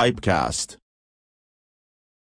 [0.00, 0.76] Pipecast.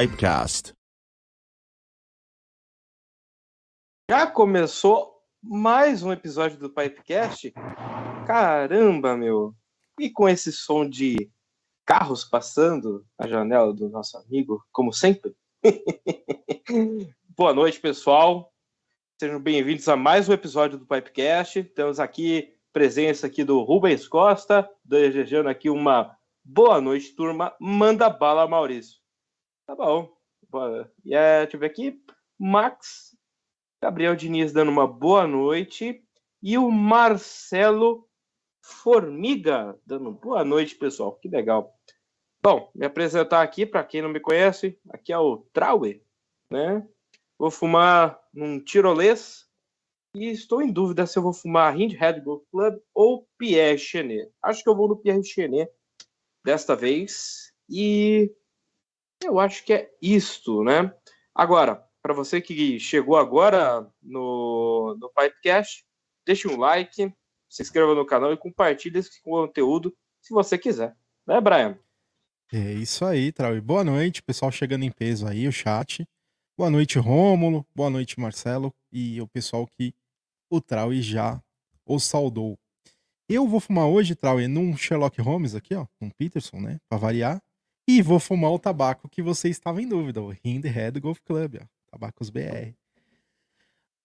[0.00, 0.72] Pipecast.
[4.10, 7.52] Já começou mais um episódio do Pipecast?
[8.26, 9.54] Caramba, meu!
[9.98, 11.30] E com esse som de
[11.84, 15.34] carros passando a janela do nosso amigo, como sempre.
[17.36, 18.52] Boa noite, pessoal.
[19.18, 21.64] Sejam bem-vindos a mais um episódio do Pipecast.
[21.64, 27.54] Temos aqui presença aqui do Rubens Costa, desejando aqui uma boa noite, turma.
[27.58, 28.98] Manda bala, Maurício.
[29.66, 30.14] Tá bom.
[31.04, 32.00] E é, ver aqui.
[32.38, 33.09] Max
[33.82, 36.04] Gabriel Diniz dando uma boa noite.
[36.42, 38.06] E o Marcelo
[38.62, 41.16] Formiga dando boa noite, pessoal.
[41.16, 41.74] Que legal.
[42.42, 46.02] Bom, me apresentar aqui, para quem não me conhece, aqui é o Traue,
[46.50, 46.86] né?
[47.38, 49.46] Vou fumar num tirolês
[50.14, 54.30] e estou em dúvida se eu vou fumar Hindhead Golf Club ou Pierre Chenet.
[54.42, 55.70] Acho que eu vou no Pierre Chenet
[56.44, 58.34] desta vez e
[59.22, 60.94] eu acho que é isto, né?
[61.34, 65.84] Agora, para você que chegou agora no, no Pipecast,
[66.26, 67.12] deixe um like,
[67.48, 70.96] se inscreva no canal e compartilhe esse conteúdo se você quiser.
[71.26, 71.78] Né, Brian?
[72.52, 73.60] É isso aí, Trau.
[73.60, 76.06] Boa noite, pessoal chegando em peso aí, o chat.
[76.58, 77.64] Boa noite, Rômulo.
[77.74, 78.74] Boa noite, Marcelo.
[78.92, 79.94] E o pessoal que
[80.50, 81.40] o Trau já
[81.86, 82.58] o saudou.
[83.28, 87.40] Eu vou fumar hoje, Trau, num Sherlock Holmes aqui, ó, um Peterson, né, para variar.
[87.88, 91.58] E vou fumar o tabaco que você estava em dúvida, o Hind Head Golf Club,
[91.60, 91.79] ó.
[91.90, 92.74] Tabacos BR.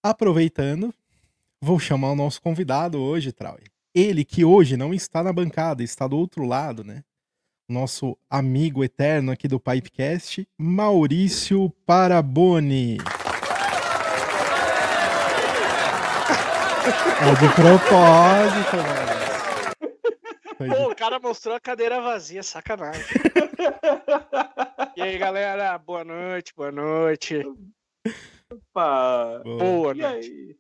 [0.04, 0.94] Aproveitando,
[1.62, 3.58] vou chamar o nosso convidado hoje, Trau.
[3.94, 7.04] Ele que hoje não está na bancada, está do outro lado, né?
[7.68, 12.98] Nosso amigo eterno aqui do Pipecast, Maurício Paraboni.
[17.22, 19.15] É de propósito, mano.
[20.58, 23.04] Pô, o cara mostrou a cadeira vazia, sacanagem.
[24.96, 27.42] e aí, galera, boa noite, boa noite.
[28.52, 29.42] Opa!
[29.44, 30.60] Boa E noite.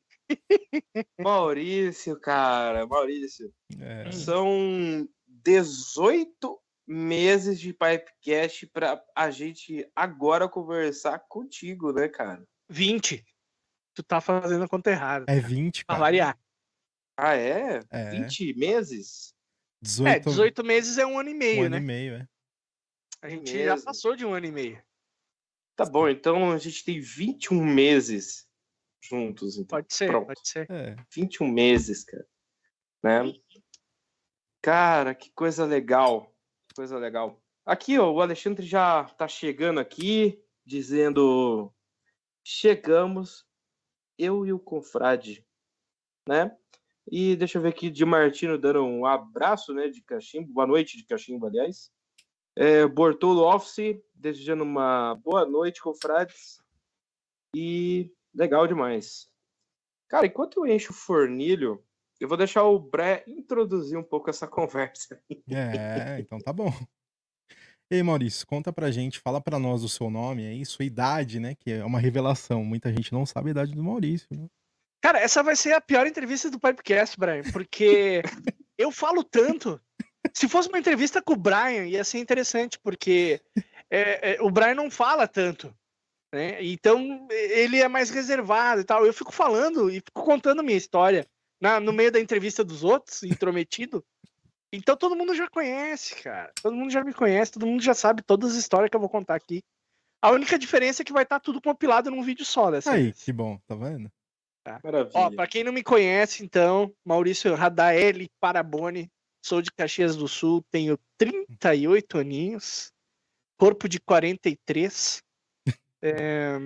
[1.19, 3.53] Maurício, cara, Maurício.
[3.79, 12.43] É, São 18 meses de Pipecast para a gente agora conversar contigo, né, cara?
[12.69, 13.23] 20.
[13.93, 15.25] Tu tá fazendo a conta errada.
[15.29, 15.99] é 20, Pra cara.
[16.05, 16.39] variar.
[17.17, 17.79] Ah, é?
[17.91, 18.09] É.
[18.09, 19.33] 20 meses?
[19.85, 21.77] 18, É, 18 meses é um ano e um meio, ano né?
[21.77, 22.27] e meio, é.
[23.21, 23.85] A gente já Mesmo.
[23.85, 24.83] passou de um ano e meio.
[25.75, 28.47] Tá bom, então a gente tem 21 meses
[29.01, 29.57] juntos.
[29.57, 29.77] Então.
[29.77, 30.27] Pode ser, Pronto.
[30.27, 30.69] pode ser.
[30.69, 32.27] É, 21 meses, cara.
[33.03, 33.33] Né?
[34.61, 36.33] Cara, que coisa legal.
[36.69, 37.41] que Coisa legal.
[37.65, 41.73] Aqui, ó, o Alexandre já tá chegando aqui, dizendo:
[42.43, 43.45] chegamos,
[44.17, 45.45] eu e o confrade,
[46.27, 46.55] né?
[47.11, 50.97] E deixa eu ver aqui, de Martino dando um abraço, né, de cachimbo, boa noite
[50.97, 51.91] de cachimbo, aliás.
[52.55, 56.59] É, Bortolo Office, desejando uma boa noite, confrades.
[57.55, 59.29] E legal demais.
[60.09, 61.83] Cara, enquanto eu encho o fornilho,
[62.19, 65.21] eu vou deixar o Bré introduzir um pouco essa conversa.
[65.49, 66.71] é, então tá bom.
[67.91, 71.39] E aí, Maurício, conta pra gente, fala pra nós o seu nome aí, sua idade,
[71.39, 71.53] né?
[71.53, 72.65] Que é uma revelação.
[72.65, 74.27] Muita gente não sabe a idade do Maurício.
[74.31, 74.47] Né?
[75.05, 78.23] Cara, essa vai ser a pior entrevista do Pipecast, Brian, porque
[78.75, 79.79] eu falo tanto.
[80.33, 83.39] Se fosse uma entrevista com o Brian, ia ser interessante, porque
[83.87, 85.71] é, é, o Brian não fala tanto.
[86.33, 86.57] Né?
[86.63, 89.05] Então, ele é mais reservado e tal.
[89.05, 91.27] Eu fico falando e fico contando minha história
[91.61, 94.03] na- no meio da entrevista dos outros, intrometido.
[94.73, 96.51] Então todo mundo já conhece, cara.
[96.63, 99.09] Todo mundo já me conhece, todo mundo já sabe todas as histórias que eu vou
[99.09, 99.61] contar aqui.
[100.19, 103.21] A única diferença é que vai estar tudo compilado num vídeo só dessa Aí, vez.
[103.23, 104.11] que bom, tá vendo?
[104.83, 105.11] Maravilha.
[105.13, 109.09] Ó, pra quem não me conhece, então, Maurício Radaeli Paraboni,
[109.43, 112.91] sou de Caxias do Sul, tenho 38 aninhos,
[113.57, 115.21] corpo de 43.
[116.01, 116.57] é,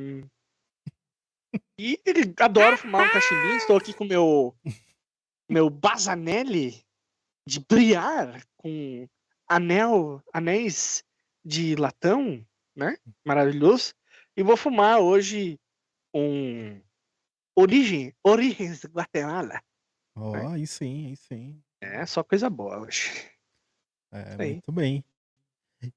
[1.77, 2.00] E
[2.39, 3.58] adoro fumar um cachimbinho.
[3.58, 4.56] Estou aqui com meu
[5.50, 6.84] meu Bazanelli
[7.48, 9.08] de briar com
[9.48, 11.03] anel, anéis
[11.44, 12.98] de latão, né?
[13.25, 13.96] Maravilhoso.
[14.38, 15.60] E vou fumar hoje
[16.13, 16.79] um
[17.60, 19.62] Origem, Origens de Guatemala.
[20.16, 20.48] Ó, É.
[20.54, 21.62] aí sim, aí sim.
[21.82, 23.30] É, só coisa boa hoje.
[24.12, 25.04] É, muito bem.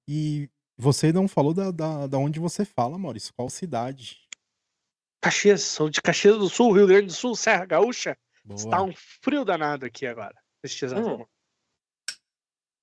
[0.07, 3.33] E você não falou da, da, da onde você fala, Maurício.
[3.35, 4.28] Qual cidade?
[5.21, 8.19] Caxias, sou de Caxias do Sul, Rio Grande do Sul, Serra Gaúcha.
[8.45, 8.59] Boa.
[8.59, 10.35] Está um frio danado aqui agora.
[10.62, 11.26] neste exato Hum.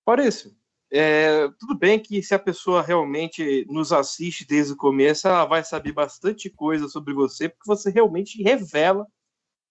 [0.08, 0.56] Maurício,
[0.92, 5.64] é, tudo bem que se a pessoa realmente nos assiste desde o começo, ela vai
[5.64, 9.06] saber bastante coisa sobre você, porque você realmente revela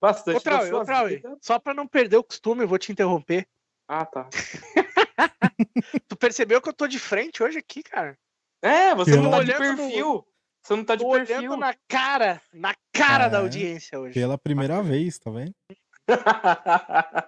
[0.01, 1.37] bastante Ô, da sua ô, Trauê, vida.
[1.43, 3.47] só pra não perder o costume, eu vou te interromper.
[3.89, 4.29] Ah, tá.
[6.09, 8.17] Tu percebeu que eu tô de frente hoje aqui, cara?
[8.63, 10.27] É, você Pela- não tá de Olhando no- perfil.
[10.63, 11.37] Você não tá de Tô perfil.
[11.39, 13.41] olhando na cara, na cara da É.
[13.41, 14.15] audiência hoje.
[14.15, 15.53] Pela primeira vez, tá vendo?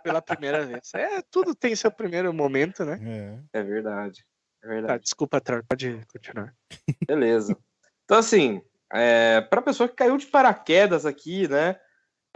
[0.03, 0.93] Pela primeira vez.
[0.95, 2.99] É, tudo tem seu primeiro momento, né?
[3.53, 3.61] É.
[3.61, 4.25] é verdade.
[4.63, 5.03] É Tá, verdade.
[5.05, 6.55] desculpa, Trauê, pode continuar.
[7.07, 7.57] Beleza.
[8.05, 11.81] Então, assim, é, para pessoa que caiu de paraquedas aqui, né?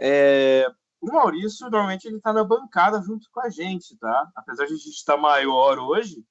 [0.01, 0.67] é,
[1.01, 4.27] o Maurício, normalmente, ele tá na bancada junto com a gente, tá?
[4.35, 6.25] Apesar de a gente estar maior hoje,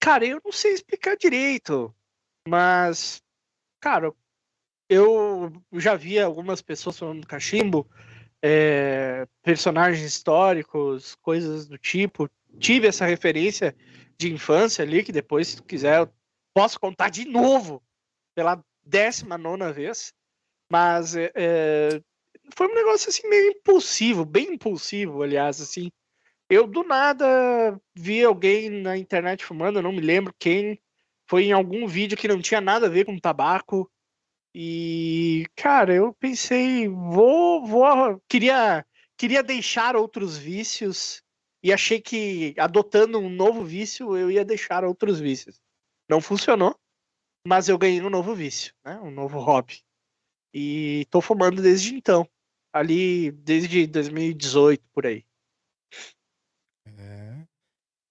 [0.00, 1.94] Cara, eu não sei explicar direito,
[2.46, 3.20] mas
[3.80, 4.16] cara, eu
[5.72, 7.88] já vi algumas pessoas falando cachimbo,
[8.42, 12.30] é, personagens históricos, coisas do tipo.
[12.58, 13.74] Tive essa referência
[14.18, 16.08] de infância ali, que depois, se tu quiser, eu
[16.54, 17.82] posso contar de novo,
[18.34, 20.12] pela décima nona vez.
[20.70, 22.00] Mas é, é,
[22.54, 25.90] foi um negócio assim meio impulsivo, bem impulsivo, aliás, assim.
[26.48, 30.80] Eu do nada vi alguém na internet fumando, eu não me lembro quem.
[31.28, 33.90] Foi em algum vídeo que não tinha nada a ver com tabaco.
[34.58, 41.22] E, cara, eu pensei, vou, vou, queria, queria deixar outros vícios
[41.62, 45.60] e achei que adotando um novo vício eu ia deixar outros vícios.
[46.08, 46.74] Não funcionou,
[47.46, 48.98] mas eu ganhei um novo vício, né?
[48.98, 49.82] Um novo hobby.
[50.54, 52.26] E tô fumando desde então,
[52.72, 55.22] ali desde 2018 por aí.
[56.86, 57.46] É.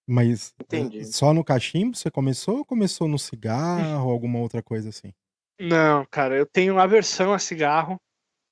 [0.06, 1.06] Mas eh, Entendi.
[1.06, 5.12] só no cachimbo você começou ou começou no cigarro ou alguma outra coisa assim?
[5.58, 8.00] Não, cara, eu tenho aversão a cigarro.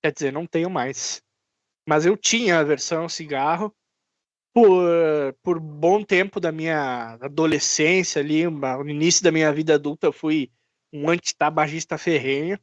[0.03, 1.23] Quer dizer, não tenho mais.
[1.89, 3.75] Mas eu tinha aversão ao cigarro
[4.55, 10.13] por, por bom tempo da minha adolescência ali, no início da minha vida adulta, eu
[10.13, 10.51] fui
[10.93, 12.59] um antitabagista ferrenho.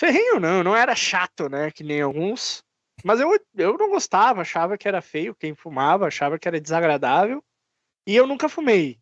[0.00, 1.70] Ferrenho não, não era chato, né?
[1.70, 2.64] Que nem alguns.
[3.04, 7.44] Mas eu, eu não gostava, achava que era feio quem fumava, achava que era desagradável.
[8.06, 8.98] E eu nunca fumei.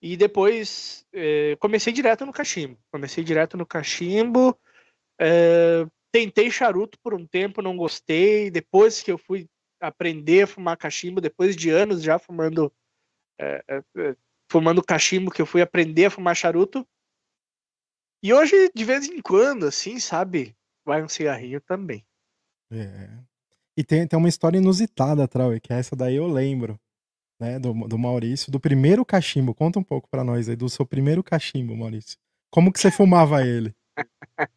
[0.00, 2.78] E depois eh, comecei direto no cachimbo.
[2.90, 4.58] Comecei direto no cachimbo.
[5.20, 8.50] eh, tentei charuto por um tempo, não gostei.
[8.50, 9.48] Depois que eu fui
[9.80, 12.72] aprender a fumar cachimbo, depois de anos já fumando
[13.40, 13.64] eh,
[13.96, 14.16] eh,
[14.50, 16.86] fumando cachimbo, que eu fui aprender a fumar charuto.
[18.22, 20.56] E hoje, de vez em quando, assim, sabe?
[20.84, 22.04] Vai um cigarrinho também.
[22.70, 23.10] É.
[23.76, 26.80] E tem, tem uma história inusitada, Trau, que essa daí eu lembro,
[27.40, 29.54] né, do, do Maurício, do primeiro cachimbo.
[29.54, 32.18] Conta um pouco pra nós aí do seu primeiro cachimbo, Maurício.
[32.50, 33.74] Como que você fumava ele?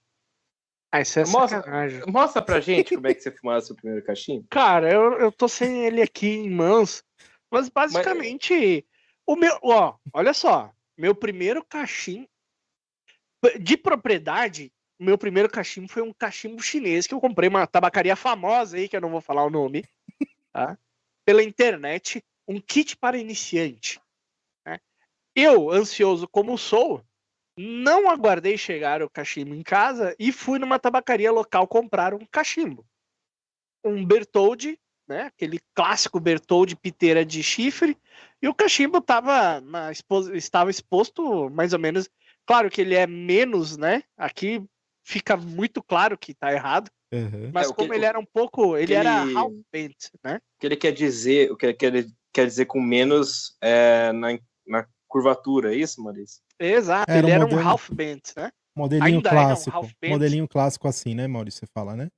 [0.93, 2.01] Ah, isso é Mostra- sacanagem.
[2.05, 4.45] Mostra pra gente como é que você fumava seu primeiro cachimbo.
[4.49, 7.01] Cara, eu, eu tô sem ele aqui em mãos.
[7.49, 8.85] Mas basicamente,
[9.25, 9.57] o meu.
[9.63, 10.69] Ó, olha só.
[10.97, 12.27] Meu primeiro cachimbo.
[13.61, 14.69] De propriedade,
[14.99, 18.95] meu primeiro cachimbo foi um cachimbo chinês que eu comprei uma tabacaria famosa aí, que
[18.97, 19.85] eu não vou falar o nome,
[20.51, 20.77] tá?
[21.25, 22.21] Pela internet.
[22.51, 23.99] Um kit para iniciante.
[24.65, 24.79] né?
[25.35, 27.03] Eu, ansioso como sou,
[27.57, 32.85] não aguardei chegar o cachimbo em casa e fui numa tabacaria local comprar um cachimbo.
[33.85, 35.23] Um Bertoldi, né?
[35.23, 37.97] Aquele clássico Bertoldi piteira de chifre.
[38.41, 42.09] E o cachimbo tava na expo- estava exposto mais ou menos.
[42.45, 44.03] Claro que ele é menos, né?
[44.17, 44.63] Aqui
[45.03, 46.91] fica muito claro que tá errado.
[47.13, 47.51] Aham.
[47.53, 48.77] Mas É, o que- como ele era um pouco.
[48.77, 50.37] Ele era ele- half bent, né?
[50.37, 54.39] O que ele quer dizer, o que ele quer, quer dizer com menos é, na,
[54.65, 56.41] na curvatura, é isso, Maurício?
[56.59, 58.51] Exato, Era ele um era um modelo- half bent, né?
[58.75, 59.81] Modelinho Ainda é, clássico.
[59.99, 60.11] Bent.
[60.11, 61.59] Modelinho clássico assim, né, Maurício?
[61.59, 62.09] Você fala, né?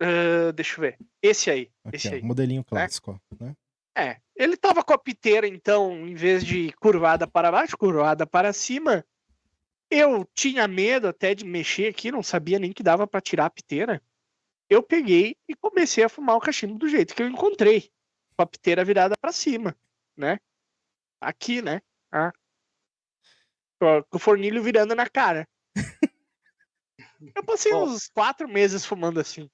[0.00, 0.98] Ah, deixa eu ver.
[1.22, 2.22] Esse aí, Aqui, esse ó, aí.
[2.22, 3.54] modelinho clássico, ó, né?
[3.96, 8.52] É, ele tava com a piteira, então, em vez de curvada para baixo, curvada para
[8.52, 9.04] cima.
[9.90, 13.50] Eu tinha medo até de mexer aqui, não sabia nem que dava para tirar a
[13.50, 14.02] piteira.
[14.70, 17.90] Eu peguei e comecei a fumar o cachimbo do jeito que eu encontrei,
[18.38, 19.76] com a piteira virada para cima,
[20.16, 20.38] né?
[21.20, 21.80] Aqui, né?
[22.12, 22.32] Ah.
[23.80, 25.46] Com o fornilho virando na cara.
[27.34, 29.50] Eu passei uns quatro meses fumando assim.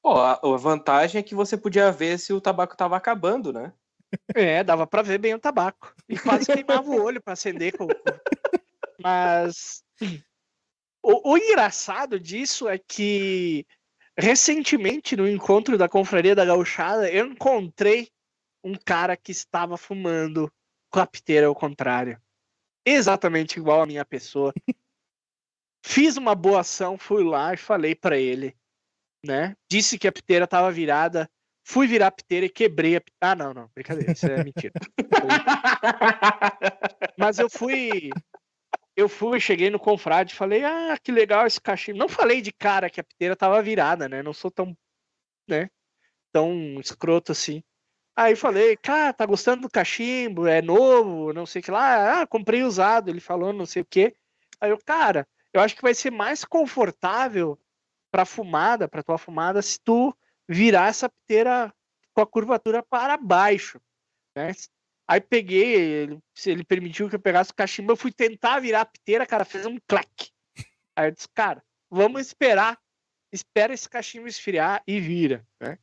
[0.00, 3.72] Pô, a, a vantagem é que você podia ver se o tabaco tava acabando, né?
[4.34, 5.92] É, dava pra ver bem o tabaco.
[6.08, 7.76] E quase queimava o olho pra acender.
[7.76, 7.88] Com...
[9.02, 9.82] Mas
[11.02, 13.66] o, o engraçado disso é que
[14.16, 18.08] recentemente no encontro da Confraria da Gauchada eu encontrei
[18.68, 20.52] um cara que estava fumando
[20.90, 22.20] com a piteira ao contrário.
[22.84, 24.52] Exatamente igual a minha pessoa.
[25.84, 28.54] Fiz uma boa ação, fui lá e falei pra ele,
[29.24, 29.56] né?
[29.70, 31.30] Disse que a piteira estava virada.
[31.64, 33.32] Fui virar a piteira e quebrei a piteira.
[33.32, 34.72] Ah, não, não, brincadeira, isso é mentira.
[37.16, 38.10] Mas eu fui.
[38.96, 41.98] Eu fui, cheguei no confrade e falei, ah, que legal esse cachimbo.
[41.98, 44.22] Não falei de cara que a piteira tava virada, né?
[44.22, 44.76] Não sou tão,
[45.48, 45.70] né?
[46.32, 47.62] Tão escroto assim.
[48.20, 50.48] Aí falei, cara, tá gostando do cachimbo?
[50.48, 52.22] É novo, não sei o que lá.
[52.22, 53.08] Ah, comprei usado.
[53.08, 54.12] Ele falou, não sei o que.
[54.60, 57.56] Aí eu, cara, eu acho que vai ser mais confortável
[58.10, 60.12] pra fumada, pra tua fumada, se tu
[60.48, 61.72] virar essa piteira
[62.12, 63.80] com a curvatura para baixo,
[64.36, 64.50] né?
[65.06, 68.86] Aí peguei, ele, ele permitiu que eu pegasse o cachimbo, eu fui tentar virar a
[68.86, 70.32] piteira, cara, fez um clack.
[70.96, 72.80] Aí eu disse, cara, vamos esperar,
[73.30, 75.78] espera esse cachimbo esfriar e vira, né?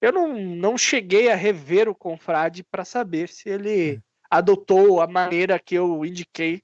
[0.00, 5.58] Eu não, não cheguei a rever o confrade para saber se ele adotou a maneira
[5.58, 6.62] que eu indiquei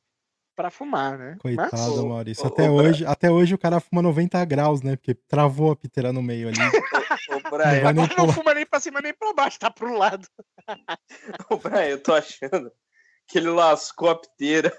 [0.54, 1.36] para fumar, né?
[1.40, 2.44] Coitado, Mas, Maurício.
[2.44, 4.96] ô, Até, ô, hoje, até hoje o cara fuma 90 graus, né?
[4.96, 6.58] Porque travou a piteira no meio ali.
[7.28, 9.96] Ô, Não Brian, nem agora não fuma nem para cima nem para baixo, tá pro
[9.96, 10.28] lado.
[11.50, 12.70] ô, Brian, eu tô achando
[13.26, 14.76] que ele lascou a piteira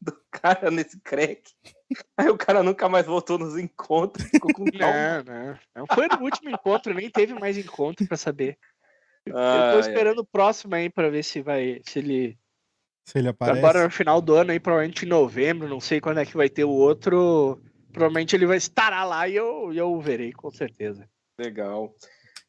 [0.00, 1.42] do cara nesse crack.
[2.16, 5.22] Aí o cara nunca mais voltou nos encontros, ficou com trauma.
[5.22, 8.58] Não, não, não foi no último encontro, nem teve mais encontro para saber.
[9.26, 12.38] Eu tô esperando o próximo aí para ver se vai, se ele
[13.04, 13.58] Se ele aparece.
[13.58, 16.48] Agora no final do ano aí, provavelmente em novembro, não sei quando é que vai
[16.48, 17.60] ter o outro.
[17.92, 21.08] Provavelmente ele vai estar lá e eu, e eu o verei, com certeza.
[21.38, 21.94] Legal.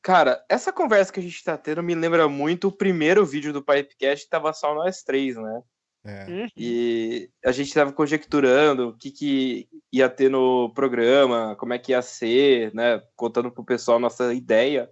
[0.02, 3.64] Cara, essa conversa que a gente tá tendo me lembra muito o primeiro vídeo do
[3.64, 5.62] Pipecast que tava só nós três, né?
[6.04, 6.26] É.
[6.26, 11.80] Hum, E a gente tava conjecturando o que, que ia ter no programa, como é
[11.80, 13.02] que ia ser, né?
[13.16, 14.90] Contando pro pessoal nossa ideia,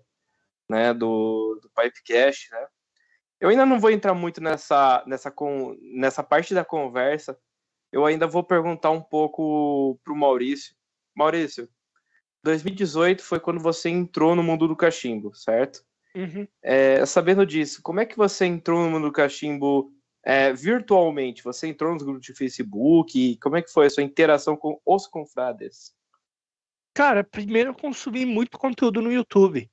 [0.69, 0.93] né?
[0.93, 2.67] Do, do Pipecast, né?
[3.39, 7.37] Eu ainda não vou entrar muito nessa, nessa, con- nessa parte da conversa.
[7.91, 10.75] Eu ainda vou perguntar um pouco pro Maurício.
[11.15, 11.69] Maurício,
[12.43, 15.83] 2018 foi quando você entrou no mundo do cachimbo, certo?
[16.15, 16.47] uhum.
[16.63, 19.91] É, sabendo disso, como é que você entrou no mundo do cachimbo
[20.27, 21.41] é, virtualmente?
[21.41, 23.37] Você entrou nos grupos de Facebook?
[23.37, 25.95] Como é que foi a sua interação com os confrades?
[26.93, 29.71] Cara, primeiro eu consumi muito conteúdo no YouTube.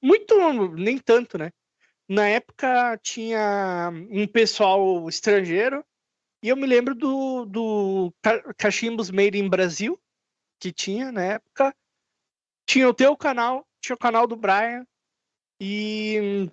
[0.00, 0.36] Muito,
[0.74, 1.50] nem tanto, né?
[2.08, 5.84] Na época tinha um pessoal estrangeiro
[6.40, 10.00] e eu me lembro do, do ca- Cachimbos Made in Brasil,
[10.60, 11.74] que tinha na época.
[12.64, 14.86] Tinha o teu canal, tinha o canal do Brian
[15.60, 16.50] e hum,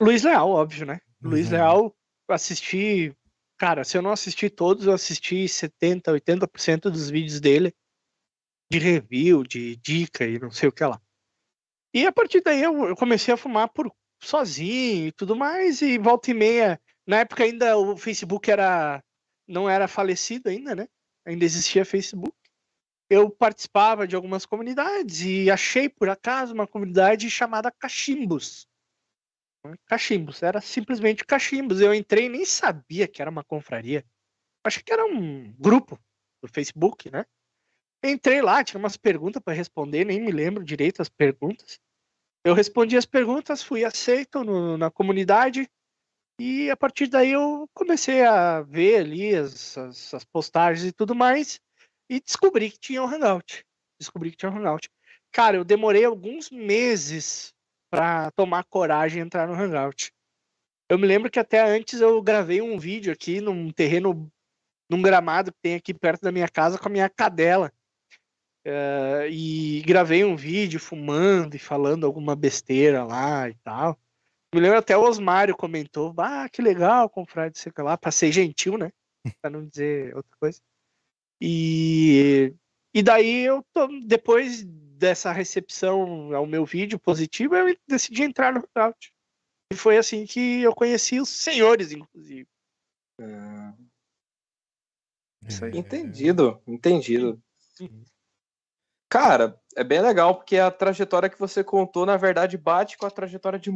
[0.00, 1.00] Luiz Leal, óbvio, né?
[1.24, 1.52] Luiz Uhum.
[1.52, 1.96] Leal,
[2.28, 3.16] assisti.
[3.56, 7.74] Cara, se eu não assisti todos, eu assisti 70, 80% dos vídeos dele
[8.70, 11.00] de review, de dica e não sei o que lá.
[11.94, 15.96] E a partir daí eu, eu comecei a fumar por sozinho e tudo mais, e
[15.98, 16.80] volta e meia.
[17.06, 19.02] Na época ainda o Facebook era
[19.46, 20.88] não era falecido ainda, né?
[21.24, 22.34] Ainda existia Facebook.
[23.08, 28.66] eu participava de algumas comunidades e achei por acaso uma comunidade chamada Cachimbos.
[29.86, 31.80] Cachimbos, era simplesmente Cachimbos.
[31.80, 34.04] Eu entrei e nem sabia que era uma confraria.
[34.64, 35.98] Achei que era um grupo
[36.42, 37.24] do Facebook, né?
[38.02, 41.78] Entrei lá, tinha umas perguntas para responder, nem me lembro direito as perguntas.
[42.44, 45.66] Eu respondi as perguntas, fui aceito no, na comunidade
[46.38, 51.14] e a partir daí eu comecei a ver ali as, as, as, postagens e tudo
[51.14, 51.58] mais
[52.10, 53.64] e descobri que tinha um Hangout.
[53.98, 54.90] Descobri que tinha um Hangout.
[55.32, 57.53] Cara, eu demorei alguns meses
[57.94, 60.12] para tomar coragem e entrar no Hangout.
[60.90, 64.28] Eu me lembro que até antes eu gravei um vídeo aqui num terreno,
[64.90, 67.72] num gramado que tem aqui perto da minha casa com a minha cadela.
[68.66, 73.96] Uh, e gravei um vídeo fumando e falando alguma besteira lá e tal.
[74.52, 78.76] Me lembro até o Osmário comentou: Ah, que legal, confrade, sei lá, pra ser gentil,
[78.76, 78.90] né?
[79.40, 80.60] Pra não dizer outra coisa.
[81.40, 82.54] E,
[82.92, 84.66] e daí eu, tô, depois
[84.98, 89.12] dessa recepção ao meu vídeo positivo, eu decidi entrar no Hangout.
[89.72, 92.48] E foi assim que eu conheci os senhores, inclusive.
[93.20, 93.74] Ah.
[95.74, 97.42] Entendido, entendido.
[97.80, 98.04] Uhum.
[99.08, 103.10] Cara, é bem legal, porque a trajetória que você contou, na verdade, bate com a
[103.10, 103.70] trajetória de,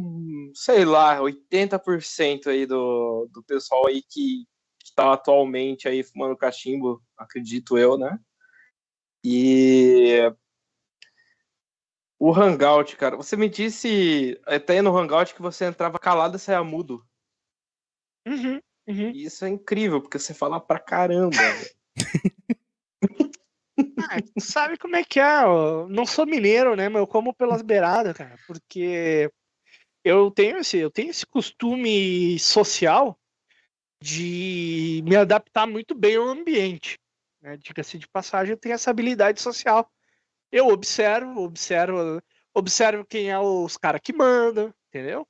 [0.53, 4.45] sei lá, 80% aí do, do pessoal aí que
[4.83, 8.19] está atualmente aí fumando cachimbo, acredito eu, né?
[9.23, 10.33] E
[12.19, 16.63] o Hangout, cara, você me disse até no Hangout que você entrava calado e saia
[16.63, 17.03] mudo.
[18.27, 19.11] Uhum, uhum.
[19.11, 21.37] Isso é incrível, porque você fala pra caramba.
[24.11, 25.43] Ah, sabe como é que é?
[25.43, 26.89] Eu não sou mineiro, né?
[26.89, 28.35] Mas eu como pelas beiradas, cara.
[28.47, 29.31] Porque
[30.03, 33.17] eu tenho esse, eu tenho esse costume social
[34.01, 36.97] de me adaptar muito bem ao ambiente.
[37.41, 37.57] Né?
[37.57, 39.89] Diga-se de passagem, eu tenho essa habilidade social.
[40.51, 42.21] Eu observo, observo,
[42.53, 45.27] observo quem é os caras que mandam, entendeu?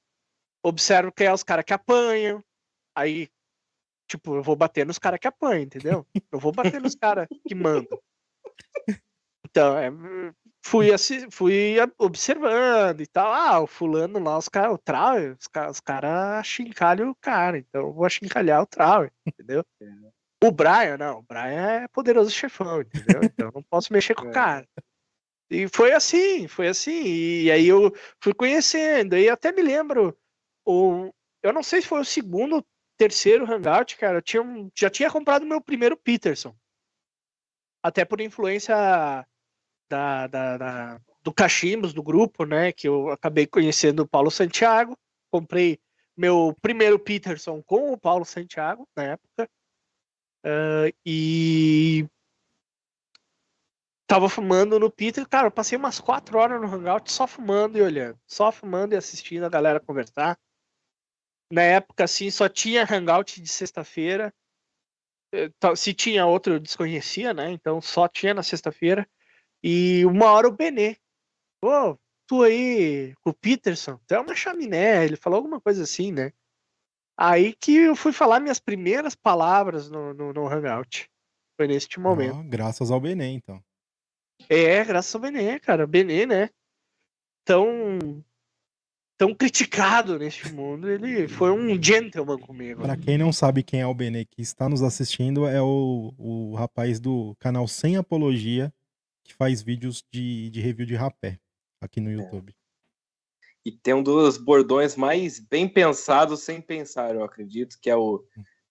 [0.64, 2.44] Observo quem é os caras que apanham.
[2.96, 3.30] Aí,
[4.10, 6.08] tipo, eu vou bater nos caras que apanham, entendeu?
[6.32, 8.00] Eu vou bater nos caras que mandam.
[9.46, 9.90] Então, é,
[10.64, 13.34] fui, assim, fui observando e tal.
[13.34, 17.88] Ah, o fulano lá, os caras, o Trauer, os caras cara achincalham o cara, então
[17.88, 19.66] eu vou achincalhar o Trauer, entendeu?
[19.82, 19.86] É.
[20.42, 23.22] O Brian, não, o Brian é poderoso chefão, entendeu?
[23.24, 24.34] Então não posso mexer com o é.
[24.34, 24.68] cara.
[25.50, 27.04] E foi assim, foi assim.
[27.44, 30.18] E aí eu fui conhecendo, e até me lembro,
[30.66, 32.66] o, eu não sei se foi o segundo
[32.98, 34.44] terceiro Hangout, cara, eu tinha,
[34.78, 36.56] já tinha comprado meu primeiro Peterson
[37.82, 38.76] até por influência
[39.90, 42.72] da, da, da, do Cachimbos, do grupo, né?
[42.72, 44.98] Que eu acabei conhecendo o Paulo Santiago.
[45.32, 45.80] Comprei
[46.16, 49.50] meu primeiro Peterson com o Paulo Santiago na época.
[50.46, 52.06] Uh, e
[54.10, 57.82] tava fumando no Peter, cara, eu passei umas quatro horas no Hangout só fumando e
[57.84, 60.36] olhando, só fumando e assistindo a galera conversar.
[61.54, 64.34] Na época, assim, só tinha Hangout de sexta-feira.
[65.32, 67.52] Eh, se tinha outro, eu desconhecia, né?
[67.52, 69.08] Então só tinha na sexta-feira.
[69.63, 70.98] E uma hora o Benê.
[71.62, 71.95] Pô,
[72.28, 75.06] tu aí com o Peterson, tu é uma chaminé.
[75.06, 76.34] Ele falou alguma coisa assim, né?
[77.15, 81.08] Aí que eu fui falar minhas primeiras palavras no, no, no Hangout.
[81.56, 82.41] Foi neste momento.
[82.50, 83.63] Graças ao Benê, então.
[84.47, 85.86] É, graças ao Benê, cara.
[85.86, 86.49] Benê, né?
[87.43, 88.23] Tão
[89.19, 92.84] tão criticado neste mundo, ele foi um gentleman comigo.
[92.84, 96.56] Para quem não sabe quem é o Benê que está nos assistindo, é o, o
[96.56, 98.73] rapaz do canal Sem Apologia,
[99.25, 101.38] que faz vídeos de, de review de rapé
[101.82, 102.13] aqui no é.
[102.13, 102.54] YouTube.
[102.54, 102.60] É.
[103.65, 108.23] E tem um dos bordões mais bem pensados sem pensar, eu acredito, que é o.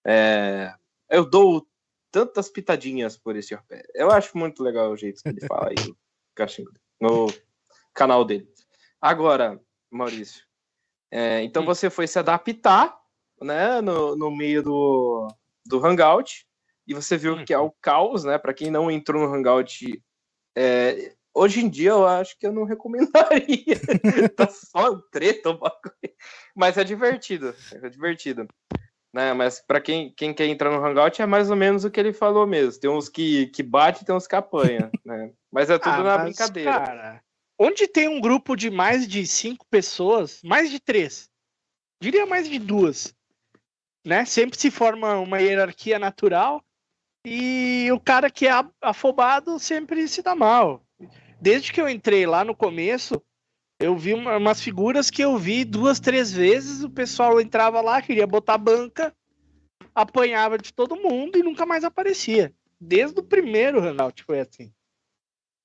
[0.03, 0.73] É,
[1.11, 1.67] eu dou
[2.11, 3.83] tantas pitadinhas por esse rapé.
[3.93, 5.95] Eu acho muito legal o jeito que ele fala aí
[6.99, 7.27] no
[7.93, 8.47] canal dele.
[9.01, 10.43] Agora, Maurício.
[11.11, 11.65] É, então hum.
[11.65, 12.97] você foi se adaptar
[13.41, 15.27] né, no, no meio do,
[15.65, 16.45] do Hangout
[16.85, 17.45] e você viu hum.
[17.45, 18.37] que é o caos, né?
[18.37, 20.01] Para quem não entrou no Hangout,
[20.55, 23.79] é, hoje em dia eu acho que eu não recomendaria.
[24.35, 25.57] tá só treta,
[26.55, 28.47] mas é divertido, é divertido.
[29.11, 31.99] Né, mas para quem, quem quer entrar no Hangout é mais ou menos o que
[31.99, 32.79] ele falou mesmo.
[32.79, 35.31] Tem uns que, que bate, tem uns que apanha, né?
[35.51, 36.71] Mas é tudo ah, na mas, brincadeira.
[36.71, 37.23] Cara,
[37.59, 41.27] onde tem um grupo de mais de cinco pessoas, mais de três,
[41.99, 43.15] diria mais de duas,
[44.05, 44.25] né?
[44.25, 46.63] Sempre se forma uma hierarquia natural
[47.25, 50.83] e o cara que é afobado sempre se dá mal.
[51.41, 53.21] Desde que eu entrei lá no começo,
[53.79, 58.01] eu vi uma, umas figuras que eu vi duas, três vezes, o pessoal entrava lá,
[58.01, 59.15] queria botar banca,
[59.95, 62.53] apanhava de todo mundo e nunca mais aparecia.
[62.79, 64.73] Desde o primeiro Hangout foi assim.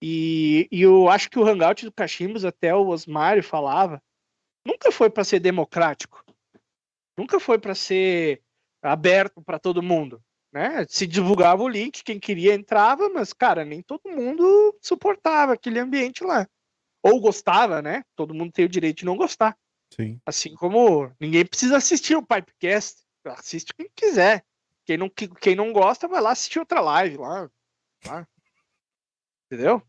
[0.00, 4.02] E, e eu acho que o Hangout do Cachimbos, até o Osmário falava,
[4.64, 6.24] nunca foi para ser democrático.
[7.16, 8.42] Nunca foi para ser
[8.82, 10.22] aberto para todo mundo.
[10.52, 10.84] Né?
[10.88, 16.22] Se divulgava o link, quem queria entrava, mas, cara, nem todo mundo suportava aquele ambiente
[16.22, 16.46] lá.
[17.04, 18.02] Ou gostava, né?
[18.16, 19.54] Todo mundo tem o direito de não gostar.
[19.94, 20.18] Sim.
[20.24, 23.04] Assim como ninguém precisa assistir o Pipecast.
[23.26, 24.42] Assiste quem quiser.
[24.86, 27.50] Quem não, quem não gosta, vai lá assistir outra live lá.
[28.06, 28.26] lá.
[29.46, 29.82] Entendeu?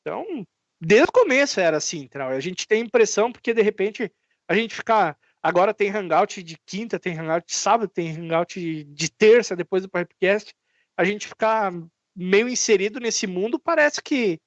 [0.00, 0.46] Então,
[0.80, 4.10] desde o começo era assim, A gente tem impressão, porque de repente
[4.48, 5.16] a gente fica.
[5.42, 9.82] Agora tem hangout de quinta, tem hangout de sábado, tem hangout de, de terça, depois
[9.82, 10.54] do Pipecast.
[10.96, 11.72] A gente ficar
[12.14, 14.40] meio inserido nesse mundo, parece que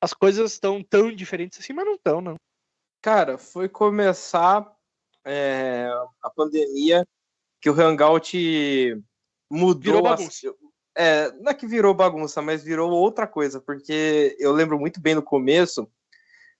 [0.00, 2.36] as coisas estão tão diferentes assim, mas não estão, não.
[3.02, 4.66] Cara, foi começar
[5.24, 5.88] é,
[6.22, 7.06] a pandemia
[7.60, 9.02] que o Hangout
[9.50, 9.82] mudou.
[9.82, 10.54] Virou bagunça.
[10.96, 15.14] É, não é que virou bagunça, mas virou outra coisa, porque eu lembro muito bem
[15.14, 15.90] no começo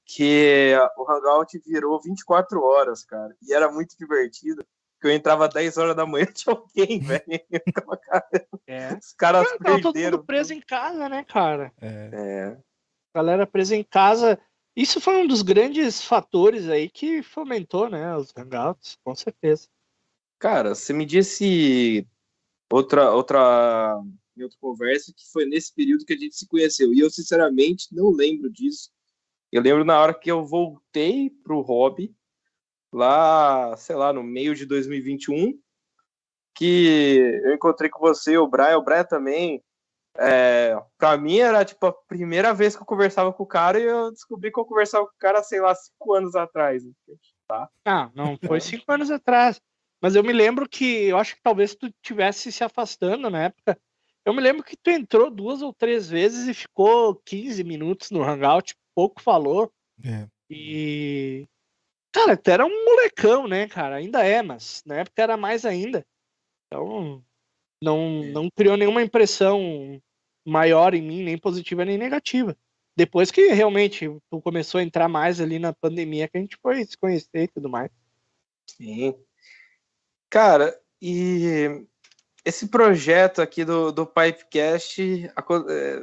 [0.04, 4.64] que o Hangout virou 24 horas, cara, e era muito divertido.
[5.00, 7.22] Que eu entrava 10 horas da manhã tinha alguém, velho.
[8.66, 8.94] É.
[8.94, 9.80] Os caras Não, perderam.
[9.82, 11.70] todo mundo preso em casa, né, cara?
[11.80, 12.10] É.
[12.12, 12.58] É.
[13.16, 14.38] Galera presa em casa.
[14.76, 19.68] Isso foi um dos grandes fatores aí que fomentou, né, os hangouts, com certeza.
[20.38, 22.06] Cara, você me disse
[22.70, 23.98] outra outra
[24.36, 26.92] em outra conversa que foi nesse período que a gente se conheceu.
[26.92, 28.90] E eu, sinceramente, não lembro disso.
[29.50, 32.14] Eu lembro na hora que eu voltei pro hobby,
[32.92, 35.58] lá, sei lá, no meio de 2021,
[36.54, 39.64] que eu encontrei com você, o Brian, o Brian também.
[40.18, 43.84] É, pra mim era tipo a primeira vez que eu conversava com o cara e
[43.84, 46.82] eu descobri que eu conversava com o cara, sei lá, cinco anos atrás.
[47.48, 47.68] Tá?
[47.84, 49.60] Ah, não, foi cinco anos atrás.
[50.00, 53.78] Mas eu me lembro que eu acho que talvez tu tivesse se afastando na época.
[54.24, 58.22] Eu me lembro que tu entrou duas ou três vezes e ficou 15 minutos no
[58.22, 59.72] Hangout, pouco falou.
[60.04, 60.26] É.
[60.50, 61.46] E.
[62.12, 63.96] Cara, tu era um molecão, né, cara?
[63.96, 66.04] Ainda é, mas na época era mais ainda.
[66.66, 67.22] Então,
[67.82, 70.00] não, não criou nenhuma impressão
[70.46, 72.56] maior em mim, nem positiva nem negativa.
[72.96, 74.08] Depois que realmente
[74.42, 77.68] começou a entrar mais ali na pandemia, que a gente foi se conhecer e tudo
[77.68, 77.90] mais.
[78.66, 79.14] Sim.
[80.30, 81.84] Cara, e
[82.44, 86.02] esse projeto aqui do, do Pipecast é,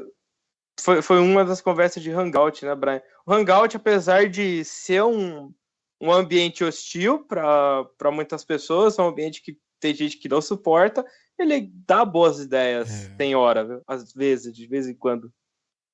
[0.79, 3.01] foi, foi uma das conversas de Hangout, né, Brian?
[3.25, 5.51] O Hangout, apesar de ser um,
[5.99, 11.05] um ambiente hostil para muitas pessoas, é um ambiente que tem gente que não suporta,
[11.39, 13.15] ele dá boas ideias, É.
[13.15, 13.81] tem hora, viu?
[13.87, 15.31] às vezes, de vez em quando.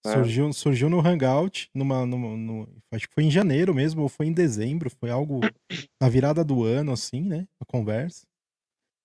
[0.05, 0.13] É.
[0.13, 4.27] Surgiu, surgiu no Hangout, numa, numa- no- acho que foi em janeiro mesmo, ou foi
[4.27, 5.41] em dezembro, foi algo
[6.01, 7.45] na virada do ano, assim, né?
[7.59, 8.25] A conversa.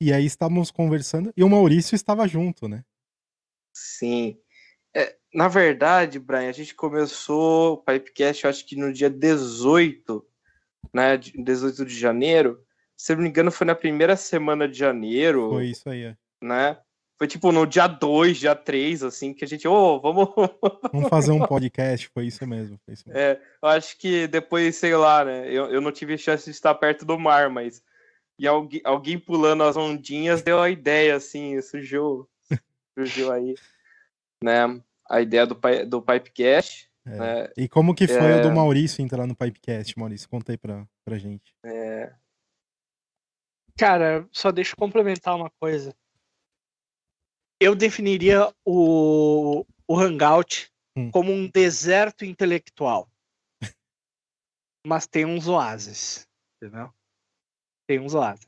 [0.00, 2.84] E aí estávamos conversando, e o Maurício estava junto, né?
[3.74, 4.38] Sim.
[4.96, 10.24] É, na verdade, Brian, a gente começou o Pipecast, acho que no dia 18,
[10.92, 11.16] né?
[11.16, 12.64] de- 18 de janeiro.
[12.96, 16.02] Se eu não me engano, foi na primeira semana de janeiro, Foi isso aí.
[16.04, 16.16] é.
[16.44, 16.78] Né?
[17.16, 20.28] Foi tipo no dia 2, dia 3, assim, que a gente, ô, vamos.
[20.92, 22.78] Vamos fazer um podcast, foi isso mesmo.
[22.84, 23.20] Foi isso mesmo.
[23.20, 25.48] É, eu acho que depois, sei lá, né?
[25.48, 27.82] Eu, eu não tive chance de estar perto do mar, mas.
[28.36, 32.28] E alguém, alguém pulando as ondinhas deu a ideia, assim, surgiu,
[32.98, 33.54] surgiu aí,
[34.42, 34.80] né?
[35.08, 36.90] A ideia do, do Pipecast.
[37.06, 37.16] É.
[37.16, 37.48] né?
[37.56, 38.52] E como que foi o do É.
[38.52, 40.28] Maurício entrar no Pipecast, Maurício?
[40.28, 41.54] Conta aí pra, pra gente.
[43.78, 45.94] Cara, só deixa eu complementar uma coisa.
[47.60, 51.10] Eu definiria o, o Hangout Hum.
[51.10, 53.10] como um deserto intelectual.
[54.86, 56.92] Mas tem uns oásis, entendeu?
[57.88, 58.46] Tem uns oásis.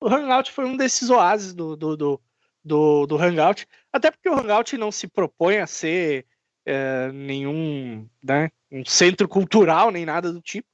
[0.00, 2.20] O Hangout foi um desses oásis do, do, do,
[2.62, 3.66] do, do Hangout.
[3.92, 6.26] Até porque o Hangout não se propõe a ser
[6.66, 10.68] é, nenhum né, um centro cultural, nem nada do tipo.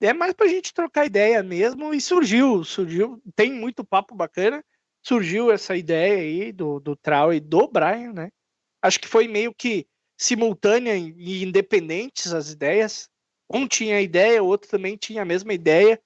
[0.00, 4.64] É mais pra gente trocar ideia mesmo e surgiu, surgiu, tem muito papo bacana,
[5.02, 8.30] surgiu essa ideia aí do, do Trau e do Brian, né?
[8.82, 9.86] Acho que foi meio que
[10.18, 13.08] simultânea e independentes as ideias.
[13.52, 16.00] Um tinha a ideia, o outro também tinha a mesma ideia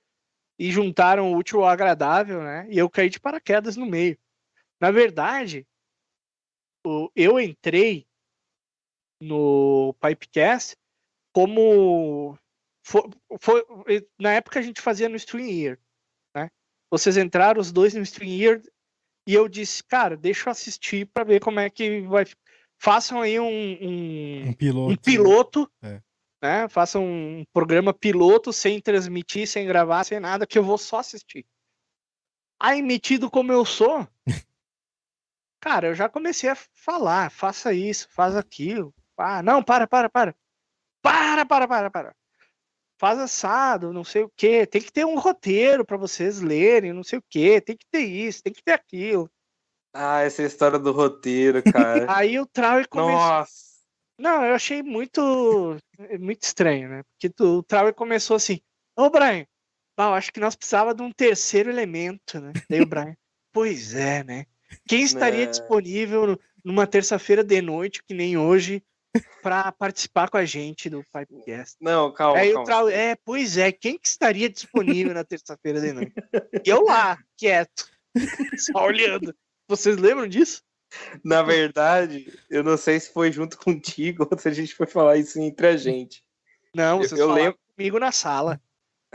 [0.58, 2.66] e juntaram o útil ao agradável, né?
[2.70, 4.16] E eu caí de paraquedas no meio.
[4.80, 5.66] Na verdade,
[7.14, 8.06] eu entrei
[9.20, 10.76] no Pipecast
[11.32, 12.38] como
[12.86, 13.02] foi,
[13.40, 13.64] foi-
[14.18, 15.80] na época a gente fazia no Stream Year,
[16.34, 16.50] né?
[16.90, 18.62] Vocês entraram os dois no Stream Year
[19.26, 22.24] e eu disse, cara, deixa eu assistir para ver como é que vai.
[22.78, 24.92] Façam aí um, um, Um piloto.
[24.92, 26.02] um piloto, É.
[26.42, 26.68] né?
[26.68, 31.46] Façam um programa piloto sem transmitir, sem gravar, sem nada, que eu vou só assistir.
[32.60, 34.06] Aí, metido como eu sou,
[35.60, 38.94] cara, eu já comecei a falar, faça isso, faz aquilo.
[39.16, 40.34] Ah, não, para, para, para.
[41.02, 42.16] para, para, para, para.
[43.04, 44.64] Faz assado, não sei o quê.
[44.64, 47.60] Tem que ter um roteiro para vocês lerem, não sei o quê.
[47.60, 49.30] Tem que ter isso, tem que ter aquilo.
[49.92, 52.06] Ah, essa é história do roteiro, cara.
[52.08, 53.12] Aí o Trauer começou.
[53.12, 53.52] Nossa.
[54.18, 55.76] Não, eu achei muito
[56.18, 57.02] muito estranho, né?
[57.12, 58.58] Porque tu- o Trauer começou assim:
[58.96, 59.44] Ô, Brian,
[59.98, 62.54] eu acho que nós precisava de um terceiro elemento, né?
[62.70, 63.14] Daí o Brian,
[63.52, 64.46] pois é, né?
[64.88, 65.50] Quem estaria Né.
[65.50, 68.82] disponível numa terça-feira de noite, que nem hoje,
[69.42, 71.76] para participar com a gente do Pipecast?
[71.80, 72.66] Não, calma, Aí o calma.
[72.66, 76.12] Trauer, é, pois é, quem que estaria disponível na terça-feira de noite?
[76.64, 77.88] E eu lá, quieto,
[78.58, 79.34] só olhando.
[79.68, 80.62] Vocês lembram disso?
[81.24, 85.16] Na verdade, eu não sei se foi junto contigo ou se a gente foi falar
[85.16, 86.22] isso entre a gente.
[86.74, 88.60] Não, Eu- vocês eu falaram lembro- comigo na sala.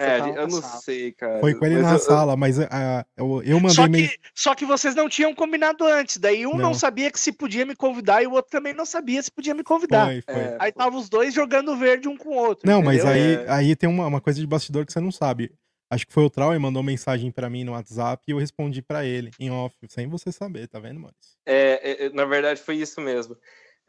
[0.01, 0.81] É, eu não sala.
[0.81, 1.39] sei, cara.
[1.39, 4.19] Foi com ele Mas na eu- eu- sala, mas ah, eu, eu mandei Só que,
[4.33, 6.17] só que vocês não tinham combinado antes.
[6.17, 6.69] Daí um não.
[6.69, 6.73] Não.
[6.73, 9.63] sabia que se podia me convidar e o outro também não sabia se podia me
[9.63, 10.05] convidar.
[10.05, 10.33] Foi, foi.
[10.43, 12.69] É, Aí tava os dois jogando verde um com o outro.
[12.69, 13.13] Não, mas entendeu?
[13.13, 13.51] aí, É.
[13.51, 15.51] aí tem uma, uma coisa de bastidor que você não sabe.
[15.91, 18.79] Acho que foi o Trau e mandou mensagem pra mim no WhatsApp e eu respondi
[18.81, 21.33] pra ele em off, sem você saber, tá vendo, Maurício?
[21.47, 23.35] É, é, na verdade, foi isso mesmo.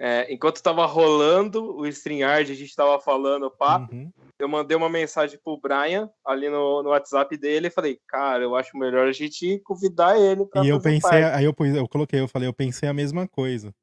[0.03, 4.11] É, enquanto tava rolando o StreamYard, a gente tava falando, pá, Uhum.
[4.39, 8.57] eu mandei uma mensagem pro Brian ali no, no WhatsApp dele e falei, cara, eu
[8.57, 11.37] acho melhor a gente convidar ele pra E eu pensei, parte.
[11.37, 13.75] aí eu, eu coloquei, eu falei, eu pensei a mesma coisa.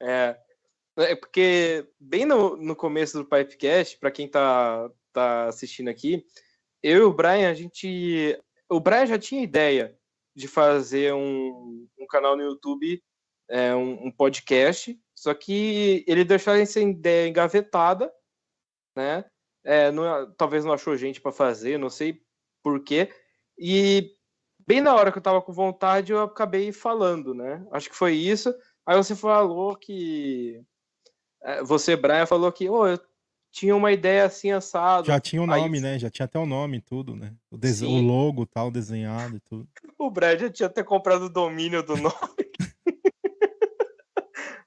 [0.00, 0.36] É,
[0.98, 6.24] é porque bem no, no começo do Pipecast, para quem tá, tá assistindo aqui,
[6.80, 8.38] eu e o Brian, a gente.
[8.70, 9.98] O Brian já tinha ideia
[10.36, 13.02] de fazer um, um canal no YouTube,
[13.50, 18.12] é, um, um podcast, só que ele deixou essa ideia engavetada,
[18.96, 19.24] né?
[19.64, 22.22] É, não- talvez não achou gente para fazer, não sei
[22.62, 23.10] por quê.
[23.58, 24.12] E
[24.66, 27.66] bem na hora que eu tava com vontade, eu acabei falando, né?
[27.72, 28.54] Acho que foi isso.
[28.86, 30.62] Aí você falou que.
[31.42, 32.98] é, Você, Brian, falou que "Ô, eu
[33.50, 35.06] tinha uma ideia assim assado.
[35.08, 35.98] Já tinha o Aí nome, né?
[35.98, 37.34] Já tinha até o nome e tudo, né?
[37.50, 39.68] O, dese- o logo tal, desenhado e tudo.
[39.98, 42.14] O Brian já tinha até comprado o domínio do nome.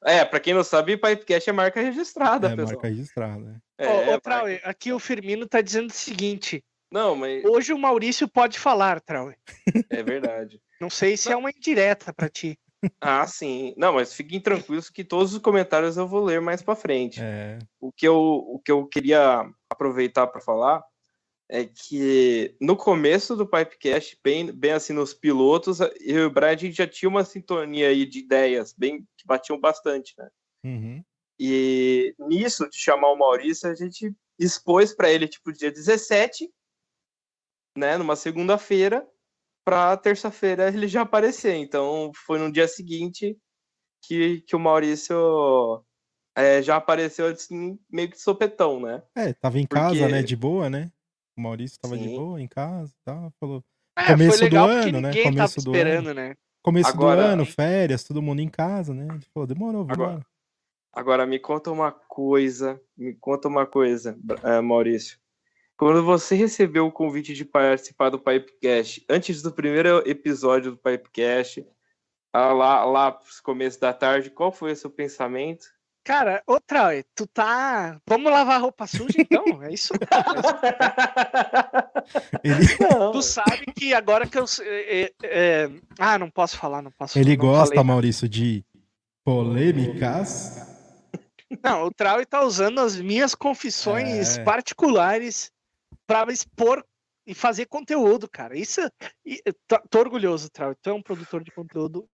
[0.04, 2.74] é, pra quem não sabe, Pipecast é marca registrada, É, pessoal.
[2.74, 3.60] marca registrada, né?
[3.78, 7.74] É, Ô, é ô, Trauer, aqui o Firmino tá dizendo o seguinte: Não, mas hoje
[7.74, 9.38] o Maurício pode falar, Trauer.
[9.90, 10.62] é verdade.
[10.80, 12.58] Não sei se é uma indireta pra ti.
[13.00, 13.76] Ah, sim.
[13.78, 17.20] Não, mas fiquem tranquilos que todos os comentários eu vou ler mais pra frente.
[17.22, 20.84] É, o que eu, o que eu queria aproveitar para falar
[21.54, 26.52] é que no começo do Pipecast, bem, bem assim nos pilotos, eu e o Brian
[26.52, 30.30] a gente já tinha uma sintonia aí de ideias bem que batiam bastante, né?
[30.64, 31.04] uhum.
[31.38, 36.50] E nisso de chamar o Maurício, a gente expôs para ele tipo dia 17,
[37.78, 39.06] né, numa segunda-feira,
[39.66, 41.56] para terça-feira ele já aparecer.
[41.56, 43.38] Então foi no dia seguinte
[44.06, 45.84] que, que o Maurício
[46.34, 49.04] é, já apareceu assim, meio que sopetão, né?
[49.16, 50.24] É, tava em casa, Porque- né?
[50.24, 50.90] De boa, né?
[51.38, 52.16] O Maurício tava de Sim.
[52.16, 53.32] boa em casa e tal.
[53.40, 53.64] Falou.
[53.98, 55.12] É, Começo foi do legal porque ano, né?
[55.12, 56.36] Começo tava do esperando, né?
[56.64, 59.08] Começo Agora- do ano, férias, todo mundo em casa, né?
[59.10, 60.26] Ele falou, demorou, vamos Agora-.
[60.94, 65.18] Agora me conta uma coisa, me conta uma coisa, eh, Maurício.
[65.78, 71.66] Quando você recebeu o convite de participar do Pipecast, antes do primeiro episódio do Pipecast,
[72.34, 75.66] ah, lá, lá pros começos da tarde, qual foi o seu pensamento?
[76.04, 78.00] Cara, ô Trauer, tu tá.
[78.08, 79.62] Vamos lavar roupa suja então?
[79.64, 79.94] É isso?
[82.44, 84.46] Ele, Não, Tu sabe que agora que eu.
[84.62, 87.84] é, é, é, Ah, não posso falar, não posso ele não gosta, falei.
[87.88, 88.66] Maurício, de
[89.24, 90.58] polêmicas.
[91.64, 94.44] Não, o Trauer tá usando as minhas confissões É.
[94.44, 95.52] particulares
[96.08, 96.84] pra expor
[97.28, 98.58] e fazer conteúdo, cara.
[98.58, 98.82] Isso.
[99.68, 100.76] Tô, tô orgulhoso, Trauer.
[100.82, 102.08] Tu é um produtor de conteúdo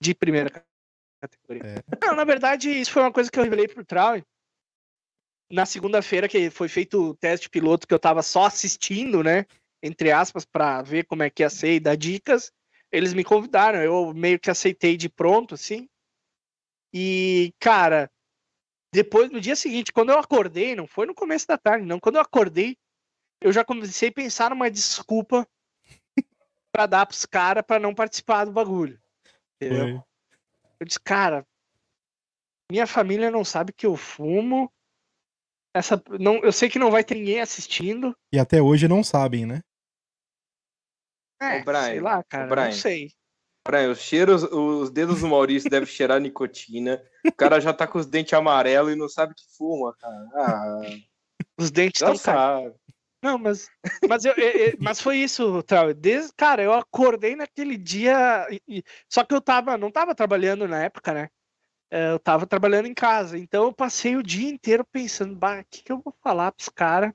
[0.00, 0.64] de primeira
[1.20, 1.62] categoria.
[1.64, 2.06] É.
[2.06, 4.24] Não, na verdade, isso foi uma coisa que eu revelei pro Trauer.
[5.50, 9.46] Na segunda-feira, que foi feito o teste piloto, que eu tava só assistindo, né?
[9.82, 12.52] Entre aspas, pra ver como é que ia ser e dar dicas.
[12.92, 15.88] Eles me convidaram, eu meio que aceitei de pronto, assim.
[16.92, 18.10] E, cara,
[18.92, 22.00] depois, no dia seguinte, quando eu acordei, não foi no começo da tarde, não.
[22.00, 22.76] Quando eu acordei,
[23.40, 25.48] eu já comecei a pensar numa desculpa
[26.72, 29.00] pra dar pros caras pra não participar do bagulho.
[29.56, 29.98] Entendeu?
[29.98, 30.09] Foi.
[30.80, 31.46] Eu disse, cara,
[32.70, 34.72] minha família não sabe que eu fumo.
[35.76, 38.16] Essa, não, eu sei que não vai ter ninguém assistindo.
[38.32, 39.60] E até hoje não sabem, né?
[41.40, 42.64] É, Brian, sei lá, cara, Brian.
[42.66, 43.12] não sei.
[43.66, 47.02] Brian, os cheiros, os dedos do Maurício devem cheirar nicotina.
[47.26, 50.28] O cara já tá com os dentes amarelos e não sabe que fuma, cara.
[50.34, 50.80] Ah,
[51.58, 52.74] Os dentes estão caindo.
[53.22, 53.68] Não, mas,
[54.08, 55.92] mas, eu, eu- eu- mas foi isso, Trau.
[55.92, 58.46] Desde, cara, eu acordei naquele dia.
[58.68, 61.28] e- só que eu tava, não tava trabalhando na época, né?
[61.90, 63.38] é, eu tava trabalhando em casa.
[63.38, 66.68] Então eu passei o dia inteiro pensando, bah, o que, que eu vou falar pros
[66.70, 67.12] caras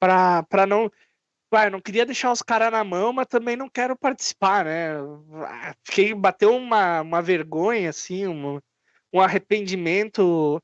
[0.00, 0.90] pra, pra não.
[1.50, 4.94] Bah, eu não queria deixar os caras na mão, mas também não quero participar, né?
[5.46, 8.60] Ah, Fiquei, bateu uma, uma vergonha, assim, um,
[9.12, 10.62] um arrependimento.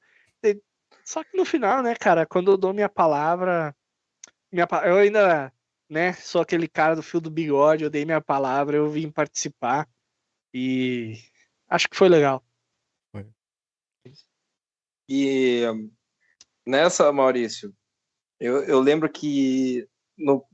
[1.05, 3.75] Só que no final, né, cara, quando eu dou minha palavra,
[4.51, 5.53] minha, eu ainda,
[5.89, 9.89] né, sou aquele cara do fio do bigode, eu dei minha palavra, eu vim participar
[10.53, 11.19] e
[11.69, 12.45] acho que foi legal.
[15.09, 15.63] E
[16.67, 17.73] nessa, Maurício,
[18.41, 19.89] eu, eu lembro que
[20.19, 20.45] no,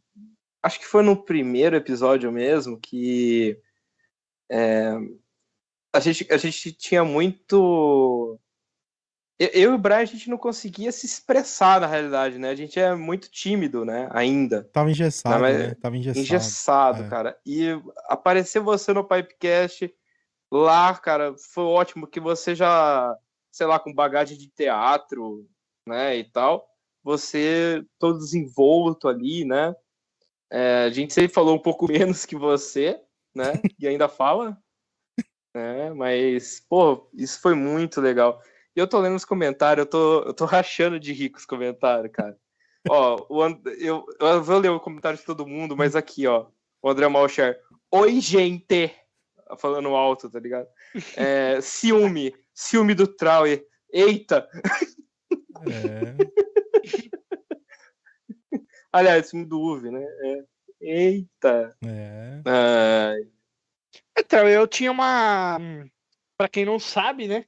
[0.63, 3.59] acho que foi no primeiro episódio mesmo que
[4.51, 4.93] é,
[5.93, 8.39] a, gente, a gente tinha muito.
[9.53, 12.51] Eu, e o Brian a gente não conseguia se expressar na realidade, né?
[12.51, 14.09] A gente é muito tímido, né?
[14.13, 14.63] Ainda.
[14.73, 15.75] Tava engessado, Não, né?
[15.75, 16.25] Tava engessado.
[16.25, 17.09] Engessado, é.
[17.09, 17.39] cara.
[17.45, 17.71] E
[18.07, 19.93] aparecer você no Pipecast
[20.53, 23.17] lá, cara, foi ótimo que você já,
[23.51, 25.49] sei lá, com bagagem de teatro,
[25.89, 26.69] né, e tal,
[27.03, 29.75] você todo desenvolto ali, né?
[30.53, 33.01] É, a gente sempre falou um pouco menos que você,
[33.35, 33.55] né?
[33.79, 34.57] E ainda fala,
[35.53, 35.93] né?
[35.95, 38.41] Mas, pô, isso foi muito legal.
[38.75, 41.45] E eu tô lendo os comentários, eu tô, eu tô rachando de rir com os
[41.47, 42.37] comentários, cara.
[42.89, 43.61] Ó, o And...
[43.79, 46.47] eu, eu vou ler o comentário de todo mundo, mas aqui, ó,
[46.83, 47.61] o André Malcher.
[47.91, 48.95] Oi, gente!
[49.59, 50.67] Falando alto, tá ligado?
[51.17, 53.65] É, ciúme, ciúme do Trauer.
[53.93, 54.49] Eita!
[55.69, 56.17] É,
[58.93, 60.03] Aliás, ciúme do Uve, né?
[60.03, 60.45] É,
[60.81, 61.77] Eita!
[61.87, 62.43] é.
[62.47, 63.21] Ai,
[64.19, 65.59] Então, eu tinha uma.
[66.37, 67.45] Pra quem não sabe, né?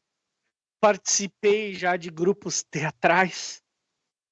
[0.85, 3.63] Participei já de grupos teatrais,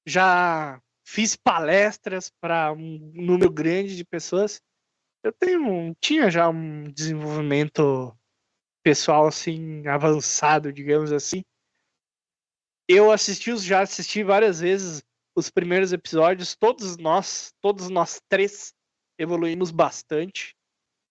[0.06, 4.60] já fiz palestras para um número grande de pessoas.
[5.24, 8.14] Eu tenho, tinha já um desenvolvimento
[8.84, 11.42] pessoal assim avançado, digamos assim.
[12.86, 15.02] Eu assisti, já assisti várias vezes
[15.34, 16.54] os primeiros episódios.
[16.54, 18.74] Todos nós, todos nós três
[19.18, 20.54] evoluímos bastante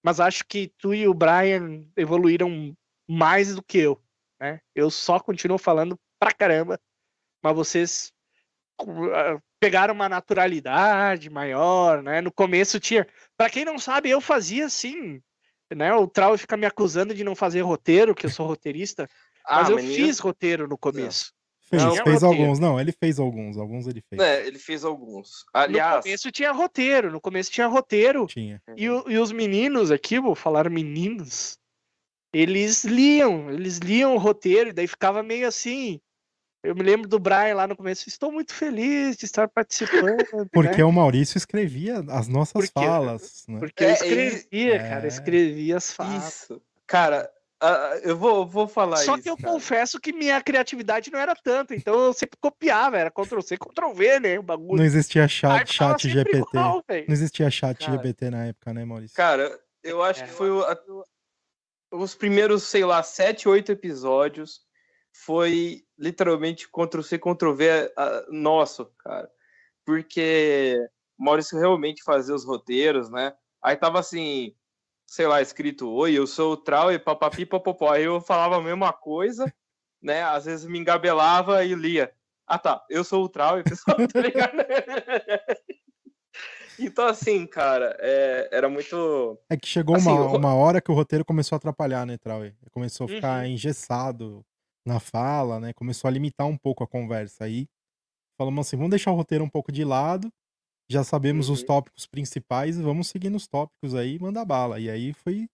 [0.04, 2.76] mas acho que tu e o Brian evoluíram
[3.08, 4.02] mais do que eu,
[4.42, 4.60] né?
[4.76, 6.80] Eu só continuo falando pra caramba,
[7.44, 8.12] mas vocês
[8.80, 12.20] ah, pegaram uma naturalidade maior, né?
[12.22, 15.22] No começo tinha, Pra quem não sabe, eu fazia assim,
[15.74, 15.94] né?
[15.94, 19.08] O Trau fica me acusando de não fazer roteiro, que eu sou roteirista,
[19.50, 21.32] mas eu menino- fiz roteiro no começo.
[21.70, 22.60] Fez, Não, fez alguns.
[22.60, 23.58] Não, ele fez alguns.
[23.58, 24.22] Alguns ele fez.
[24.22, 25.46] É, ele fez alguns.
[25.56, 28.26] No Aliás, começo tinha roteiro, no começo tinha roteiro.
[28.28, 28.62] Tinha.
[28.76, 31.58] E, o- e os meninos aqui, vou falar meninos,
[32.34, 36.00] eles liam, eles liam o roteiro, e daí ficava meio assim.
[36.64, 40.16] Eu me lembro do Brian lá no começo, estou muito feliz de estar participando.
[40.54, 40.84] Porque né?
[40.86, 43.58] o Maurício escrevia as nossas Porque- falas, né?
[43.60, 46.28] Porque eu É, escrevia, é- cara, escrevia as falas.
[46.44, 46.62] isso.
[46.86, 47.28] Cara,
[47.60, 49.24] ah, eu vou, vou falar Só isso.
[49.24, 49.52] que eu cara.
[49.54, 54.38] confesso que minha criatividade não era tanta, então eu sempre copiava, era Ctrl-C, Ctrl-V, né,
[54.38, 54.78] o bagulho.
[54.78, 56.38] Não existia chat, chat GPT.
[56.48, 56.84] igual.
[56.88, 57.92] Não existia chat Cara.
[57.98, 59.16] GPT na época, né, Maurício?
[59.16, 60.28] Cara, eu acho É.
[60.28, 60.78] que foi o- a-
[61.92, 64.62] os primeiros, sei lá, sete, oito episódios
[65.14, 67.94] foi literalmente Ctrl-C, Ctrl-V
[68.30, 69.30] nosso, cara.
[69.86, 70.78] Porque
[71.18, 73.34] Maurício realmente fazia os roteiros, né?
[73.62, 74.56] Aí tava assim,
[75.06, 77.92] sei lá, escrito, oi, eu sou o Trau e papapi papopó.
[77.92, 79.46] Aí eu falava a mesma coisa,
[80.02, 80.24] né?
[80.24, 82.14] Às vezes me engabelava e lia.
[82.48, 84.58] Ah, tá, eu sou o Trau e pessoal, tá ligado?
[86.86, 89.40] Então, assim, cara, é, era muito.
[89.50, 92.56] É que chegou Assim, uma, uma hora que o roteiro começou a atrapalhar, né, Trauer?
[92.72, 93.52] Começou a ficar Uhum.
[93.52, 94.46] engessado
[94.86, 95.74] na fala, né?
[95.74, 97.44] Começou a limitar um pouco a conversa.
[97.44, 97.68] Aí
[98.40, 100.32] falamos assim, vamos deixar o roteiro um pouco de lado.
[100.92, 101.66] Já sabemos os Uhum.
[101.66, 104.80] tópicos principais e vamos seguir nos tópicos aí mandar bala.
[104.80, 105.48] E aí foi,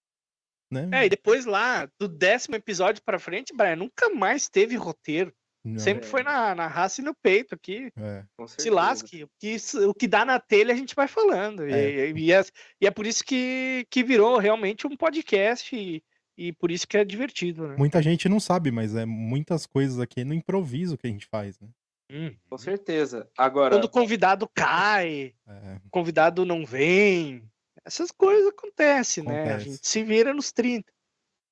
[0.71, 0.88] né?
[0.91, 5.34] É, e depois lá, do décimo episódio pra frente, Brian, nunca mais teve roteiro.
[5.74, 7.91] Não, Sempre foi na, na raça e no peito aqui.
[7.97, 8.24] é.
[8.57, 9.24] Se lasque.
[9.24, 9.57] O que,
[9.88, 11.68] o que dá na telha a gente vai falando.
[11.68, 12.09] E- É.
[12.09, 12.41] E, e é,
[12.82, 16.03] e é por isso que, que virou realmente um podcast e,
[16.38, 17.76] e por isso que é divertido, né?
[17.78, 21.59] Muita gente não sabe, mas é muitas coisas aqui no improviso que a gente faz,
[21.59, 21.68] né?
[22.09, 22.34] Hum.
[22.49, 23.30] Com certeza.
[23.38, 27.43] Agora, Quando o convidado cai, É, o convidado não vem,
[27.84, 29.32] essas coisas acontecem, né?
[29.32, 29.65] A Acontece.
[29.72, 30.91] gente se vira nos 30.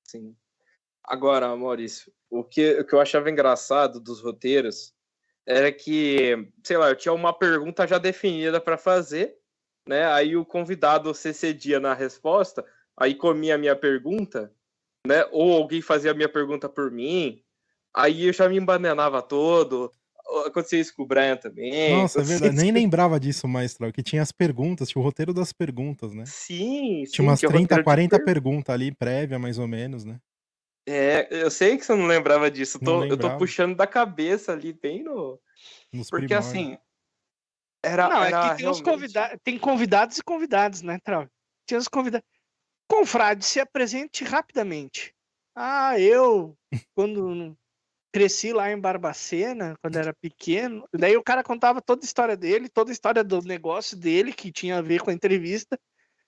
[0.04, 0.34] sim.
[1.08, 4.94] Agora, Maurício, o que, o que eu achava engraçado dos roteiros
[5.46, 9.36] era que, sei lá, eu tinha uma pergunta já definida para fazer,
[9.88, 10.06] né?
[10.06, 12.64] Aí o convidado se cedia na resposta,
[12.96, 14.52] aí comia a minha pergunta,
[15.06, 15.24] né?
[15.30, 17.40] Ou alguém fazia a minha pergunta por mim,
[17.94, 19.92] aí eu já me embananava todo.
[20.44, 21.88] Acontecia isso com o Brian também.
[21.88, 22.56] Nossa, é verdade.
[22.56, 26.24] Nem lembrava disso mais, Trau, que tinha as perguntas, tinha o roteiro das perguntas, né?
[26.26, 27.12] Sim, sim.
[27.12, 30.18] Tinha umas tinha 30, roteiro de 40 per- perguntas ali, prévia, mais ou menos, né?
[30.88, 32.78] É, eu sei que você não lembrava disso.
[32.80, 33.38] Não tô, eu tô lembrava.
[33.38, 35.40] puxando da cabeça ali, bem no.
[35.92, 36.50] Nos Porque primórdios.
[36.52, 36.78] assim.
[37.84, 39.40] Era, Não, era é que tem, os realmente- convida...
[39.44, 41.28] tem convidados e convidados, né, Trau?
[41.66, 42.26] Tinha os convidados.
[42.88, 45.12] Confrade, se apresente rapidamente.
[45.54, 46.56] Ah, eu,
[46.94, 47.56] quando
[48.12, 52.68] cresci lá em Barbacena, quando era pequeno, daí o cara contava toda a história dele,
[52.68, 55.78] toda a história do negócio dele, que tinha a ver com a entrevista,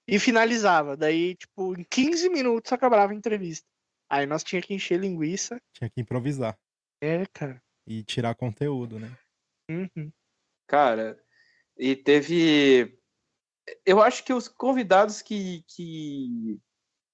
[0.07, 0.97] e finalizava.
[0.97, 3.67] Daí, tipo, em 15 minutos acabava a entrevista.
[4.11, 5.61] Aí nós tinha que encher linguiça.
[5.73, 6.59] Tinha que improvisar
[7.01, 7.63] É, cara.
[7.87, 9.17] e tirar conteúdo, né?
[9.71, 10.11] Uhum.
[10.67, 11.23] Cara,
[11.77, 12.99] e teve.
[13.85, 16.59] Eu acho que os convidados que, que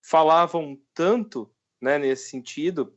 [0.04, 2.96] falavam tanto, né, nesse sentido,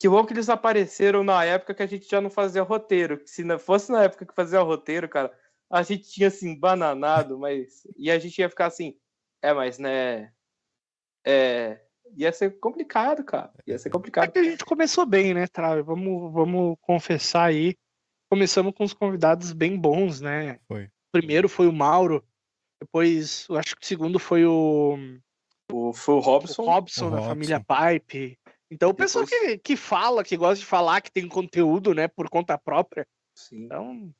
[0.00, 3.18] que bom que eles apareceram na época que a gente já não fazia roteiro.
[3.22, 5.36] que Se não fosse na época que fazia roteiro, cara,
[5.70, 7.86] a gente tinha assim, bananado, mas.
[7.96, 8.98] E a gente ia ficar assim,
[9.42, 10.32] é, mas né.
[11.24, 11.80] É.
[12.16, 13.52] Ia ser complicado, cara.
[13.66, 14.30] Ia ser É complicado.
[14.32, 15.82] que a gente começou bem, né, Trau?
[15.84, 17.74] Vamos, vamos confessar aí.
[18.30, 20.58] Começamos com os convidados bem bons, né?
[20.68, 20.88] Foi.
[21.12, 22.24] Primeiro foi o Mauro,
[22.80, 24.96] depois eu acho que o segundo foi o,
[25.70, 26.62] O, foi o o Robson.
[26.64, 27.28] Robson, O da Robson.
[27.30, 28.38] família Pipe.
[28.70, 32.08] Então o pessoal Depois- que, que fala, que gosta de falar, que tem conteúdo, né,
[32.08, 33.06] por conta própria.
[33.36, 33.64] Sim.
[33.64, 34.10] Então,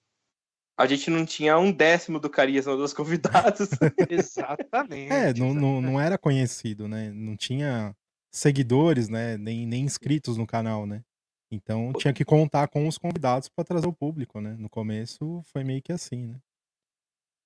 [0.82, 3.68] A gente não tinha um décimo do carisma dos convidados.
[4.10, 5.12] exatamente.
[5.12, 7.08] É, não, não, não era conhecido, né?
[7.14, 7.94] Não tinha
[8.32, 9.36] seguidores, né?
[9.36, 11.04] Nem, nem inscritos no canal, né?
[11.52, 14.56] Então tinha que contar com os convidados para trazer o público, né?
[14.58, 16.40] No começo foi meio que assim, né?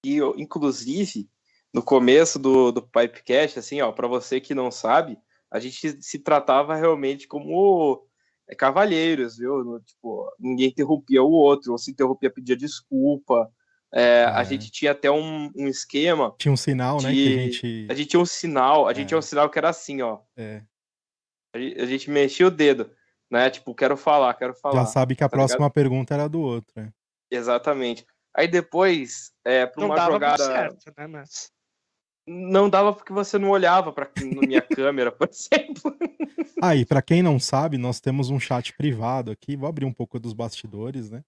[0.02, 1.28] E, eu, inclusive,
[1.74, 5.18] no começo do, do Pipecast, assim, ó, para você que não sabe,
[5.50, 8.02] a gente se tratava realmente como
[8.48, 9.64] é, cavalheiros, viu?
[9.64, 13.50] No, tipo, ninguém interrompia o outro, ou se interrompia pedia desculpa.
[13.92, 14.44] É, A É.
[14.44, 17.10] gente tinha até um, um esquema, Tinha um sinal, né?
[17.10, 17.86] Que De- a gente.
[17.90, 19.08] a gente tinha um sinal, a gente É.
[19.08, 20.18] tinha um sinal que era assim, ó.
[20.36, 20.62] é,
[21.54, 22.90] A gente, a gente mexia o dedo,
[23.30, 23.48] né?
[23.48, 24.80] Tipo, quero falar, quero falar.
[24.80, 25.48] já sabe que a tá ligado?
[25.48, 26.72] próxima pergunta era do outro.
[26.76, 26.92] né?
[27.30, 28.04] Exatamente.
[28.36, 30.44] Aí depois, é, para Não uma dava jogada.
[30.44, 31.50] certo, né, mas...
[32.26, 34.10] Não dava porque você não olhava para
[34.58, 35.96] minha câmera, por exemplo.
[36.60, 39.56] Ah, e pra quem não sabe, nós temos um chat privado aqui.
[39.56, 41.22] Vou abrir um pouco dos bastidores, né?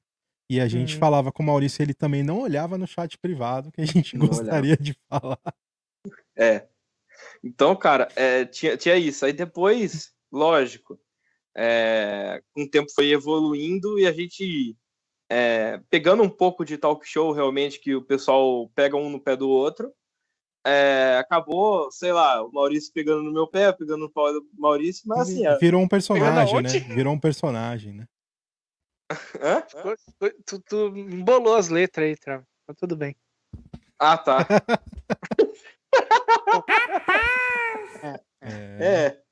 [0.50, 1.00] E a gente Uhum.
[1.00, 4.26] falava com o Maurício, ele também não olhava no chat privado, que a gente Não
[4.26, 5.38] gostaria de falar.
[6.36, 6.66] É.
[7.44, 9.24] Então, cara, é, tinha, tinha isso.
[9.24, 10.98] Aí depois, lógico,
[11.56, 14.76] é, com o tempo foi evoluindo e a gente
[15.30, 19.36] é, pegando um pouco de talk show realmente, que o pessoal pega um no pé
[19.36, 19.92] do outro.
[20.66, 25.02] É, acabou, sei lá, o Maurício pegando no meu pé, pegando no pau do Maurício,
[25.06, 26.68] mas assim, Virou um personagem, né?
[26.94, 28.06] Virou um personagem, né?
[29.40, 29.62] hã?
[29.62, 29.96] Ficou-
[30.44, 32.42] Tu, tu embolou as letras aí, Trau.
[32.66, 33.16] Mas tudo bem.
[33.98, 34.38] Ah, tá.
[38.40, 39.22] É, É.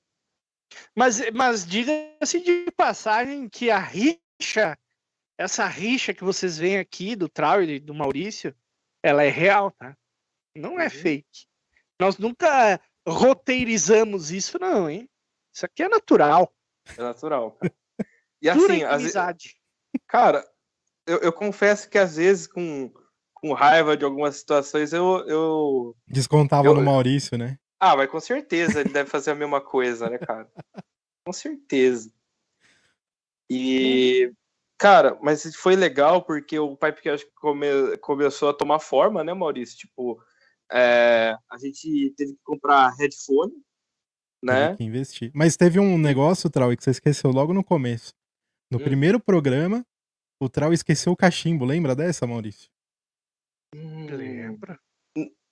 [0.94, 4.76] Mas, mas diga-se de passagem que a rixa,
[5.38, 8.54] essa rixa que vocês veem aqui do Trau e do Maurício,
[9.02, 9.96] ela é real, tá?
[10.56, 10.90] Não é Uhum.
[10.90, 11.46] fake.
[12.00, 15.08] Nós nunca roteirizamos isso, não, hein?
[15.54, 16.52] Isso aqui é natural.
[16.96, 17.72] É natural, cara.
[18.42, 19.56] E assim, às vezes, amizade.
[20.06, 20.44] cara,
[21.06, 22.92] eu, eu confesso que às vezes com,
[23.32, 25.96] com raiva de algumas situações eu, eu.
[26.06, 27.58] Descontava Eu- no Maurício, né?
[27.78, 30.50] Ah, mas com certeza ele deve fazer a mesma coisa, né, cara?
[31.24, 32.10] Com certeza.
[33.50, 34.32] E,
[34.78, 39.76] cara, mas foi legal porque o Pipecast come, começou a tomar forma, né, Maurício?
[39.78, 40.20] Tipo,
[40.72, 43.52] é, a gente teve que comprar headphone,
[44.42, 44.76] né?
[44.76, 45.30] Que investir.
[45.34, 48.12] Mas teve um negócio, Trau, que você esqueceu logo no começo.
[48.70, 48.82] No Hum.
[48.84, 49.84] primeiro programa,
[50.40, 51.64] o Trau esqueceu o cachimbo.
[51.64, 52.68] Lembra dessa, Maurício?
[53.74, 54.78] Hum, Lembra?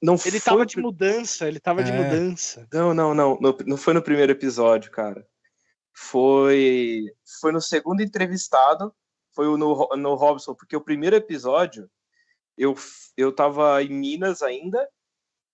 [0.02, 1.96] Não Ele foi tava de mudança, ele tava de É.
[1.96, 2.68] mudança.
[2.72, 5.26] Não, não, não, não foi no primeiro episódio, cara.
[5.96, 7.04] Foi
[7.40, 8.94] foi no segundo entrevistado,
[9.34, 11.88] foi o no, no Robson, porque o primeiro episódio
[12.58, 12.74] eu
[13.16, 14.86] eu tava em Minas ainda,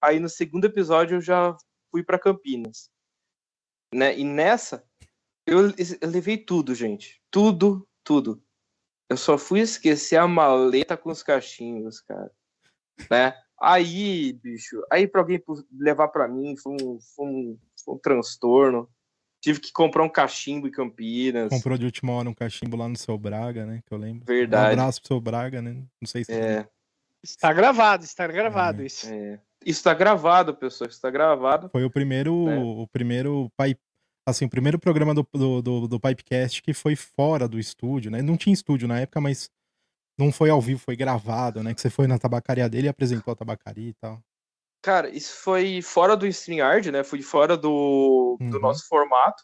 [0.02, 1.56] aí no segundo episódio eu já
[1.90, 2.90] fui para Campinas.
[3.94, 4.18] Né?
[4.18, 4.84] E nessa
[5.46, 5.68] eu,
[6.00, 7.20] eu levei tudo, gente.
[7.30, 8.42] Tudo, tudo.
[9.08, 12.30] Eu só fui esquecer a maleta com os cachimbos, cara.
[13.10, 13.34] Né?
[13.60, 15.42] Aí, bicho, aí pra alguém
[15.72, 18.88] levar pra mim foi um, foi um, foi um transtorno.
[19.42, 21.48] Tive que comprar um cachimbo em Campinas.
[21.48, 23.82] Comprou de última hora um cachimbo lá no seu Braga, né?
[23.86, 24.24] Que eu lembro.
[24.26, 24.76] Verdade.
[24.76, 25.72] Um abraço pro seu Braga, né?
[26.00, 26.32] Não sei se.
[26.32, 26.68] É,
[27.22, 28.86] Está gravado, está gravado É.
[28.86, 29.06] isso.
[29.08, 29.40] é.
[29.64, 30.88] Isso tá gravado, pessoal.
[30.88, 31.68] Isso tá gravado.
[31.70, 32.48] Foi o primeiro.
[32.48, 32.58] É.
[32.58, 33.80] O primeiro pipe.
[34.26, 38.22] Assim, o primeiro programa do, do, do, do Pipecast que foi fora do estúdio, né?
[38.22, 39.50] Não tinha estúdio na época, mas
[40.18, 41.74] não foi ao vivo, foi gravado, né?
[41.74, 44.22] Que você foi na tabacaria dele e apresentou a tabacaria e tal.
[44.82, 47.02] Cara, isso foi fora do StreamYard, né?
[47.02, 48.60] Foi fora do, do Uhum.
[48.60, 49.42] nosso formato.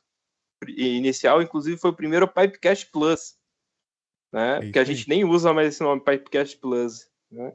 [0.68, 3.36] inicial, inclusive foi o primeiro Pipecast Plus,
[4.32, 4.60] né?
[4.60, 7.54] Porque a gente nem usa mais esse nome Pipecast Plus, né?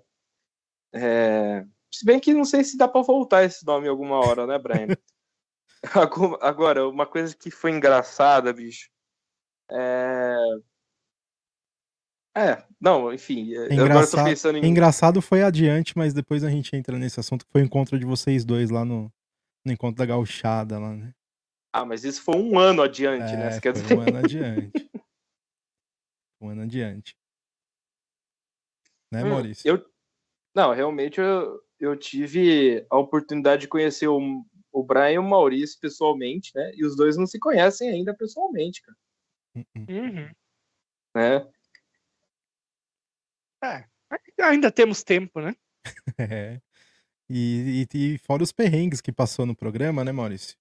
[0.93, 1.65] É...
[1.93, 4.87] Se bem que não sei se dá para voltar esse nome alguma hora, né, Brian?
[6.41, 8.89] Agora, uma coisa que foi engraçada, bicho.
[9.69, 10.35] É...
[12.37, 13.53] É, não, enfim.
[13.69, 14.65] Engraçado, agora eu tô pensando em...
[14.65, 18.05] Engraçado foi adiante, mas depois a gente entra nesse assunto que foi o encontro de
[18.05, 19.11] vocês dois lá no,
[19.65, 21.13] no encontro da gauchada lá, né?
[21.73, 23.33] Ah, mas isso foi um ano adiante, né?
[23.33, 23.51] é, né?
[23.51, 23.97] Você quer dizer...
[23.97, 24.91] um ano adiante.
[26.39, 27.17] um ano adiante.
[29.11, 29.67] Né, hum, Maurício?
[29.67, 29.91] Eu...
[30.55, 35.79] Não, realmente eu, eu tive a oportunidade de conhecer o, o Brian e o Maurício
[35.79, 36.71] pessoalmente, né?
[36.75, 38.97] E os dois não se conhecem ainda pessoalmente, cara.
[39.55, 39.85] Uh-uh.
[39.89, 40.31] Uhum.
[41.15, 41.51] Né?
[43.63, 43.85] É,
[44.41, 45.55] ainda temos tempo, né?
[46.19, 46.61] é.
[47.29, 50.57] E, e, e, fora os perrengues que passou no programa, né, Maurício?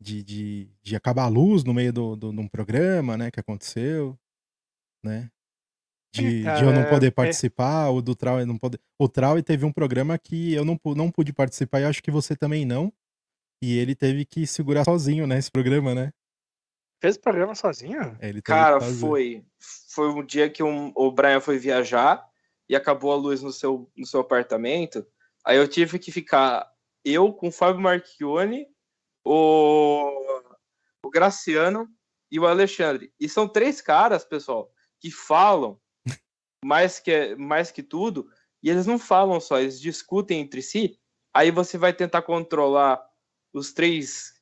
[0.00, 3.40] De, de, de acabar a luz no meio do, do, de um programa, né, que
[3.40, 4.18] aconteceu,
[5.02, 5.30] né?
[6.12, 7.10] De, de eu não poder é.
[7.10, 7.90] participar, é...
[7.90, 8.80] o do Trau não poder.
[8.98, 12.34] O Trau teve um programa que eu não, não pude participar e acho que você
[12.36, 12.92] também não.
[13.62, 16.12] E ele teve que segurar sozinho, né, esse programa, né?
[17.00, 18.16] Fez o programa sozinho?
[18.20, 19.44] Ele Cara, foi.
[19.88, 22.24] Foi um dia que um, o Brian foi viajar
[22.68, 25.06] e acabou a luz no seu, no seu apartamento.
[25.44, 26.68] Aí eu tive que ficar
[27.04, 28.66] eu com o Fábio Marchione,
[29.24, 30.42] o,
[31.04, 31.88] o Graciano
[32.30, 33.12] e o Alexandre.
[33.18, 35.80] E são três caras, pessoal, que falam
[36.64, 38.28] mais que, mais que tudo,
[38.62, 40.98] e eles não falam só, eles discutem entre si.
[41.32, 43.04] Aí você vai tentar controlar
[43.52, 44.34] os três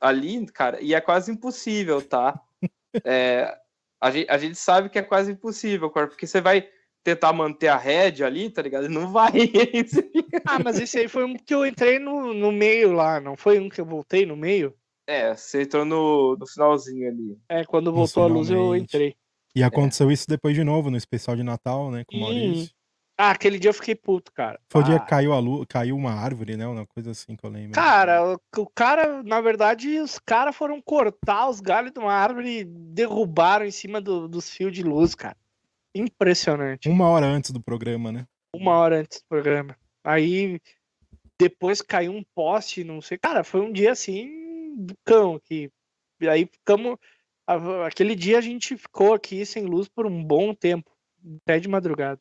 [0.00, 2.40] ali, cara, e é quase impossível, tá?
[3.06, 3.58] É,
[3.98, 6.68] a, gente, a gente sabe que é quase impossível, cara, porque você vai
[7.02, 8.86] tentar manter a rédea ali, tá ligado?
[8.86, 9.30] Não vai.
[10.44, 13.58] ah, mas esse aí foi um que eu entrei no, no meio lá, não foi
[13.58, 14.74] um que eu voltei no meio?
[15.06, 17.38] É, você entrou no, no finalzinho ali.
[17.48, 19.16] É, quando voltou a luz eu entrei.
[19.54, 20.12] E aconteceu é.
[20.12, 22.72] isso depois de novo no especial de Natal, né, com o Maurício.
[23.18, 24.58] Ah, aquele dia eu fiquei puto, cara.
[24.68, 24.88] Foi o ah.
[24.88, 26.66] dia que caiu, a luz, caiu uma árvore, né?
[26.66, 27.72] Uma coisa assim que eu lembro.
[27.72, 32.64] Cara, o, cara, na verdade, os caras foram cortar os galhos de uma árvore e
[32.64, 35.36] derrubaram em cima do, dos fios de luz, cara.
[35.94, 36.88] Impressionante.
[36.88, 38.26] Uma hora antes do programa, né?
[38.56, 39.76] Uma hora antes do programa.
[40.02, 40.58] Aí
[41.38, 43.18] depois caiu um poste, não sei.
[43.18, 45.70] Cara, foi um dia assim do cão aqui.
[46.20, 46.96] E aí ficamos.
[47.46, 50.90] Aquele dia a gente ficou aqui sem luz por um bom tempo,
[51.42, 52.20] até de madrugada.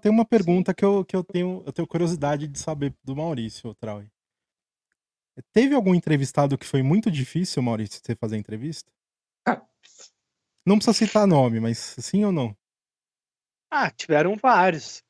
[0.00, 3.74] Tem uma pergunta que eu, que eu tenho, eu tenho curiosidade de saber do Maurício
[3.74, 4.10] Trauy.
[5.52, 8.90] Teve algum entrevistado que foi muito difícil, Maurício, você fazer entrevista?
[10.66, 12.56] Não precisa citar nome, mas sim ou não?
[13.70, 15.04] Ah, tiveram vários.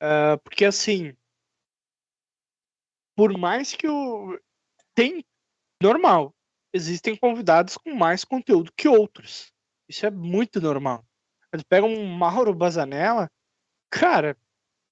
[0.00, 1.14] Uh, porque assim,
[3.14, 4.38] por mais que o.
[4.94, 5.24] Tem.
[5.82, 6.34] Normal.
[6.72, 9.52] Existem convidados com mais conteúdo que outros.
[9.88, 11.04] Isso é muito normal.
[11.52, 13.30] Eles pegam um Mauro Bazanella,
[13.90, 14.36] cara,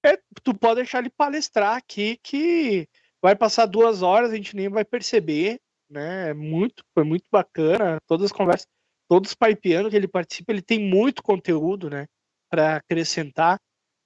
[0.05, 2.87] é, tu pode deixar ele palestrar aqui que
[3.21, 5.59] vai passar duas horas, a gente nem vai perceber,
[5.89, 6.29] né?
[6.29, 7.99] É muito, foi muito bacana.
[8.07, 8.67] Todas as conversas,
[9.07, 12.05] todos os pipeando que ele participa, ele tem muito conteúdo, né?
[12.51, 13.59] para acrescentar.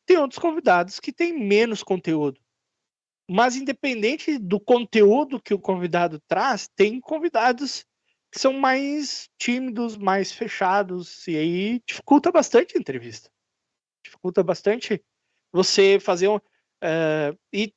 [0.05, 2.39] Tem outros convidados que têm menos conteúdo.
[3.30, 7.86] Mas independente do conteúdo que o convidado traz, tem convidados
[8.32, 13.30] que são mais tímidos, mais fechados, e aí dificulta bastante a entrevista.
[14.05, 15.01] Dificulta bastante
[15.51, 16.36] você fazer um.
[16.36, 17.73] Uh, e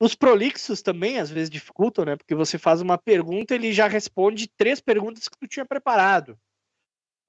[0.00, 2.16] os prolixos também às vezes dificultam, né?
[2.16, 6.38] Porque você faz uma pergunta, ele já responde três perguntas que tu tinha preparado.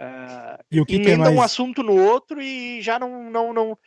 [0.01, 1.35] Uh, e o que emenda mais...
[1.35, 3.77] um assunto no outro e já não, não, não,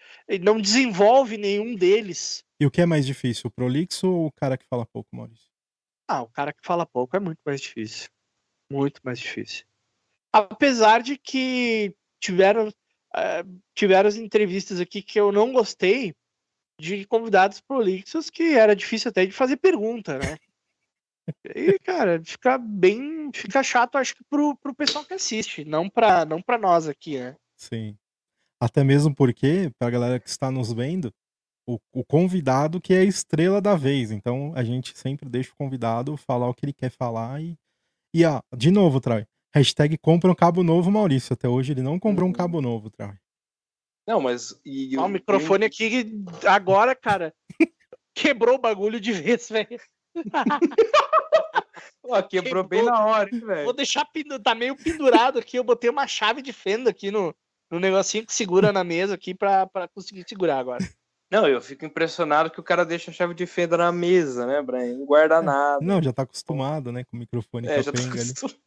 [0.42, 2.44] não desenvolve nenhum deles.
[2.62, 5.50] E o que é mais difícil, o prolixo ou o cara que fala pouco, Maurício?
[6.08, 8.08] Ah, o cara que fala pouco é muito mais difícil.
[8.70, 9.64] Muito mais difícil.
[10.32, 16.14] Apesar de que tiveram, uh, tiveram as entrevistas aqui que eu não gostei
[16.80, 20.36] de convidados prolixos que era difícil até de fazer pergunta, né?
[21.56, 23.30] E, cara, fica bem.
[23.34, 27.18] Fica chato, acho que, pro, pro pessoal que assiste, não pra, não pra nós aqui,
[27.18, 27.36] né?
[27.56, 27.96] Sim.
[28.60, 31.12] Até mesmo porque, pra galera que está nos vendo,
[31.66, 34.10] o, o convidado que é a estrela da vez.
[34.10, 37.56] Então a gente sempre deixa o convidado falar o que ele quer falar e.
[38.14, 39.24] E ó, de novo, Troy.
[39.54, 41.32] Hashtag compra um cabo novo, Maurício.
[41.32, 42.36] Até hoje ele não comprou um uhum.
[42.36, 43.14] cabo novo, Troy.
[44.06, 44.54] Não, mas.
[44.64, 47.34] E, o microfone aqui agora, cara.
[48.14, 49.80] quebrou o bagulho de vez, velho.
[52.02, 53.64] Pô, quebrou, bem na hora, velho?
[53.64, 54.06] Vou deixar
[54.42, 55.56] tá meio pendurado aqui.
[55.56, 57.34] Eu botei uma chave de fenda aqui no,
[57.70, 60.84] no negocinho que segura na mesa aqui pra, pra conseguir segurar agora.
[61.32, 64.60] Não, eu fico impressionado que o cara deixa a chave de fenda na mesa, né,
[64.60, 64.98] Brian?
[64.98, 65.78] Não guarda é, nada.
[65.80, 67.98] Não, já tá acostumado, né, com o microfone é, já tá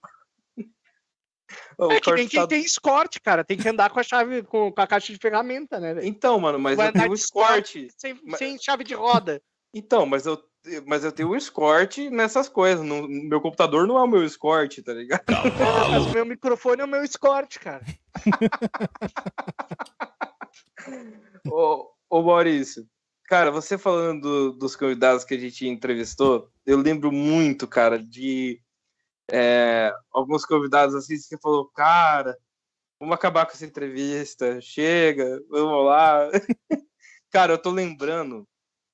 [1.91, 3.43] É que nem quem tá- tem escorte, cara.
[3.43, 5.95] Tem que andar com a chave, com, com a caixa de ferramenta, né?
[6.01, 7.87] Então, mano, mas Vai eu tenho um escorte.
[7.95, 9.39] Sem, Mas- sem chave de roda.
[9.71, 10.41] Então, mas eu,
[10.87, 12.83] mas eu tenho um escorte nessas coisas.
[12.83, 15.23] No, meu computador não é o meu escorte, tá ligado?
[15.91, 17.85] Mas o meu microfone é o meu escorte, cara.
[21.47, 22.87] ô, ô Maurício,
[23.25, 28.61] cara, você falando do- dos convidados que a gente entrevistou, eu lembro muito, cara, de
[29.31, 32.37] é, alguns convidados assim, que falou, cara,
[32.99, 36.29] vamos acabar com essa entrevista, chega, vamos lá.
[37.31, 38.47] cara, eu tô lembrando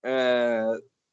[0.03, 0.63] é,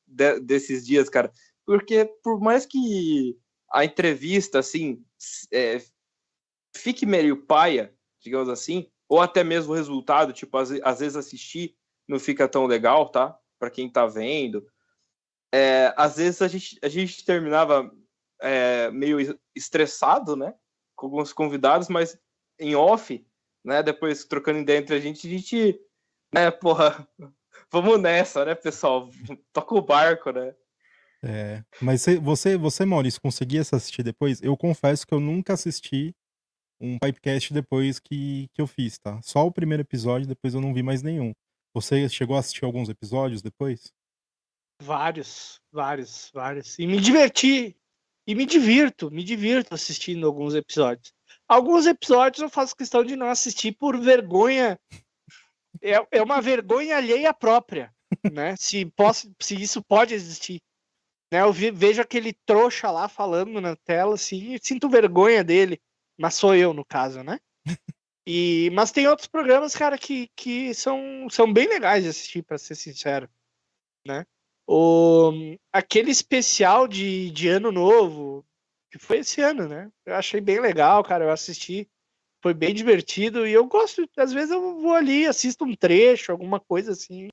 [0.06, 1.32] de- desses dias, cara,
[1.66, 3.36] porque por mais que
[3.72, 5.04] a entrevista, assim,
[5.52, 5.82] é,
[6.74, 11.76] fique meio paia, digamos assim, ou até mesmo o resultado, tipo, às, às vezes assistir
[12.08, 13.38] não fica tão legal, tá?
[13.58, 14.66] Para quem tá vendo.
[15.52, 17.90] É, às vezes a gente, a gente terminava
[18.40, 20.54] é, meio es- estressado, né?
[20.96, 22.18] Com alguns convidados, mas
[22.58, 23.24] em off,
[23.64, 23.82] né?
[23.82, 25.80] Depois trocando ideia entre a gente, a gente,
[26.32, 27.06] né, porra,
[27.70, 29.10] vamos nessa, né, pessoal?
[29.52, 30.54] Toca o barco, né?
[31.22, 34.40] É, mas você- você, Maurício, conseguia assistir depois?
[34.40, 36.14] Eu confesso que eu nunca assisti
[36.80, 39.20] um Pipecast depois que, que eu fiz, tá?
[39.22, 41.34] Só o primeiro episódio, depois eu não vi mais nenhum.
[41.74, 43.92] Você chegou a assistir alguns episódios depois?
[44.82, 46.78] Vários, vários, vários.
[46.78, 47.76] E me diverti.
[48.26, 51.14] E me divirto, me divirto assistindo alguns episódios.
[51.48, 54.78] Alguns episódios eu faço questão de não assistir por vergonha.
[55.80, 57.90] É, é uma vergonha alheia própria,
[58.30, 58.54] né?
[58.56, 60.60] Se, posso, se isso pode existir.
[61.32, 61.40] Né?
[61.40, 65.80] Eu vejo aquele trouxa lá falando na tela, assim, e sinto vergonha dele.
[66.18, 67.38] Mas sou eu, no caso, né?
[68.30, 72.58] E, mas tem outros programas, cara, que, que são, são bem legais de assistir, pra
[72.58, 73.26] ser sincero.
[74.06, 74.26] Né?
[74.66, 75.32] O,
[75.72, 78.44] aquele especial de, de ano novo,
[78.90, 79.90] que foi esse ano, né?
[80.04, 81.24] Eu achei bem legal, cara.
[81.24, 81.88] Eu assisti,
[82.42, 86.60] foi bem divertido e eu gosto, às vezes eu vou ali, assisto um trecho, alguma
[86.60, 87.28] coisa assim.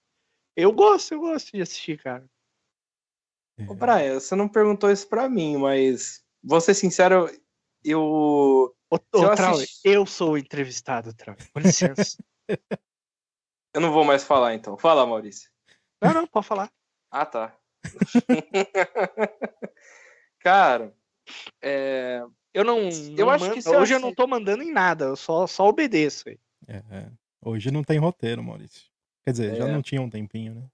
[0.55, 2.25] Eu gosto, eu gosto de assistir, cara.
[3.67, 7.29] Ô, Brian, você não perguntou isso pra mim, mas vou ser sincero,
[7.83, 8.73] eu.
[8.89, 11.35] Ô, Se eu assisti- eu sou o entrevistado, Trau.
[11.53, 12.17] Com licença.
[13.73, 14.77] Eu não vou mais falar, então.
[14.77, 15.49] Fala, Maurício.
[16.01, 16.71] não, não, pode falar.
[17.11, 17.57] Ah, tá.
[20.39, 20.93] Cara,
[21.61, 22.21] é,
[22.53, 22.79] Eu não.
[22.89, 25.15] Eu não acho mando- que se eu hoje eu não tô mandando em nada, eu
[25.15, 26.29] só, só obedeço.
[26.29, 26.39] aí.
[26.67, 27.11] é, é.
[27.41, 28.83] Hoje não tem roteiro, Maurício.
[29.25, 29.71] Quer dizer, já É.
[29.71, 30.67] não tinha um tempinho, né?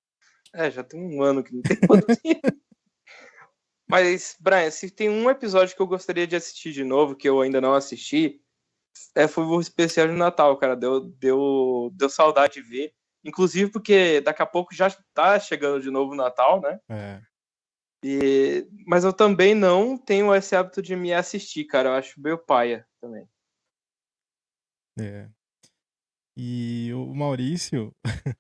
[0.54, 2.22] é, já tem um ano que não tem produzido.
[3.92, 7.42] Mas, Brian, se tem um episódio que eu gostaria de assistir de novo, que eu
[7.42, 8.42] ainda não assisti,
[9.14, 10.78] é, foi o especial de Natal, cara.
[10.78, 12.94] Deu, deu, deu saudade de ver.
[13.22, 16.80] Inclusive porque daqui a pouco já tá chegando de novo o Natal, né?
[16.90, 17.22] É.
[18.04, 21.90] E, mas eu também não tenho esse hábito de me assistir, cara.
[21.90, 23.28] Eu acho meio paia também.
[24.98, 25.30] É.
[26.38, 27.94] E o Maurício,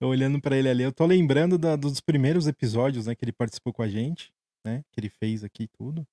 [0.00, 3.72] olhando pra ele ali, eu tô lembrando da- dos primeiros episódios, né, que ele participou
[3.72, 4.32] com a gente,
[4.66, 6.06] né, que ele fez aqui e tudo.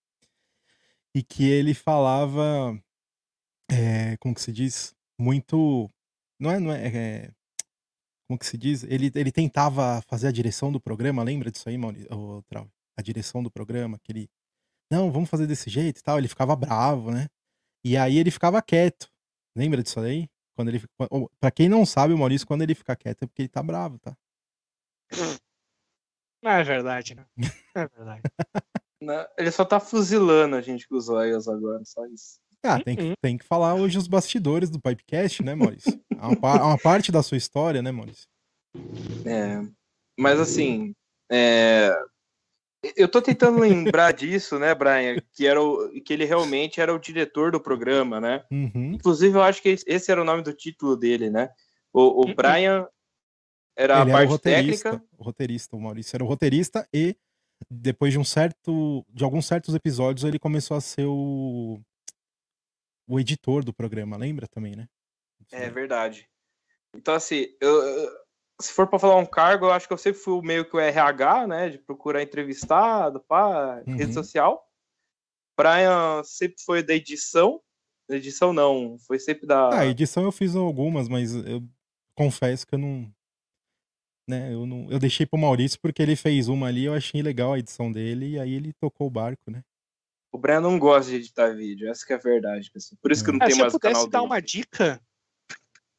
[1.15, 2.79] E que ele falava,
[3.69, 5.89] é, como que se diz, muito,
[6.39, 7.31] não é, não é, é,
[8.27, 8.83] como que se diz?
[8.83, 12.07] Ele, ele tentava fazer a direção do programa, lembra disso aí, Maurício?
[12.47, 12.69] Trau?
[12.97, 14.29] A direção do programa, que ele,
[14.89, 17.27] não, vamos fazer desse jeito e tal, ele ficava bravo, né?
[17.83, 19.11] E aí ele ficava quieto.
[19.55, 20.29] Lembra disso aí?
[20.55, 20.83] Quando ele,
[21.39, 23.97] pra quem não sabe, o Maurício, quando ele fica quieto é porque ele tá bravo,
[23.99, 24.15] tá?
[26.43, 27.25] Não é verdade, né?
[27.37, 27.47] Não
[27.83, 28.21] é verdade.
[29.01, 29.27] Né?
[29.37, 32.39] Ele só tá fuzilando a gente com os olhos agora, só isso.
[32.65, 35.99] Ah, tem que, tem que falar hoje os bastidores do Pipecast, né, Maurício?
[36.11, 38.25] É uma, é uma parte da sua história, né, Maurício?
[39.25, 39.61] É,
[40.17, 40.95] mas assim,
[41.29, 41.93] é,
[42.95, 45.17] eu tô tentando lembrar disso, né, Brian?
[45.33, 48.43] Que, era o, que ele realmente era o diretor do programa, né?
[48.51, 48.93] Uhum.
[48.93, 51.49] Inclusive, eu acho que esse era o nome do título dele, né?
[51.91, 52.35] O, o Uhum.
[52.35, 52.87] Brian
[53.75, 55.03] era Ele a era o parte técnica.
[55.17, 57.15] o roteirista, o Maurício era o roteirista e
[57.69, 61.79] depois de um certo, de alguns certos episódios, ele começou a ser o
[63.07, 64.87] o editor do programa, lembra também, né?
[65.51, 66.29] É verdade.
[66.95, 68.11] Então, assim, eu, eu-
[68.61, 70.79] se for para falar um cargo, eu acho que eu sempre fui meio que o
[70.79, 71.69] RH, né?
[71.69, 73.95] De procurar entrevistado, pá, Uhum.
[73.97, 74.65] rede social.
[75.57, 77.61] Brian sempre foi da edição.
[78.07, 79.79] Da edição não, foi sempre da.
[79.79, 81.61] Ah, edição eu fiz algumas, mas eu
[82.15, 83.11] confesso que eu não.
[84.27, 87.53] Né, eu, não, eu deixei pro Maurício porque ele fez uma ali, eu achei legal
[87.53, 89.61] a edição dele, e aí ele tocou o barco, né?
[90.31, 92.97] O Brian não gosta de editar vídeo, essa que é a verdade, pessoal.
[93.01, 94.31] Por isso que eu não Ah, se eu mais o canal pudesse dar dele.
[94.31, 95.01] uma dica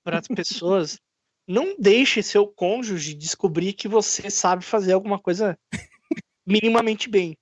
[0.03, 0.99] para as pessoas,
[1.47, 5.59] não deixe seu cônjuge descobrir que você sabe fazer alguma coisa
[6.47, 7.37] minimamente bem.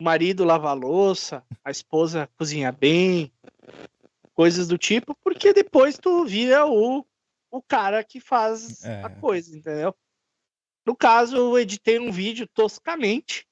[0.00, 3.32] o marido lava a louça, a esposa cozinha bem,
[4.34, 7.04] coisas do tipo, porque depois tu vira o,
[7.52, 9.02] o cara que faz É.
[9.04, 9.94] a coisa, entendeu?
[10.86, 13.46] No caso, eu editei um vídeo toscamente.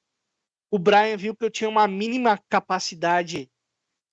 [0.72, 3.48] O Brian viu que eu tinha uma mínima capacidade,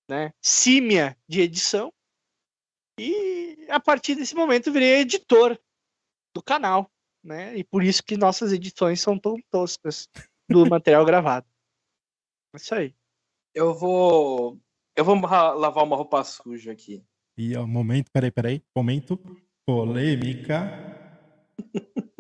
[0.09, 1.91] né, símia de edição.
[2.99, 5.57] E a partir desse momento eu virei editor
[6.35, 6.91] do canal,
[7.23, 7.55] né?
[7.55, 10.07] E por isso que nossas edições são tão toscas
[10.49, 11.47] do material gravado.
[12.53, 12.95] É isso aí.
[13.53, 14.59] Eu vou.
[14.95, 17.03] Eu vou lavar uma roupa suja aqui.
[17.37, 18.63] E ó, momento, peraí, peraí.
[18.75, 19.19] Momento
[19.67, 20.71] polêmica.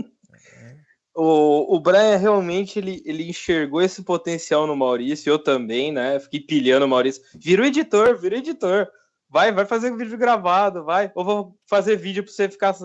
[1.19, 6.19] O, o Brian realmente ele, ele enxergou esse potencial no Maurício, eu também, né?
[6.19, 7.23] Fiquei pilhando o Maurício.
[7.33, 8.87] Vira o editor, vira o editor.
[9.27, 11.11] Vai, vai fazer vídeo gravado, vai.
[11.15, 12.75] Eu vou fazer vídeo pra você ficar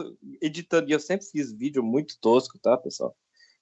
[0.40, 0.88] editando.
[0.88, 3.14] E eu sempre fiz vídeo muito tosco, tá, pessoal?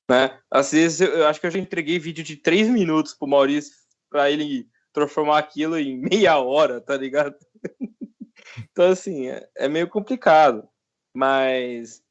[0.09, 0.39] Né?
[0.49, 3.75] Às vezes eu, eu acho que eu já entreguei vídeo de três minutos pro Maurício
[4.09, 7.35] pra ele transformar aquilo em meia hora, tá ligado?
[8.71, 10.69] então, assim, é, é meio complicado.
[11.15, 12.03] Mas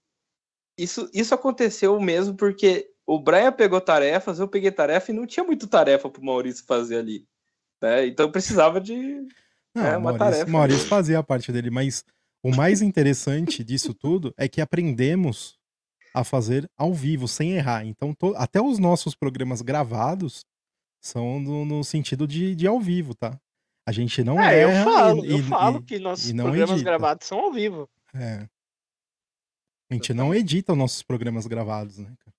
[0.77, 5.43] isso, isso aconteceu mesmo porque o Brian pegou tarefas, eu peguei tarefa e não tinha
[5.43, 7.25] muito tarefa pro Maurício fazer ali.
[7.81, 8.07] Né?
[8.07, 8.95] Então eu precisava de.
[9.73, 10.51] Não, É o uma Maurício, tarefa.
[10.51, 12.03] Maurício fazia a parte dele, mas
[12.43, 15.57] o mais interessante disso tudo é que aprendemos
[16.13, 17.85] a fazer ao vivo, sem errar.
[17.85, 20.43] Então, to- até os nossos programas gravados
[21.01, 23.39] são no, no sentido de, de ao vivo, tá?
[23.85, 26.33] A gente não É, eu erra falo, e, eu e- falo e- que nossos e
[26.33, 26.89] não programas edita.
[26.89, 27.89] gravados são ao vivo.
[28.13, 28.47] é.
[29.89, 32.13] A gente não edita os nossos programas gravados, né?
[32.19, 32.35] cara?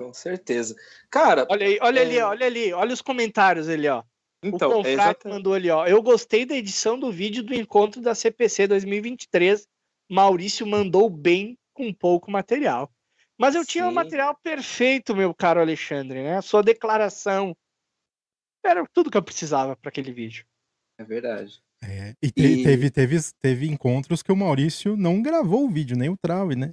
[0.00, 0.74] Com certeza.
[1.10, 2.24] Cara, Olha aí, olha ali, É.
[2.24, 4.02] olha ali, olha os comentários ali, ó.
[4.42, 5.28] então, o é exatamente.
[5.36, 5.86] mandou ali, ó.
[5.86, 9.66] Eu gostei da edição do vídeo do encontro da CPC 2023.
[10.10, 12.90] Maurício mandou bem com pouco material.
[13.38, 13.94] Mas eu tinha o Sim.
[13.94, 16.36] material perfeito, meu caro Alexandre, né?
[16.36, 17.56] A sua declaração.
[18.64, 20.44] Era tudo que eu precisava para aquele vídeo.
[20.98, 21.62] É verdade.
[21.82, 25.96] É, e, te- E- Teve, teve, teve encontros que o Maurício não gravou o vídeo,
[25.96, 26.72] nem o Trau, né?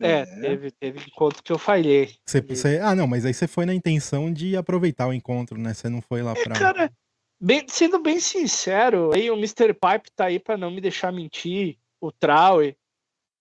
[0.00, 0.24] É, É.
[0.40, 2.14] teve, teve encontro que eu falhei.
[2.24, 2.56] Você, Ali.
[2.56, 5.74] você- ah, não, mas aí você foi na intenção de aproveitar o encontro, né?
[5.74, 6.58] Você não foi lá É, pra.
[6.58, 6.92] cara,
[7.40, 9.74] bem- sendo bem sincero, aí o Mr.
[9.74, 12.76] Pipe tá aí pra não me deixar mentir, o Traue.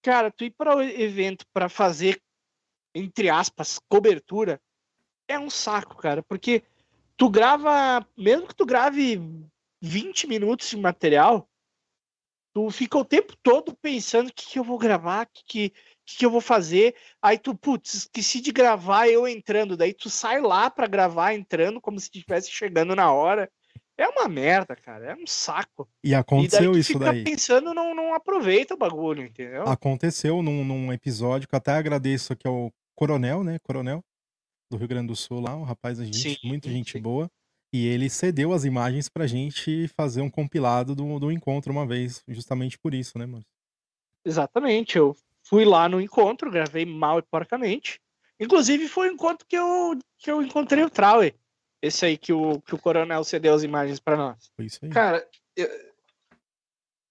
[0.03, 2.19] Cara, tu ir para o evento pra fazer,
[2.95, 4.59] entre aspas, cobertura,
[5.29, 6.63] é um saco, cara, porque
[7.15, 9.21] tu grava, mesmo que tu grave
[9.81, 11.47] 20 minutos de material,
[12.53, 15.73] tu fica o tempo todo pensando o que, que eu vou gravar, que, que,
[16.07, 16.95] que, que eu vou fazer.
[17.21, 19.75] Aí tu, putz, esqueci de gravar eu entrando.
[19.75, 23.51] Daí tu sai lá pra gravar entrando, como se estivesse chegando na hora.
[23.97, 25.11] É uma merda, cara.
[25.11, 25.89] É um saco.
[26.03, 27.23] E e daí aconteceu isso daí.
[27.23, 29.63] pensando, não, não aproveita o bagulho, entendeu?
[29.63, 33.59] Aconteceu num, num episódio que eu até agradeço aqui ao Coronel, né?
[33.59, 34.01] Coronel
[34.71, 37.01] do Rio Grande do Sul lá, um rapaz, gente, Sim, muita gente sim.
[37.01, 37.29] boa.
[37.73, 42.23] E ele cedeu as imagens pra gente fazer um compilado do, do encontro uma vez,
[42.27, 43.43] justamente por isso, né, mano?
[44.25, 44.97] Exatamente.
[44.97, 45.15] Eu
[45.47, 47.99] fui lá no encontro, gravei mal e porcamente.
[48.39, 51.33] Inclusive, foi o encontro que eu, que eu encontrei o Traue.
[51.81, 54.51] Esse aí que o, que o Coronel cedeu as imagens pra nós.
[54.55, 54.89] Foi isso aí.
[54.89, 55.69] Cara, eu-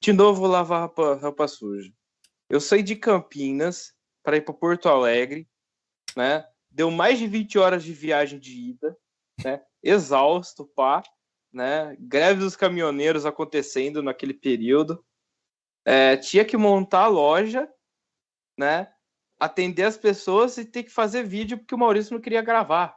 [0.02, 1.92] de novo vou lavar roupa, roupa suja.
[2.48, 5.48] Eu saí de Campinas para ir para Porto Alegre,
[6.16, 6.46] né?
[6.70, 8.96] Deu mais de 20 horas de viagem de ida,
[9.44, 9.64] né?
[9.82, 11.02] Exausto, pá,
[11.52, 11.96] né?
[11.98, 15.04] Greve dos caminhoneiros acontecendo naquele período.
[15.84, 17.68] É, tinha que montar a loja,
[18.56, 18.88] né?
[19.38, 22.96] Atender as pessoas e ter que fazer vídeo porque o Maurício não queria gravar.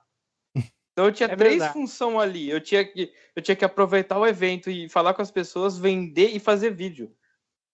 [0.92, 2.50] Então eu tinha É três funções ali.
[2.50, 6.36] Eu tinha que eu tinha que aproveitar o evento e falar com as pessoas, vender
[6.36, 7.16] e fazer vídeo,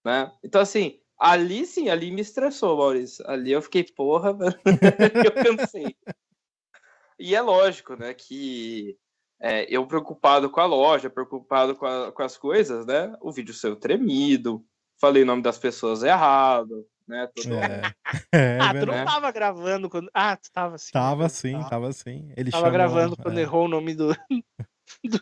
[0.06, 0.32] né?
[0.44, 3.28] Então assim, ali sim, ali me estressou, Maurício.
[3.28, 4.38] Ali eu fiquei porra,
[5.26, 5.96] eu cansei.
[7.18, 8.96] E é lógico, né, que
[9.40, 13.16] é, eu preocupado com a loja, preocupado com, a- com as coisas, né?
[13.22, 14.64] O vídeo saiu tremido,
[15.00, 17.28] falei o nome das pessoas errado, né?
[17.36, 17.82] Tudo- É,
[18.34, 20.10] é ah, tu não tava gravando quando.
[20.14, 20.92] Ah, tu tava sim.
[20.92, 22.32] Tava sim, Tava, tava sim.
[22.36, 23.42] Ele tava chamou, gravando quando é.
[23.42, 24.10] errou o nome do.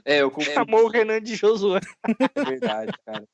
[0.06, 1.80] É, eu Chamou o Renan de Josué.
[2.36, 3.26] É verdade, cara.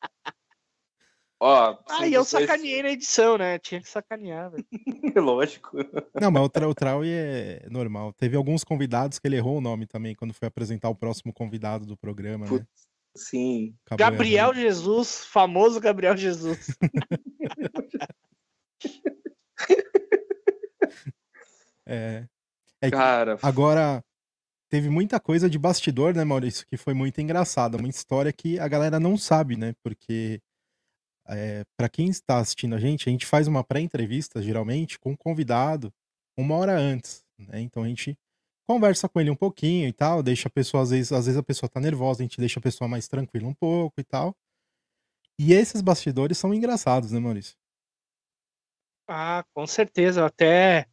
[1.41, 3.57] Ó, Ah, e eu vocês- sacaneei na edição, né?
[3.57, 4.65] Tinha que sacanear, velho.
[5.25, 5.77] Lógico.
[6.19, 8.13] Não, mas o, tra o Trau é normal.
[8.13, 11.85] Teve alguns convidados que ele errou o nome também, quando foi apresentar o próximo convidado
[11.85, 12.65] do programa, né?
[13.17, 13.73] Sim.
[13.85, 14.59] Acabou Gabriel errando.
[14.61, 16.77] Jesus, famoso Gabriel Jesus.
[21.91, 22.27] É.
[22.81, 24.03] É Cara, Agora,
[24.69, 27.77] teve muita coisa de bastidor, né, Maurício, que foi muito engraçada.
[27.77, 29.73] Uma história que a galera não sabe, né?
[29.83, 30.39] Porque,
[31.27, 35.15] é, para quem está assistindo a gente, a gente faz uma pré-entrevista, geralmente, com um
[35.17, 35.91] convidado,
[36.37, 37.59] uma hora antes, né?
[37.61, 38.17] Então a gente
[38.67, 41.43] conversa com ele um pouquinho e tal, deixa a pessoa, às vezes, às vezes a
[41.43, 44.35] pessoa tá nervosa, a gente deixa a pessoa mais tranquila um pouco e tal.
[45.39, 47.55] E esses bastidores são engraçados, né, Maurício?
[49.09, 50.21] Ah, com certeza.
[50.21, 50.85] Eu até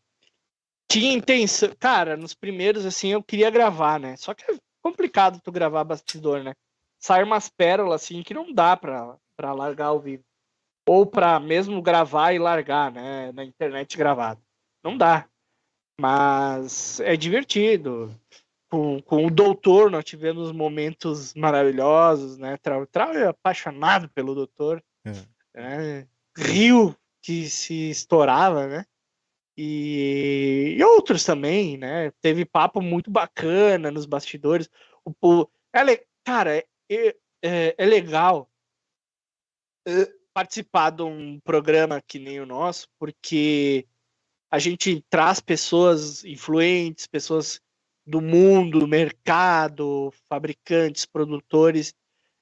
[0.90, 1.70] tinha intenção.
[1.78, 4.16] Cara, nos primeiros, assim, eu queria gravar, né?
[4.16, 6.54] Só que é complicado tu gravar bastidor, né?
[6.98, 10.24] Sai umas pérolas, assim, que não dá pra, pra largar ao vivo.
[10.88, 13.32] Ou pra mesmo gravar e largar, né?
[13.32, 14.40] Na internet gravado.
[14.82, 15.28] Não dá.
[16.00, 18.18] Mas é divertido.
[18.70, 22.56] Com, com o doutor, nós tivemos momentos maravilhosos, né?
[22.56, 24.82] Trau, Trau é apaixonado pelo doutor.
[25.04, 25.12] É.
[25.54, 26.08] Né?
[26.36, 26.96] Rio
[27.26, 28.86] que se estourava, né?
[29.58, 32.12] E, e, outros também, né?
[32.20, 34.70] Teve papo muito bacana nos bastidores.
[35.04, 36.64] O, o é, cara, é,
[37.42, 38.48] é, é legal
[39.88, 43.88] é, participar de um programa que nem o nosso, porque
[44.48, 47.60] a gente traz pessoas influentes, pessoas
[48.06, 51.92] do mundo, do mercado, fabricantes, produtores,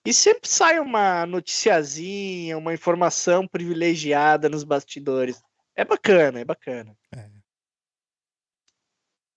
[0.04, 5.42] e sempre sai uma noticiazinha, uma informação privilegiada nos bastidores.
[5.74, 6.96] É bacana, é bacana.
[7.14, 7.30] É.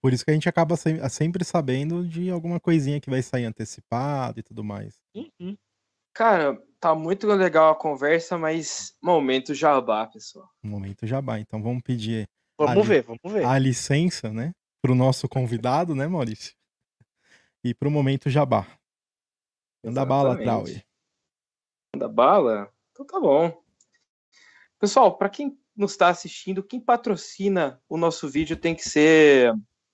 [0.02, 0.76] Por isso que a gente acaba
[1.10, 5.02] sempre sabendo de alguma coisinha que vai sair antecipado e tudo mais.
[5.16, 5.58] Uhum.
[6.14, 10.50] Cara, tá muito legal a conversa, mas momento jabá, pessoal.
[10.64, 11.40] Momento jabá.
[11.40, 13.46] Então vamos pedir Vamos ver, vamos ver.
[13.46, 14.52] A licença, né?
[14.82, 16.56] Para o nosso convidado, né, Maurício?
[17.64, 18.66] E para o momento jabá.
[19.84, 20.84] Manda bala, Traui.
[21.94, 22.74] Manda bala?
[22.92, 23.64] Então tá bom.
[24.80, 29.54] Pessoal, para quem nos está assistindo, quem patrocina o nosso vídeo tem que ser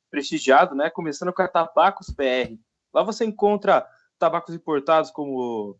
[0.10, 0.90] prestigiado, né?
[0.90, 2.58] Começando com a Tabacos BR.
[2.94, 5.78] Lá você encontra tabacos importados como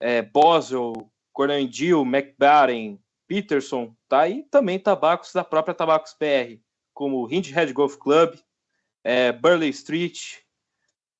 [0.00, 4.28] é, Boswell, Cornandil, McBaren, Peterson, tá?
[4.28, 6.60] E também tabacos da própria Tabacos PR,
[6.92, 8.34] como Hint Head Golf Club,
[9.04, 10.38] é, Burley Street,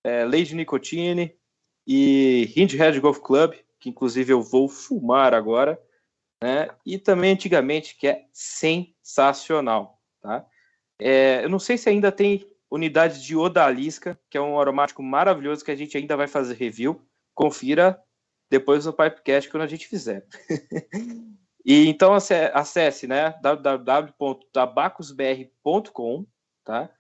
[0.02, 1.38] é, Lady Nicotine
[1.90, 5.82] e Hint Head Golf Club, que inclusive eu vou fumar agora,
[6.42, 6.68] né?
[6.84, 10.46] E também antigamente, que é sensacional, tá?
[11.00, 15.64] É, eu não sei se ainda tem unidade de Odalisca, que é um aromático maravilhoso
[15.64, 17.00] que a gente ainda vai fazer review.
[17.34, 17.98] Confira
[18.50, 20.26] depois do Pipecast quando a gente fizer.
[21.64, 26.26] E então acesse, né, www.tabacosbr.com,
[26.64, 26.90] tá?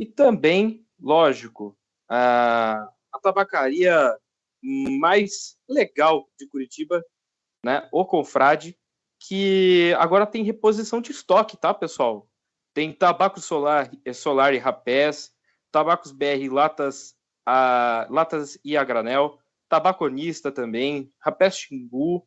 [0.00, 1.76] E também, lógico,
[2.08, 4.18] a, a tabacaria
[4.64, 7.04] mais legal de Curitiba,
[7.64, 8.76] né, o Confrade,
[9.20, 12.28] que agora tem reposição de estoque, tá, pessoal?
[12.72, 15.32] Tem tabaco solar, solar e rapés,
[15.70, 17.14] tabacos BR latas,
[17.46, 19.38] a, latas e a granel,
[19.68, 22.26] tabaconista também, rapés xingu,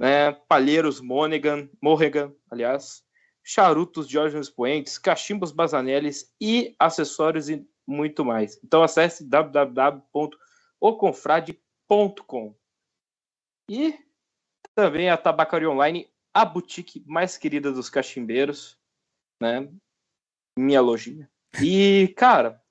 [0.00, 3.02] né, palheiros Monaghan, Morrigan, aliás,
[3.42, 8.60] charutos Diógenes Expoentes, cachimbos Bazanelis e acessórios e muito mais.
[8.62, 11.67] Então acesse www.oconfrade.com.
[13.70, 13.98] E
[14.74, 18.78] também a Tabacaria Online, a boutique mais querida dos cachimbeiros,
[19.40, 19.68] né?
[20.56, 21.30] Minha lojinha.
[21.62, 22.62] E, cara,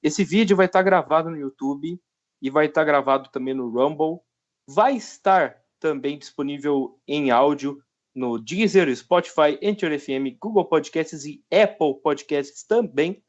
[0.00, 2.00] esse vídeo vai estar gravado no YouTube
[2.40, 4.20] e vai estar gravado também no Rumble.
[4.66, 7.82] Vai estar também disponível em áudio
[8.18, 13.22] no Deezer, Spotify, Anchor FM, Google Podcasts e Apple Podcasts também.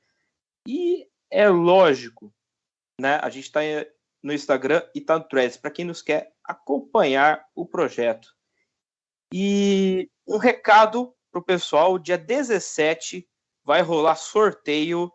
[0.68, 2.34] E é lógico,
[3.00, 3.20] né?
[3.22, 3.60] A gente está
[4.24, 8.28] no Instagram e está no Threads, para quem nos quer acompanhar o projeto.
[9.32, 13.30] E um recado para o pessoal: dia 17
[13.64, 15.12] vai rolar sorteio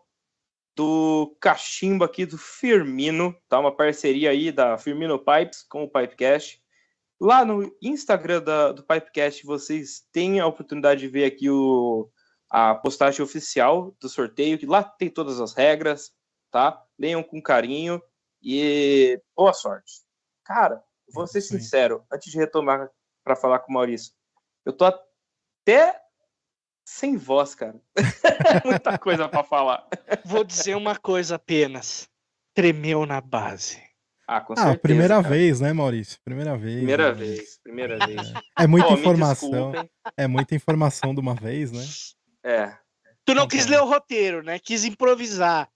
[0.73, 3.59] do cachimbo aqui do Firmino, tá?
[3.59, 6.61] Uma parceria aí da Firmino Pipes com o Pipecast.
[7.19, 12.09] Lá no Instagram da, do Pipecast vocês têm a oportunidade de ver aqui o,
[12.49, 16.11] a postagem oficial do sorteio, que lá tem todas as regras,
[16.51, 16.83] tá?
[16.99, 18.01] Leiam com carinho
[18.41, 20.03] e boa sorte.
[20.43, 22.89] Cara, vou ser sincero, antes de retomar
[23.23, 24.13] para falar com o Maurício,
[24.65, 26.01] eu tô até
[26.85, 27.81] sem voz, cara.
[28.63, 29.87] Muita coisa para falar.
[30.23, 32.07] Vou dizer uma coisa apenas.
[32.53, 33.84] Tremeu na base.
[34.27, 34.79] Ah, com ah, certeza.
[34.79, 35.29] Primeira cara.
[35.29, 36.19] vez, né, Maurício?
[36.23, 36.77] Primeira vez.
[36.77, 37.13] Primeira né?
[37.13, 38.07] vez, primeira é.
[38.07, 38.33] vez.
[38.57, 39.71] É muita oh, informação.
[40.17, 41.85] É muita informação de uma vez, né?
[42.43, 42.77] É.
[43.23, 44.59] Tu não quis ler o roteiro, né?
[44.59, 45.69] Quis improvisar.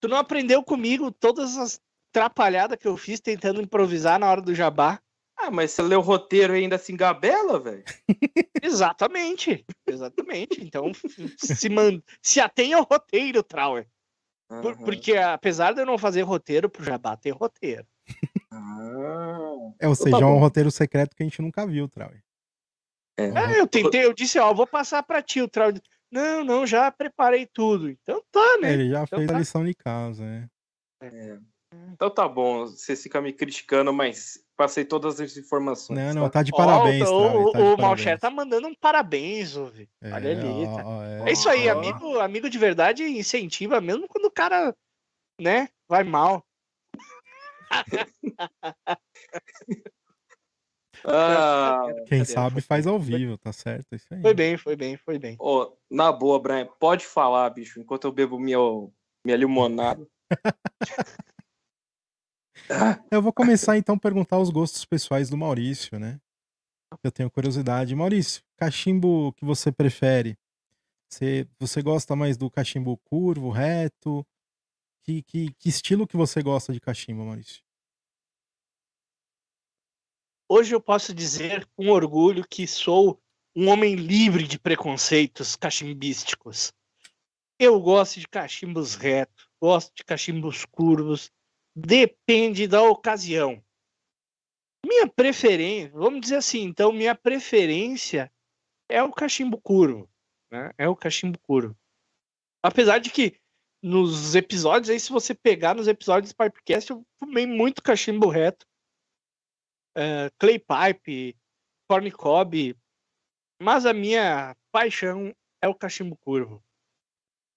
[0.00, 1.80] Tu não aprendeu comigo todas as
[2.12, 5.00] trapalhadas que eu fiz tentando improvisar na hora do jabá.
[5.36, 7.82] Ah, mas você lê o roteiro e ainda se engabela, velho?
[8.62, 10.62] exatamente, exatamente.
[10.62, 10.92] Então,
[11.38, 12.02] se, man...
[12.20, 13.86] se atenha ao roteiro, Trauer.
[14.50, 14.76] Uhum.
[14.84, 17.86] Porque apesar de eu não fazer roteiro pro Jabá, tem roteiro.
[18.52, 21.88] Ah, é, ou então seja, tá é um roteiro secreto que a gente nunca viu,
[21.88, 22.20] Trauer.
[23.16, 23.28] É.
[23.28, 25.80] é, eu tentei, eu disse, ó, vou passar pra ti o Trauer.
[26.10, 27.88] Não, não, já preparei tudo.
[27.88, 28.72] Então tá, né?
[28.72, 29.36] Ele já então fez tá.
[29.36, 30.48] a lição de casa, né?
[31.02, 31.38] É.
[31.92, 35.98] Então tá bom, você fica me criticando, mas passei todas as informações.
[35.98, 37.08] Não, não, tá de parabéns.
[37.08, 39.88] Oh, o, tá o, o Malcher tá mandando um parabéns, Ouve.
[40.02, 40.66] É, Olha ali.
[40.66, 40.86] Tá.
[40.86, 41.78] Ó, é, é, isso aí, ó.
[41.78, 44.76] amigo, amigo de verdade incentiva, mesmo quando o cara,
[45.40, 46.44] né, vai mal.
[51.06, 53.94] ah, Quem sabe faz ao vivo, tá certo?
[53.94, 54.20] Isso aí.
[54.20, 55.36] Foi bem, foi bem, foi bem.
[55.40, 58.58] Oh, na boa, Brian, pode falar, bicho, enquanto eu bebo minha,
[59.24, 60.06] minha limonada.
[63.10, 66.20] Eu vou começar então a perguntar os gostos pessoais do Maurício, né?
[67.02, 67.94] Eu tenho curiosidade.
[67.94, 70.36] Maurício, cachimbo que você prefere?
[71.08, 74.26] Você, você gosta mais do cachimbo curvo, reto?
[75.04, 77.62] Que, que, que estilo que você gosta de cachimbo, Maurício?
[80.48, 83.20] Hoje eu posso dizer com orgulho que sou
[83.54, 86.72] um homem livre de preconceitos cachimbísticos.
[87.58, 91.30] Eu gosto de cachimbos retos, gosto de cachimbos curvos,
[91.86, 93.62] Depende da ocasião.
[94.84, 98.32] Minha preferência, vamos dizer assim, então, minha preferência
[98.88, 100.10] é o cachimbo curvo.
[100.50, 100.72] Né?
[100.76, 101.76] É o cachimbo curvo.
[102.62, 103.38] Apesar de que
[103.82, 108.66] nos episódios, aí, se você pegar nos episódios do Pipecast, eu fumei muito cachimbo reto.
[109.96, 111.36] Uh, clay pipe,
[111.88, 112.76] corn cob.
[113.62, 116.62] Mas a minha paixão é o cachimbo curvo.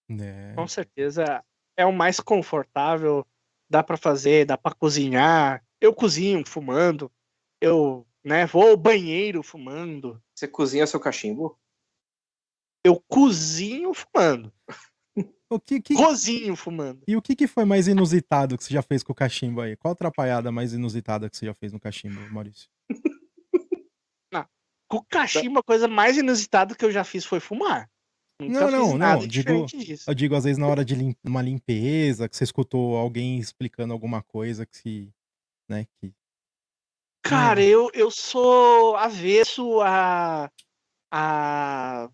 [0.09, 0.53] É.
[0.55, 1.43] Com certeza
[1.77, 3.25] é o mais confortável
[3.73, 5.65] dá para fazer, dá para cozinhar.
[5.81, 7.11] Eu cozinho fumando.
[7.59, 10.21] Eu, né, vou ao banheiro fumando.
[10.35, 11.59] Você cozinha seu cachimbo?
[12.85, 14.53] Eu cozinho fumando.
[15.49, 15.93] O que, que...
[15.93, 17.03] Cozinho fumando.
[17.07, 19.75] E o que, que foi mais inusitado que você já fez com o cachimbo aí?
[19.75, 22.67] Qual atrapalhada mais inusitada que você já fez no cachimbo, Maurício?
[24.31, 24.47] Não,
[24.87, 27.89] com o cachimbo, a coisa mais inusitada que eu já fiz foi fumar.
[28.49, 29.27] Nunca não, não, não.
[29.27, 29.65] Digo,
[30.07, 33.93] eu digo, às vezes, na hora de lim uma limpeza, que você escutou alguém explicando
[33.93, 35.13] alguma coisa que se.
[35.69, 36.13] né, que.
[37.21, 37.63] Cara, hum.
[37.63, 40.49] eu, eu sou avesso a.
[41.11, 42.09] a.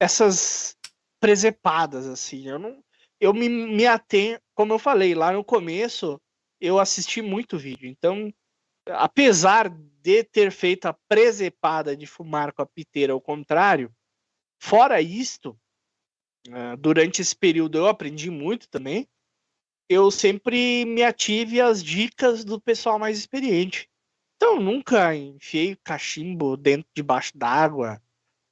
[0.00, 0.76] essas
[1.20, 2.48] presepadas, assim.
[2.48, 2.82] Eu não.
[3.20, 6.20] Eu me, me atenho, como eu falei lá no começo,
[6.60, 7.88] eu assisti muito vídeo.
[7.88, 8.32] Então,
[8.88, 9.68] apesar
[10.02, 13.92] de ter feito a presepada de fumar com a piteira ao contrário,
[14.64, 15.58] Fora isto,
[16.46, 19.08] uh, durante esse período eu aprendi muito também.
[19.88, 23.90] Eu sempre me ative às dicas do pessoal mais experiente.
[24.36, 28.00] Então, nunca enfiei cachimbo dentro, debaixo d'água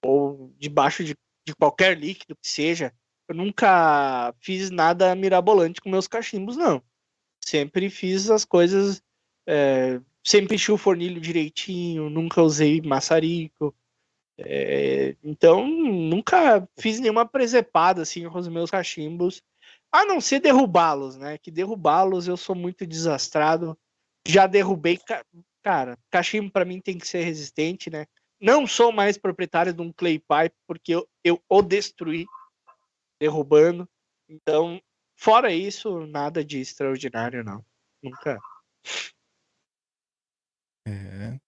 [0.05, 1.17] ou debaixo de,
[1.47, 2.93] de qualquer líquido que seja.
[3.29, 6.83] Eu nunca fiz nada mirabolante com meus cachimbos, não.
[7.41, 9.01] Sempre fiz as coisas.
[9.47, 13.73] É, sempre enchi o fornilho direitinho, nunca usei maçarico,
[14.43, 19.43] é, então, nunca fiz nenhuma presepada assim com os meus cachimbos,
[19.93, 21.37] a não ser derrubá-los, né?
[21.39, 23.79] Que derrubá-los eu sou muito desastrado.
[24.27, 24.99] Já derrubei,
[25.63, 28.07] cara, cachimbo para mim tem que ser resistente, né?
[28.41, 32.27] Não sou mais proprietário de um clay pipe porque eu, eu o destruí
[33.21, 33.89] derrubando.
[34.29, 34.81] Então,
[35.17, 37.65] fora isso, nada de extraordinário, não.
[38.03, 38.39] Nunca.
[40.87, 41.39] É.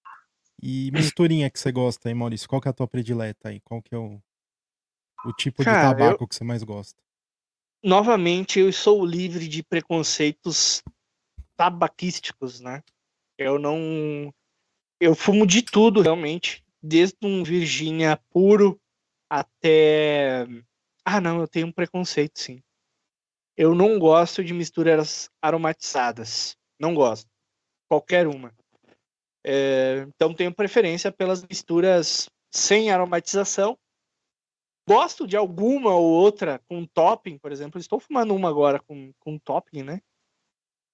[0.63, 2.49] E misturinha que você gosta aí, Maurício?
[2.49, 3.61] Qual que é a tua predileta aí?
[3.61, 4.23] Qual que é o,
[5.25, 6.97] o tipo Cara, de tabaco que você mais gosta?
[7.83, 10.81] Novamente, eu sou livre de preconceitos
[11.57, 12.81] tabaquísticos, né?
[13.37, 14.33] Eu não.
[15.01, 16.65] Eu fumo de tudo, realmente.
[16.81, 18.81] Desde um Virgínia puro
[19.29, 20.47] até.
[21.05, 22.63] Ah, não, eu tenho um preconceito, sim.
[23.57, 26.57] Eu não gosto de misturas aromatizadas.
[26.79, 27.29] Não gosto.
[27.89, 28.55] Qualquer uma.
[29.45, 33.79] É, então tenho preferência pelas misturas sem aromatização.
[34.89, 37.81] Gosto de alguma ou outra com topping, por exemplo.
[37.81, 40.01] Estou fumando uma agora com, com topping, né?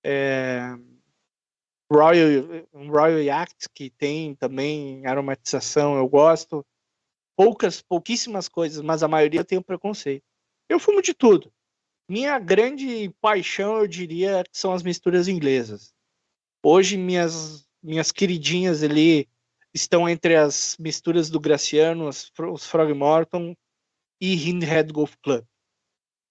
[0.04, 0.74] É,
[1.90, 6.64] Royal, Royal Yacht, que tem também aromatização, eu gosto.
[7.36, 10.24] Poucas, pouquíssimas coisas, mas a maioria eu tenho preconceito.
[10.68, 11.52] Eu fumo de tudo.
[12.10, 15.94] Minha grande paixão, eu diria, são as misturas inglesas.
[16.62, 19.28] Hoje, minhas, minhas queridinhas ali
[19.74, 23.54] estão entre as misturas do Graciano, os, os Frog Morton
[24.20, 25.44] e Hindhead Golf Club,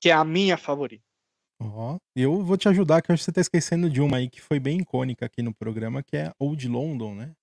[0.02, 1.04] que é a minha favorita.
[1.60, 4.30] Ó, eu vou te ajudar, que eu acho que você tá esquecendo de uma aí
[4.30, 7.34] que foi bem icônica aqui no programa, que é Old London, né?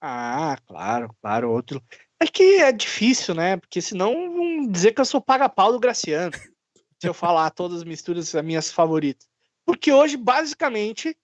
[0.00, 1.82] Ah, claro, claro, outro.
[2.20, 3.56] É que é difícil, né?
[3.56, 6.32] Porque senão vão dizer que eu sou paga-pau do Graciano.
[7.00, 9.28] se eu falar todas as misturas, as minhas favoritas.
[9.64, 11.16] Porque hoje, basicamente,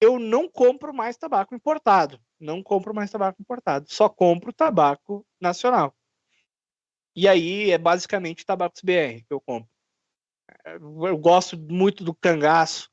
[0.00, 2.20] eu não compro mais tabaco importado.
[2.38, 3.86] Não compro mais tabaco importado.
[3.88, 5.94] Só compro tabaco nacional.
[7.16, 9.68] E aí é basicamente tabacos BR que eu compro.
[11.06, 12.90] Eu gosto muito do cangaço,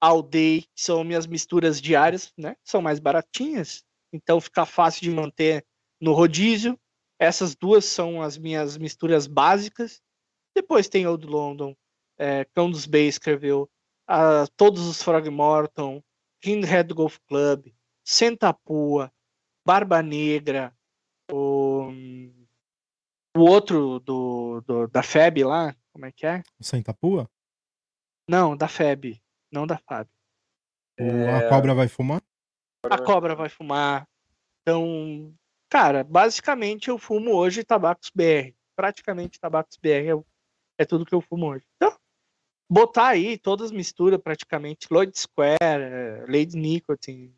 [0.00, 2.56] Aldei, que são minhas misturas diárias, né?
[2.62, 5.66] São mais baratinhas, então fica fácil de manter
[6.00, 6.78] no rodízio.
[7.18, 10.00] Essas duas são as minhas misturas básicas.
[10.54, 11.74] Depois tem Old London,
[12.16, 13.66] é, Cão dos Baskerville,
[14.06, 16.00] a, todos os Frog Morton,
[16.44, 17.72] Hindhead Golf Club,
[18.04, 19.12] Sentapua,
[19.66, 20.74] Barba Negra,
[21.30, 21.88] o,
[23.36, 26.42] o outro do, do, da FEB lá, como é que é?
[26.60, 27.28] Sentapua?
[28.28, 29.20] Não, da FEB,
[29.50, 30.08] não da FAB.
[31.00, 32.22] O A Cobra Vai Fumar?
[32.84, 34.08] A cobra vai fumar.
[34.62, 35.34] Então,
[35.68, 38.54] cara, basicamente eu fumo hoje tabacos BR.
[38.76, 41.66] Praticamente tabacos BR é, é tudo que eu fumo hoje.
[41.76, 41.96] Então,
[42.70, 47.34] botar aí todas as misturas praticamente, Lloyd Square, eh, Lady Nicotine,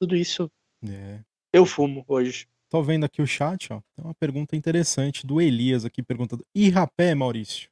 [0.00, 0.50] tudo isso
[0.86, 1.20] É.
[1.52, 2.48] eu fumo hoje.
[2.68, 3.80] Tô vendo aqui o chat, ó.
[3.96, 7.68] Tem uma pergunta interessante do Elias aqui perguntando: E rapé, Maurício?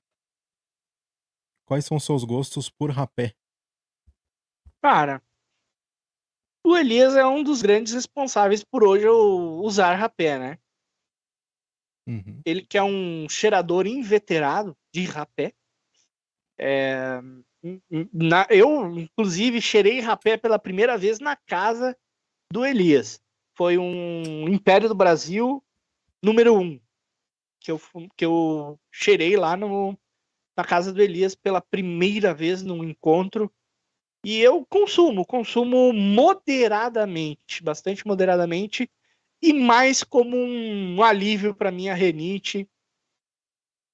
[1.65, 3.35] Quais são seus gostos por rapé?
[4.83, 5.23] Cara,
[6.65, 10.59] o Elias é um dos grandes responsáveis por hoje eu usar rapé, né?
[12.09, 12.41] Uhum.
[12.47, 15.53] ele que é um cheirador inveterado de rapé.
[16.59, 17.21] É,
[18.13, 21.97] na- eu, inclusive, cheirei rapé pela primeira vez na casa
[22.53, 23.21] do Elias.
[23.57, 25.63] Foi um Império do Brasil
[26.23, 26.81] número um
[27.61, 27.81] que eu,
[28.17, 29.99] que eu cheirei lá no,
[30.57, 33.53] na casa do Elias pela primeira vez num encontro.
[34.25, 38.91] E eu consumo, consumo moderadamente, bastante moderadamente,
[39.41, 42.69] e mais como um alívio para minha renite,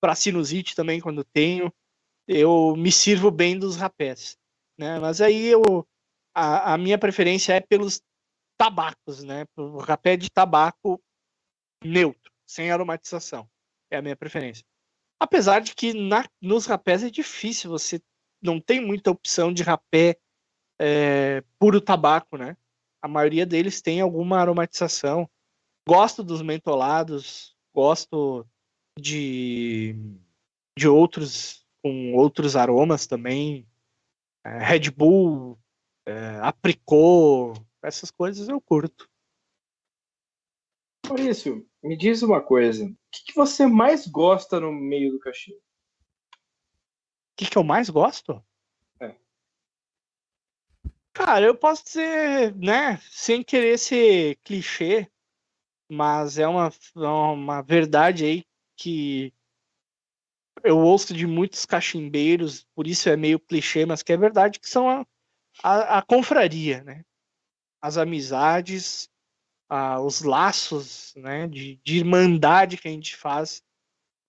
[0.01, 1.73] para sinusite também quando tenho.
[2.27, 4.39] Eu me sirvo bem dos rapés,
[4.79, 4.99] né?
[4.99, 5.87] Mas aí eu
[6.35, 8.03] a, a minha preferência é pelos
[8.59, 9.45] tabacos, né?
[9.57, 11.01] O rapé de tabaco
[11.85, 13.49] neutro, sem aromatização.
[13.91, 14.65] É a minha preferência.
[15.21, 18.03] Apesar de que na, nos rapés é difícil, você
[18.43, 20.19] não tem muita opção de rapé
[20.79, 22.57] é, puro tabaco, né?
[23.01, 25.29] A maioria deles tem alguma aromatização.
[25.87, 28.47] Gosto dos mentolados, gosto
[28.99, 29.95] de,
[30.77, 33.69] de outros com outros aromas também.
[34.43, 35.59] É, Red Bull,
[36.07, 39.07] é, apricot, essas coisas eu curto.
[41.07, 42.87] Maurício, me diz uma coisa.
[42.87, 45.59] O que, que você mais gosta no meio do cachimbo?
[45.59, 45.61] O
[47.37, 48.43] que, que eu mais gosto?
[48.99, 49.15] É.
[51.13, 55.07] Cara, eu posso dizer, né, sem querer ser clichê,
[55.87, 58.45] mas é uma, uma verdade aí
[58.75, 59.34] que
[60.65, 64.69] eu ouço de muitos cachimbeiros, por isso é meio clichê, mas que é verdade, que
[64.69, 65.07] são a,
[65.63, 67.05] a, a confraria, né?
[67.83, 69.11] As amizades,
[69.69, 73.63] a, os laços né, de, de irmandade que a gente faz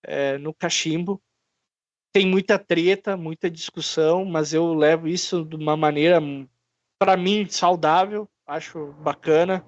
[0.04, 1.22] é, no cachimbo.
[2.12, 6.20] Tem muita treta, muita discussão, mas eu levo isso de uma maneira,
[7.00, 9.66] para mim, saudável, acho bacana.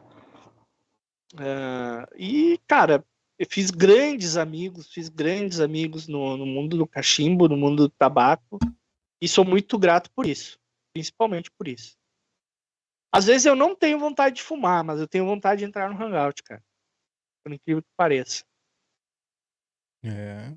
[1.34, 3.06] Uh, e, cara,
[3.40, 7.90] eu fiz grandes amigos, fiz grandes amigos no, no, mundo do cachimbo, no mundo do
[7.90, 8.58] tabaco,
[9.22, 10.60] e sou muito grato por isso,
[10.94, 11.96] principalmente por isso.
[13.14, 16.04] Às vezes eu não tenho vontade de fumar, mas eu tenho vontade de entrar no
[16.04, 16.64] Hangout, cara.
[17.44, 18.44] Por incrível que pareça.
[20.04, 20.54] É.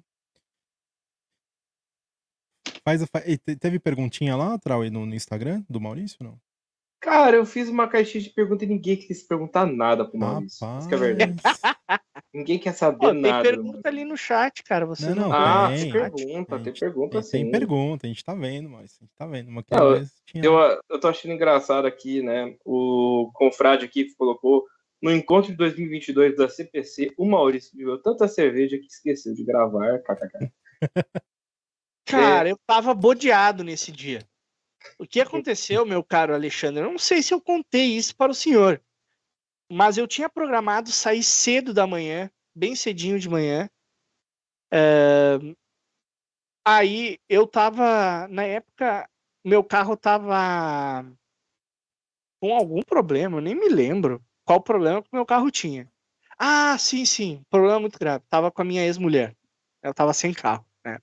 [2.82, 6.40] Faz, faz, teve perguntinha lá, Trau, no, no Instagram do Maurício, não?
[7.01, 10.66] Cara, eu fiz uma caixinha de pergunta e ninguém quis perguntar nada pro Maurício.
[10.66, 10.85] Rapaz.
[10.85, 11.36] Isso que é verdade.
[12.32, 13.43] ninguém quer saber Pô, nada.
[13.43, 14.86] Tem pergunta ali no chat, cara.
[14.86, 17.43] Você não, não, ah, tem, tem pergunta, tem, tem pergunta tem, sim.
[17.43, 19.48] Tem pergunta, a gente tá vendo, mas a gente tá vendo.
[19.48, 20.44] Uma não, eu, tinha...
[20.44, 22.57] eu, eu tô achando engraçado aqui, né?
[22.65, 24.65] O confrade aqui colocou
[25.02, 29.98] no encontro de 2022 da CPC, o Maurício bebeu tanta cerveja que esqueceu de gravar.
[30.01, 30.52] KKK.
[32.05, 32.52] Cara, é...
[32.52, 34.20] eu tava bodeado nesse dia.
[34.98, 36.82] O que aconteceu, meu caro Alexandre?
[36.82, 38.81] Eu não sei se eu contei isso para o senhor,
[39.70, 43.68] mas eu tinha programado sair cedo da manhã, bem cedinho de manhã.
[44.72, 45.38] É...
[46.64, 49.09] Aí eu tava, na época,
[49.44, 51.05] meu carro tava
[52.40, 55.90] com algum problema, eu nem me lembro qual problema que meu carro tinha.
[56.38, 58.24] Ah, sim, sim, problema muito grave.
[58.28, 59.36] Tava com a minha ex-mulher.
[59.82, 60.98] Ela tava sem carro, né?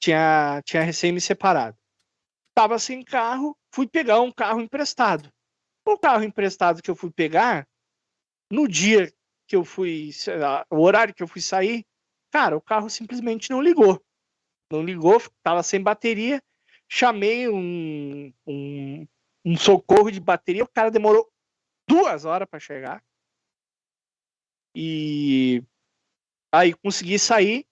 [0.00, 1.76] Tinha, tinha recém me separado
[2.54, 5.28] estava sem carro, fui pegar um carro emprestado.
[5.84, 7.66] O carro emprestado que eu fui pegar,
[8.50, 9.12] no dia
[9.46, 11.86] que eu fui, lá, o horário que eu fui sair,
[12.30, 14.02] cara, o carro simplesmente não ligou.
[14.70, 16.42] Não ligou, estava sem bateria.
[16.88, 19.06] Chamei um, um,
[19.44, 21.30] um socorro de bateria, o cara demorou
[21.88, 23.04] duas horas para chegar.
[24.74, 25.62] E
[26.52, 27.66] aí consegui sair,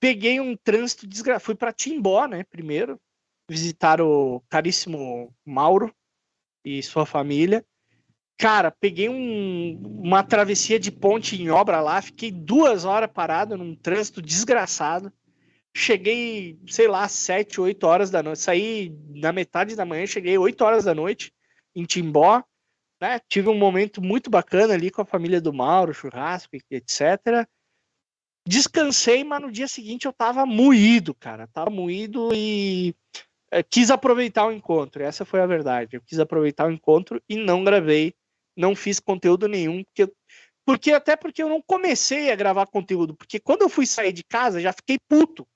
[0.00, 3.00] peguei um trânsito desgraçado, fui para Timbó, né, primeiro,
[3.48, 5.94] visitar o caríssimo Mauro
[6.64, 7.64] e sua família.
[8.42, 13.72] Cara, peguei um, uma travessia de ponte em obra lá, fiquei duas horas parado num
[13.76, 15.12] trânsito desgraçado.
[15.72, 18.40] Cheguei, sei lá, sete, oito horas da noite.
[18.40, 21.32] Saí na metade da manhã, cheguei oito horas da noite
[21.72, 22.42] em Timbó.
[23.00, 23.20] Né?
[23.28, 27.46] Tive um momento muito bacana ali com a família do Mauro, churrasco, etc.
[28.44, 31.46] Descansei, mas no dia seguinte eu tava moído, cara.
[31.46, 32.92] Tava moído e
[33.52, 35.94] é, quis aproveitar o encontro, essa foi a verdade.
[35.94, 38.12] Eu quis aproveitar o encontro e não gravei,
[38.56, 40.12] não fiz conteúdo nenhum, porque,
[40.64, 44.24] porque até porque eu não comecei a gravar conteúdo, porque quando eu fui sair de
[44.24, 45.46] casa já fiquei puto,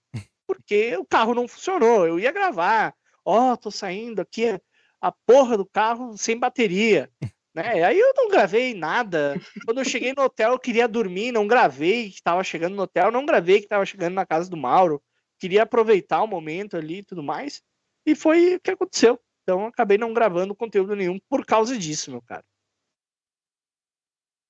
[0.47, 2.07] porque o carro não funcionou.
[2.07, 2.95] Eu ia gravar,
[3.25, 4.59] ó, oh, tô saindo aqui
[5.01, 7.11] a porra do carro sem bateria.
[7.55, 7.83] Né?
[7.85, 9.41] Aí eu não gravei nada.
[9.65, 13.11] Quando eu cheguei no hotel, eu queria dormir, não gravei que estava chegando no hotel,
[13.11, 15.03] não gravei que estava chegando na casa do Mauro.
[15.39, 17.63] Queria aproveitar o momento ali e tudo mais.
[18.05, 19.19] E foi o que aconteceu.
[19.43, 22.45] Então acabei não gravando conteúdo nenhum por causa disso, meu cara.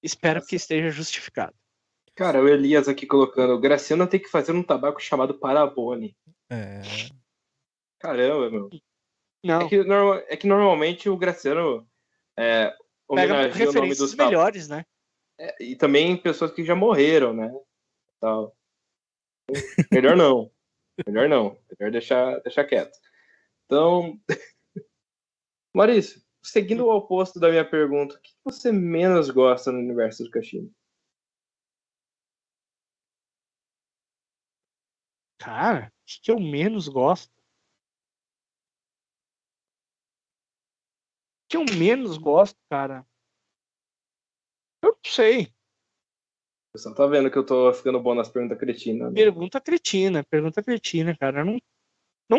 [0.06, 1.52] Espero que esteja justificado.
[2.14, 6.16] Cara, o Elias aqui colocando, o Graciano tem que fazer um tabaco chamado Parabone.
[6.48, 6.80] É.
[7.98, 8.70] Caramba, meu.
[9.44, 9.62] Não.
[9.62, 9.76] É que,
[10.28, 11.84] é que normalmente o Graciano
[12.38, 12.72] é,
[13.08, 14.86] homenageia o nome dos melhores, né?
[15.38, 17.52] É, e também pessoas que já morreram, né?
[18.20, 18.56] Tal.
[19.90, 20.52] Melhor não.
[21.04, 21.58] Melhor não.
[21.78, 22.96] Melhor deixar, deixar quieto.
[23.64, 24.20] Então,
[25.74, 30.30] Maurício, seguindo o oposto da minha pergunta, o que você menos gosta no universo do
[30.30, 30.70] Kashima?
[35.38, 37.30] Cara, o que eu menos gosto?
[41.44, 43.06] O que eu menos gosto, cara?
[44.82, 45.52] Eu não sei.
[46.72, 49.08] Pessoal tá vendo que eu tô ficando bom nas perguntas cretinas.
[49.08, 49.14] Né?
[49.14, 51.44] Pergunta cretina, pergunta cretina, cara.
[51.44, 51.58] Não,
[52.28, 52.38] não,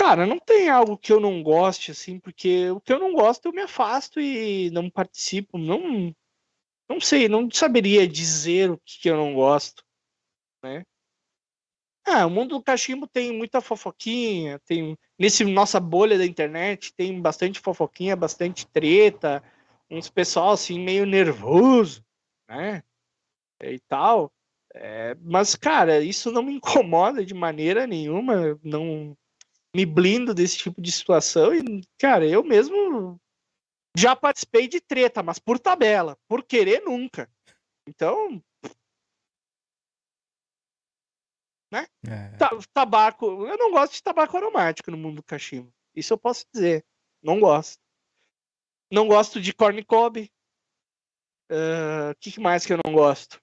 [0.00, 3.44] Cara, não tem algo que eu não goste, assim, porque o que eu não gosto
[3.44, 5.58] eu me afasto e não participo.
[5.58, 6.16] Não,
[6.88, 9.84] não sei, não saberia dizer o que eu não gosto,
[10.64, 10.84] né?
[12.06, 17.20] Ah, o mundo do cachimbo tem muita fofoquinha, tem nesse nossa bolha da internet tem
[17.20, 19.44] bastante fofoquinha, bastante treta,
[19.90, 22.02] uns pessoal assim meio nervoso,
[22.48, 22.82] né?
[23.62, 24.32] E tal.
[24.74, 29.14] É, mas cara, isso não me incomoda de maneira nenhuma, não
[29.74, 33.20] me blindo desse tipo de situação e, cara, eu mesmo
[33.96, 37.30] já participei de treta, mas por tabela, por querer nunca.
[37.88, 38.42] Então,
[41.72, 41.86] né?
[42.06, 42.36] É.
[42.72, 45.72] Tabaco, eu não gosto de tabaco aromático no mundo do cachimbo.
[45.94, 46.84] Isso eu posso dizer.
[47.22, 47.80] Não gosto.
[48.92, 50.30] Não gosto de corn cob.
[51.48, 53.40] O uh, que mais que eu não gosto?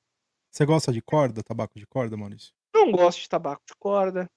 [0.52, 2.54] Você gosta de corda, tabaco de corda, Maurício?
[2.74, 4.30] Não gosto de tabaco de corda.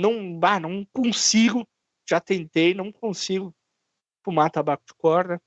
[0.00, 1.66] Não, ah, não consigo.
[2.08, 3.54] Já tentei, não consigo
[4.24, 5.40] fumar tabaco de corda.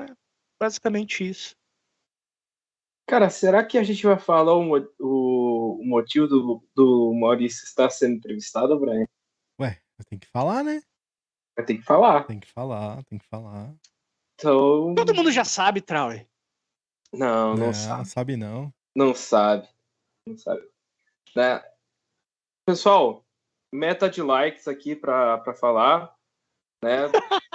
[0.00, 0.06] É
[0.60, 1.56] basicamente isso.
[3.08, 7.90] Cara, será que a gente vai falar o, o, o motivo do, do Maurício estar
[7.90, 9.06] sendo entrevistado, Brian?
[9.60, 10.80] Ué, tem que falar, né?
[11.56, 12.24] Vai ter que falar.
[12.24, 13.74] Tem que falar, tem que falar.
[14.34, 14.94] Então.
[14.94, 16.26] Todo mundo já sabe, Trauer.
[17.12, 18.08] Não, não, não sabe.
[18.08, 18.72] sabe não.
[18.94, 19.68] Não sabe.
[20.26, 20.62] Não sabe.
[21.36, 21.62] Né?
[22.66, 23.24] Pessoal,
[23.72, 26.14] meta de likes aqui pra, pra falar.
[26.84, 27.08] Né?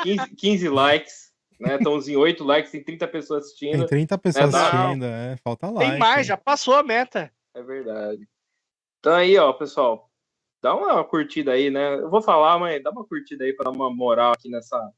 [0.03, 1.27] 15, 15 likes.
[1.59, 1.75] Né?
[1.75, 3.79] Estamos em 8 likes, tem 30 pessoas assistindo.
[3.79, 4.59] Tem 30 pessoas não.
[4.59, 5.37] assistindo, é.
[5.37, 5.89] Falta like.
[5.91, 7.31] Tem mais, já passou a meta.
[7.55, 8.27] É verdade.
[8.99, 10.11] Então aí, ó, pessoal,
[10.61, 11.95] dá uma curtida aí, né?
[11.95, 14.91] Eu vou falar, mas dá uma curtida aí para dar uma moral aqui nessa,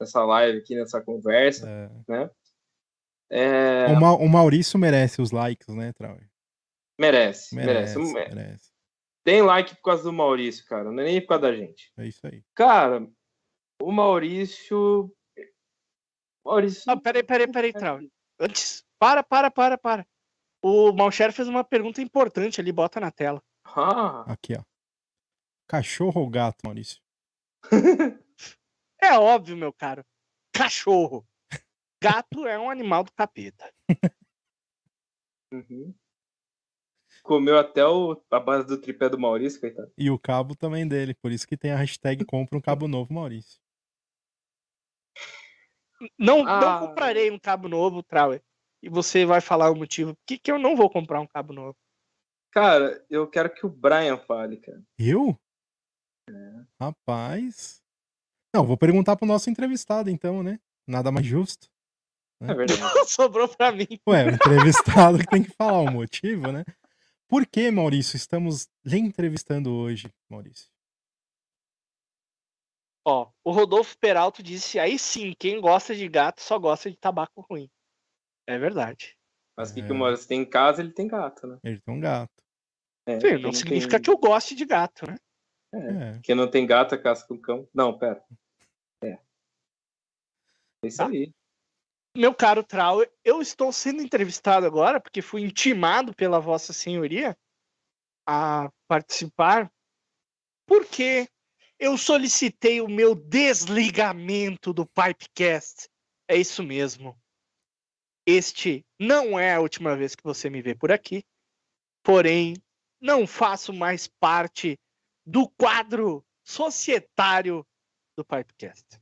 [0.00, 1.68] nessa live, aqui nessa conversa.
[2.08, 2.30] É.
[3.30, 6.28] É, O, Ma- o Maurício merece os likes, né, Trauer?
[7.00, 8.70] merece, Merece, merece, merece.
[9.24, 11.90] Tem like por causa do Maurício, cara, não é nem por causa da gente.
[11.96, 12.44] É isso aí.
[12.54, 13.08] Cara,
[13.80, 15.10] o Maurício.
[16.44, 16.84] Maurício.
[16.86, 18.08] Ah, peraí, peraí, peraí, Trauer.
[18.38, 20.06] Antes, para, para, para, para.
[20.62, 23.42] O Malcher fez uma pergunta importante ali, bota na tela.
[23.64, 24.62] Ah, Aqui, ó.
[25.66, 27.00] Cachorro ou gato, Maurício?
[29.02, 30.02] É óbvio, meu caro.
[30.50, 31.28] Cachorro.
[32.02, 33.70] Gato é um animal do capeta.
[35.52, 35.94] uhum.
[37.24, 39.90] Comeu até o, a base do tripé do Maurício, coitado.
[39.96, 41.14] E o cabo também dele.
[41.14, 43.58] Por isso que tem a hashtag compra um cabo novo, Maurício.
[46.18, 46.60] Não, Ah.
[46.80, 48.42] não comprarei um cabo novo, Trauer.
[48.82, 50.14] E você vai falar o motivo.
[50.14, 51.74] Por que, que eu não vou comprar um cabo novo?
[52.52, 54.82] Cara, eu quero que o Brian fale, cara.
[54.98, 55.34] Eu?
[56.78, 57.82] Rapaz.
[58.54, 60.60] Não, vou perguntar pro nosso entrevistado, então, né?
[60.86, 61.68] Nada mais justo.
[62.42, 62.80] É verdade.
[63.08, 63.86] Sobrou pra mim.
[64.06, 66.64] Ué, o entrevistado que tem que falar o motivo, né?
[67.28, 70.68] Por que, Maurício, estamos lhe entrevistando hoje, Maurício?
[73.06, 77.40] Ó, o Rodolfo Peralto disse: aí sim, quem gosta de gato só gosta de tabaco
[77.42, 77.70] ruim.
[78.46, 79.16] É verdade.
[79.56, 79.86] Mas o que, É.
[79.86, 81.58] que o Maurício tem em casa, ele tem gato, né?
[81.62, 82.32] Ele tem um gato.
[83.06, 85.16] É, Sim, não significa tem- que eu goste de gato, né?
[85.74, 86.20] É.
[86.22, 87.68] Quem não tem gato é caça com cão.
[87.74, 88.24] Não, pera.
[89.02, 89.18] É.
[90.82, 91.08] É isso Tá.
[91.08, 91.32] aí.
[92.16, 97.36] Meu caro Trauer, eu estou sendo entrevistado agora porque fui intimado pela Vossa Senhoria
[98.24, 99.68] a participar
[100.64, 101.28] porque
[101.78, 105.88] eu solicitei o meu desligamento do Pipecast.
[106.28, 107.20] É isso mesmo.
[108.24, 111.24] Este não é a última vez que você me vê por aqui,
[112.02, 112.54] porém,
[113.00, 114.78] não faço mais parte
[115.26, 117.66] do quadro societário
[118.16, 119.00] do Pipecast.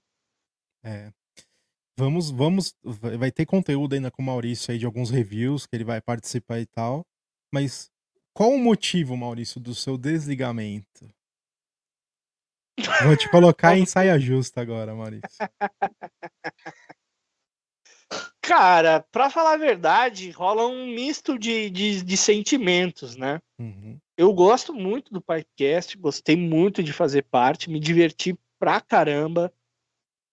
[0.83, 1.13] É.
[1.99, 2.75] Vamos, vamos.
[2.83, 6.01] Vai vai ter conteúdo ainda com o Maurício aí de alguns reviews que ele vai
[6.01, 7.05] participar e tal.
[7.53, 7.91] Mas
[8.35, 11.09] qual o motivo, Maurício, do seu desligamento?
[13.05, 15.29] Vou te colocar em saia justa agora, Maurício.
[18.41, 23.41] Cara, pra falar a verdade, rola um misto de, de, de sentimentos, né?
[23.59, 23.99] Uhum.
[24.17, 29.53] Eu gosto muito do podcast, gostei muito de fazer parte, me diverti pra caramba,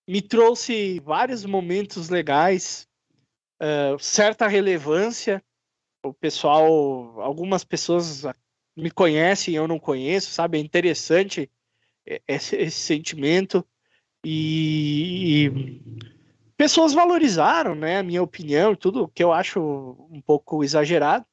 [0.10, 2.88] me trouxe vários momentos legais,
[3.62, 5.40] eh, certa relevância.
[6.04, 8.24] O pessoal, algumas pessoas
[8.76, 10.58] me conhecem, eu não conheço, sabe?
[10.58, 11.52] É interessante
[12.08, 13.64] eh, esse, esse sentimento
[14.26, 15.52] e, e
[16.58, 19.60] pessoas valorizaram, né, a minha opinião tudo, que eu acho
[20.10, 21.24] um pouco exagerado.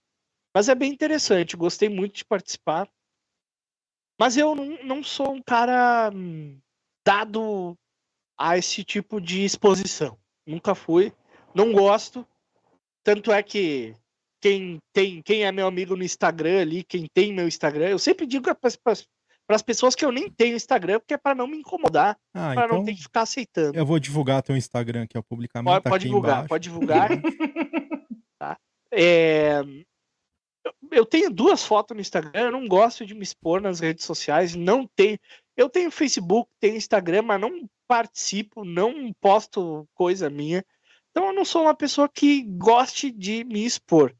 [0.54, 2.86] Mas é bem interessante, gostei muito de participar.
[4.20, 6.60] Mas eu não, não sou um cara hum,
[7.02, 7.74] dado
[8.38, 10.18] a esse tipo de exposição.
[10.46, 11.12] Nunca fui,
[11.54, 12.26] não gosto.
[13.02, 13.94] Tanto é que
[14.40, 18.26] quem tem, quem é meu amigo no Instagram ali, quem tem meu Instagram, eu sempre
[18.26, 22.16] digo para as pessoas que eu nem tenho Instagram, porque é para não me incomodar,
[22.34, 23.76] Ah, para então não ter que ficar aceitando.
[23.76, 25.72] eu vou divulgar teu Instagram aqui, ó, publicamente.
[25.72, 26.48] Pode, tá pode divulgar, embaixo.
[26.48, 27.08] pode divulgar.
[28.38, 28.58] tá?
[28.92, 29.62] É,
[30.90, 34.54] eu tenho duas fotos no Instagram, eu não gosto de me expor nas redes sociais,
[34.54, 35.18] não tenho.
[35.56, 40.64] Eu tenho Facebook, tenho Instagram, mas não participo, não posto coisa minha.
[41.10, 44.14] Então eu não sou uma pessoa que goste de me expor.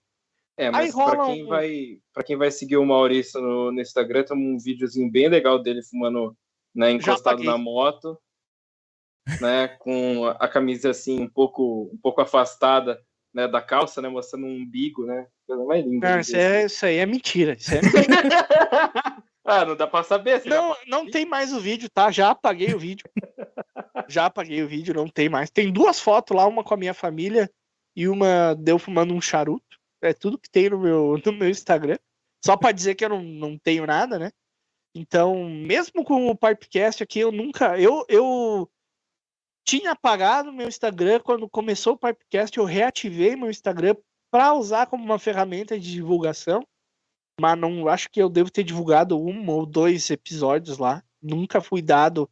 [0.56, 4.24] É, mas pra rola quem, um- vai, quem vai seguir o Maurício no, no Instagram,
[4.24, 6.34] tem um videozinho bem legal dele fumando,
[6.74, 8.18] né, encostado na moto,
[9.40, 12.98] né, com a camisa assim um pouco, um pouco afastada,
[13.34, 16.10] né, da calça, né, mostrando um umbigo, né, coisa mais linda.
[16.10, 16.66] Não, isso, é, assim.
[16.66, 17.52] isso aí é mentira.
[17.52, 18.47] Isso é mentira.
[19.44, 20.43] ah, não dá pra saber.
[20.47, 22.10] não, não tem mais o vídeo, tá?
[22.10, 23.05] Já apaguei o vídeo.
[24.08, 25.50] Já apaguei o vídeo, não tem mais.
[25.50, 27.50] Tem duas fotos lá, uma com a minha família
[27.94, 29.78] e uma deu fumando um charuto.
[30.02, 31.98] É tudo que tem no meu, no meu Instagram.
[32.44, 34.30] Só pra dizer que eu não, não tenho nada, né?
[34.94, 37.78] Então, mesmo com o Pipecast aqui, eu nunca.
[37.78, 38.70] Eu, eu
[39.66, 43.96] tinha apagado meu Instagram quando começou o Pipecast, eu reativei meu Instagram
[44.30, 46.62] para usar como uma ferramenta de divulgação
[47.40, 51.02] mas não acho que eu devo ter divulgado um ou dois episódios lá.
[51.20, 52.30] Nunca fui dado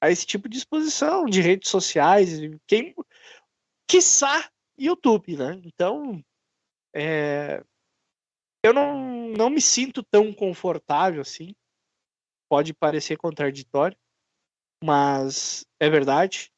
[0.00, 2.94] a esse tipo de exposição de redes sociais, quem,
[3.88, 5.60] quiçá YouTube, né?
[5.64, 6.22] Então,
[6.94, 7.62] é,
[8.62, 11.54] eu não, não me sinto tão confortável assim.
[12.48, 13.96] Pode parecer contraditório,
[14.82, 16.52] mas é verdade.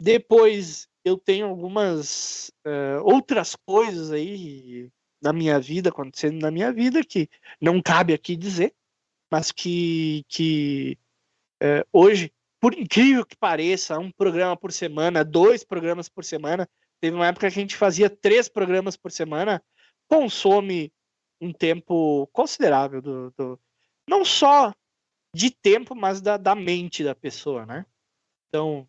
[0.00, 4.90] Depois eu tenho algumas uh, outras coisas aí
[5.22, 7.28] na minha vida, acontecendo na minha vida, que
[7.60, 8.74] não cabe aqui dizer,
[9.30, 10.98] mas que, que
[11.62, 12.32] uh, hoje,
[12.62, 16.68] por incrível que pareça, um programa por semana, dois programas por semana,
[17.00, 19.60] teve uma época que a gente fazia três programas por semana,
[20.08, 20.92] consome
[21.40, 23.60] um tempo considerável do, do
[24.08, 24.72] não só
[25.34, 27.84] de tempo, mas da, da mente da pessoa, né?
[28.48, 28.88] Então,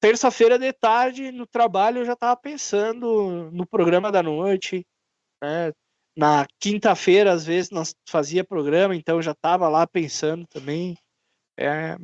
[0.00, 4.86] terça-feira de tarde no trabalho eu já estava pensando no programa da noite,
[5.42, 5.72] né?
[6.14, 10.94] Na quinta-feira, às vezes, nós fazia programa, então eu já estava lá pensando também.
[11.58, 11.96] É...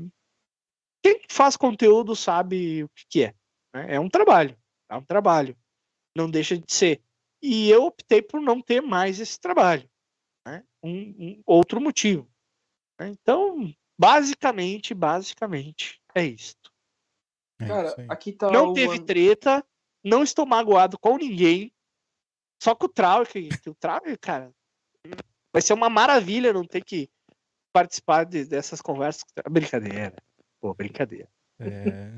[1.05, 3.35] Quem faz conteúdo sabe o que, que é.
[3.75, 3.97] Né?
[3.97, 4.57] É um trabalho.
[4.89, 5.55] É um trabalho.
[6.17, 7.03] Não deixa de ser.
[7.43, 9.87] E eu optei por não ter mais esse trabalho.
[10.47, 10.65] Né?
[10.83, 12.27] Um, um outro motivo.
[12.99, 13.11] Né?
[13.11, 13.71] Então,
[14.01, 16.57] basicamente, basicamente, é isso.
[17.61, 18.51] É Cara, aqui tá.
[18.51, 18.75] Não uma...
[18.75, 19.63] teve treta,
[20.03, 21.71] não estou magoado com ninguém.
[22.63, 24.51] Só com o Trau, que, que o Trau, cara,
[25.53, 27.11] vai ser uma maravilha não ter que
[27.75, 29.25] participar de, dessas conversas.
[29.51, 30.15] Brincadeira.
[30.65, 31.29] Pô, brincadeira.
[31.61, 32.11] É.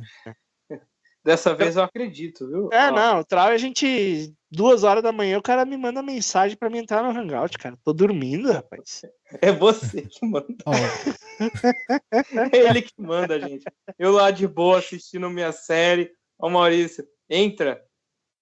[1.24, 2.68] Dessa vez eu acredito, viu?
[2.72, 2.94] É, Ó.
[2.94, 4.32] não, o Trau a gente.
[4.48, 7.76] Duas horas da manhã o cara me manda mensagem pra mim entrar no Hangout, cara.
[7.82, 9.02] Tô dormindo, rapaz.
[9.42, 10.46] É você que manda.
[12.54, 13.64] é ele que manda, gente.
[13.98, 16.12] Eu lá de boa assistindo minha série.
[16.38, 17.84] Ó, Maurício, entra,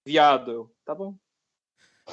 [0.05, 0.71] viado.
[0.85, 1.17] Tá bom.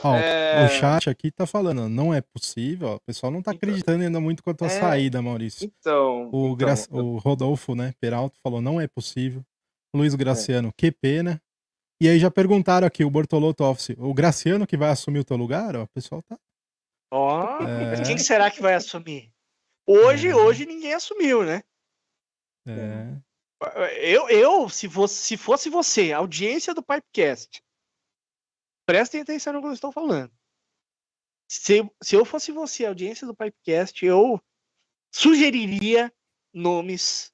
[0.02, 0.64] Ó, é...
[0.64, 2.89] O chat aqui tá falando, não é possível.
[2.89, 4.81] Ó, o pessoal não tá então, acreditando ainda muito com a tua é...
[4.81, 5.70] saída, Maurício.
[5.78, 6.31] Então.
[6.32, 6.74] O, então, Gra...
[6.90, 9.44] o Rodolfo, né, Peralto, falou, não é possível.
[9.94, 10.73] Luiz Graciano, é.
[10.77, 11.40] que pena.
[12.01, 15.36] E aí já perguntaram aqui, o Bortolotto Office, o Graciano que vai assumir o teu
[15.36, 15.77] lugar?
[15.77, 16.39] Ó, o pessoal tá.
[17.12, 18.02] Ó, oh, é...
[18.02, 19.31] quem será que vai assumir?
[19.86, 20.35] Hoje, é.
[20.35, 21.62] hoje ninguém assumiu, né?
[22.66, 23.16] É.
[24.01, 27.62] Eu, eu se, fosse, se fosse você, audiência do Pipecast,
[28.87, 30.33] prestem atenção no que eu estou falando.
[31.49, 34.41] Se, se eu fosse você, audiência do Pipecast, eu
[35.13, 36.13] sugeriria
[36.53, 37.33] nomes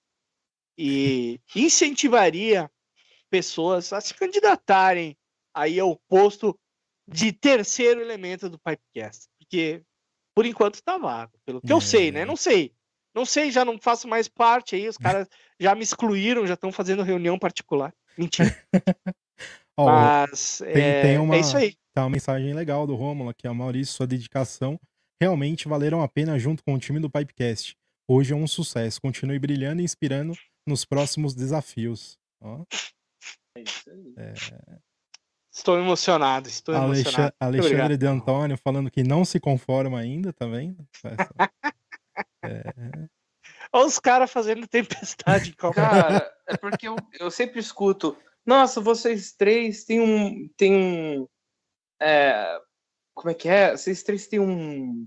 [0.76, 2.70] e incentivaria
[3.30, 5.16] pessoas a se candidatarem
[5.54, 6.58] aí ao posto
[7.06, 9.82] de terceiro elemento do Pipecast, porque
[10.34, 11.74] por enquanto está vago, pelo que é.
[11.74, 12.24] eu sei, né?
[12.24, 12.74] Não sei.
[13.14, 16.70] Não sei, já não faço mais parte aí, os caras já me excluíram, já estão
[16.70, 17.92] fazendo reunião particular.
[18.16, 18.54] Mentira.
[19.78, 21.74] oh, Mas tem, é, tem uma, é isso aí.
[21.94, 24.78] Tá uma mensagem legal do Rômulo aqui, a Maurício, sua dedicação
[25.20, 27.76] realmente valeram a pena junto com o time do Pipecast.
[28.08, 29.00] Hoje é um sucesso.
[29.00, 30.32] Continue brilhando e inspirando
[30.66, 32.16] nos próximos desafios.
[32.40, 32.64] Ó.
[33.56, 34.14] É isso aí.
[34.16, 34.32] É...
[35.52, 37.00] Estou emocionado, estou Alex...
[37.00, 37.34] emocionado.
[37.40, 40.86] Alexandre de Antônio falando que não se conforma ainda, tá vendo?
[42.44, 43.08] é...
[43.72, 45.52] Olha os caras fazendo tempestade.
[45.74, 48.16] Cara, é porque eu, eu sempre escuto.
[48.48, 50.48] Nossa, vocês três têm um.
[50.56, 51.28] Têm um
[52.00, 52.58] é,
[53.14, 53.76] como é que é?
[53.76, 55.06] Vocês três têm um.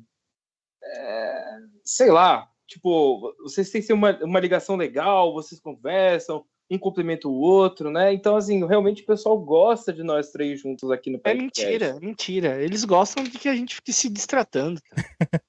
[0.84, 7.34] É, sei lá, tipo, vocês têm uma, uma ligação legal, vocês conversam, um complementa o
[7.34, 8.14] outro, né?
[8.14, 11.64] Então, assim, realmente o pessoal gosta de nós três juntos aqui no podcast.
[11.64, 12.62] É mentira, mentira.
[12.62, 14.80] Eles gostam de que a gente fique se distratando.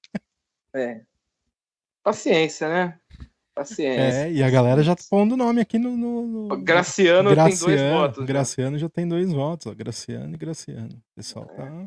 [0.74, 1.02] é.
[2.02, 3.01] Paciência, né?
[3.54, 4.26] Paciência.
[4.26, 5.94] É, e a galera já tá pondo o nome aqui no.
[5.96, 6.62] no, no...
[6.62, 8.24] Graciano, Graciano, tem dois votos.
[8.24, 9.74] Graciano já tem dois votos, ó.
[9.74, 10.94] Graciano e Graciano.
[10.94, 11.54] O pessoal é.
[11.54, 11.86] tá.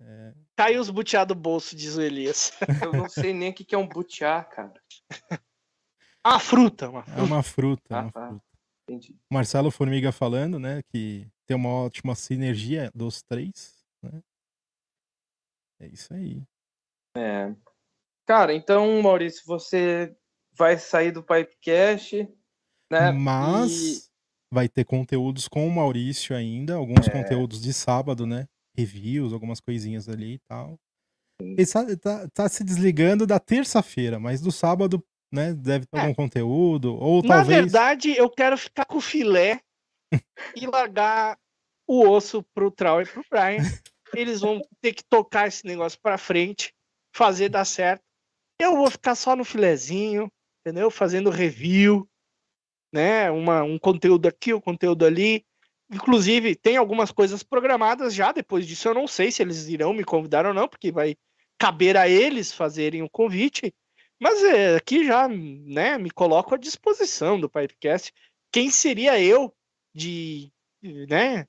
[0.00, 0.32] É.
[0.56, 2.52] Cai os butiá do bolso, diz o Elias.
[2.82, 4.72] Eu não sei nem o que é um butiá, cara.
[6.24, 7.20] Ah, fruta, uma fruta.
[7.20, 8.28] É uma fruta, ah, uma tá.
[8.28, 8.44] fruta.
[8.88, 9.16] Entendi.
[9.30, 14.22] Marcelo Formiga falando, né, que tem uma ótima sinergia dos três, né?
[15.80, 16.42] É isso aí.
[17.16, 17.54] É.
[18.26, 20.14] Cara, então, Maurício, você
[20.52, 22.28] vai sair do Pipecast,
[22.90, 23.10] né?
[23.12, 24.02] Mas e...
[24.50, 27.10] vai ter conteúdos com o Maurício ainda, alguns é...
[27.10, 28.46] conteúdos de sábado, né?
[28.76, 30.78] reviews, algumas coisinhas ali e tal.
[31.40, 36.00] Ele tá, tá, se desligando da terça-feira, mas do sábado, né, deve ter é.
[36.00, 37.58] algum conteúdo, ou Na talvez...
[37.62, 39.60] verdade, eu quero ficar com o filé
[40.56, 41.36] e largar
[41.86, 43.62] o osso pro Trau e pro Brian.
[44.14, 46.72] Eles vão ter que tocar esse negócio pra frente,
[47.14, 48.04] fazer dar certo.
[48.58, 50.30] Eu vou ficar só no filezinho,
[50.60, 50.90] entendeu?
[50.90, 52.08] Fazendo review,
[52.92, 53.30] né?
[53.30, 55.44] Uma, um conteúdo aqui, um conteúdo ali.
[55.90, 58.32] Inclusive, tem algumas coisas programadas já.
[58.32, 61.16] Depois disso, eu não sei se eles irão me convidar ou não, porque vai
[61.58, 63.74] caber a eles fazerem o convite.
[64.20, 68.12] Mas é, aqui já, né, me coloco à disposição do Pipecast.
[68.52, 69.52] Quem seria eu
[69.94, 70.52] de,
[71.08, 71.46] né,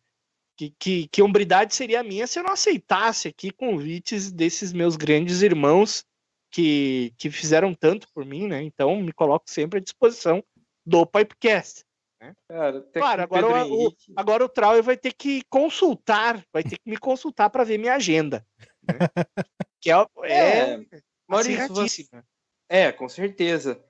[0.57, 4.95] que, que, que hombridade seria a minha se eu não aceitasse aqui convites desses meus
[4.95, 6.05] grandes irmãos
[6.53, 8.61] que, que fizeram tanto por mim, né?
[8.61, 10.43] Então me coloco sempre à disposição
[10.85, 11.83] do Pipecast.
[12.21, 12.35] Né?
[12.47, 16.89] Cara, Claro, agora o, o- agora o Trau vai ter que consultar, vai ter que
[16.89, 18.45] me consultar para ver minha agenda.
[18.87, 18.93] né?
[19.81, 20.85] Que é, é, É,
[21.27, 21.71] Maurício, você...
[21.81, 22.25] acirradíssima.
[22.69, 23.83] É, com certeza.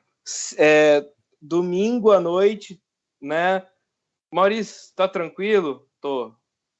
[0.58, 1.06] É,
[1.40, 2.82] domingo à noite,
[3.22, 3.68] né?
[4.34, 5.88] Maurício, tá tranquilo?
[6.02, 6.34] Tô.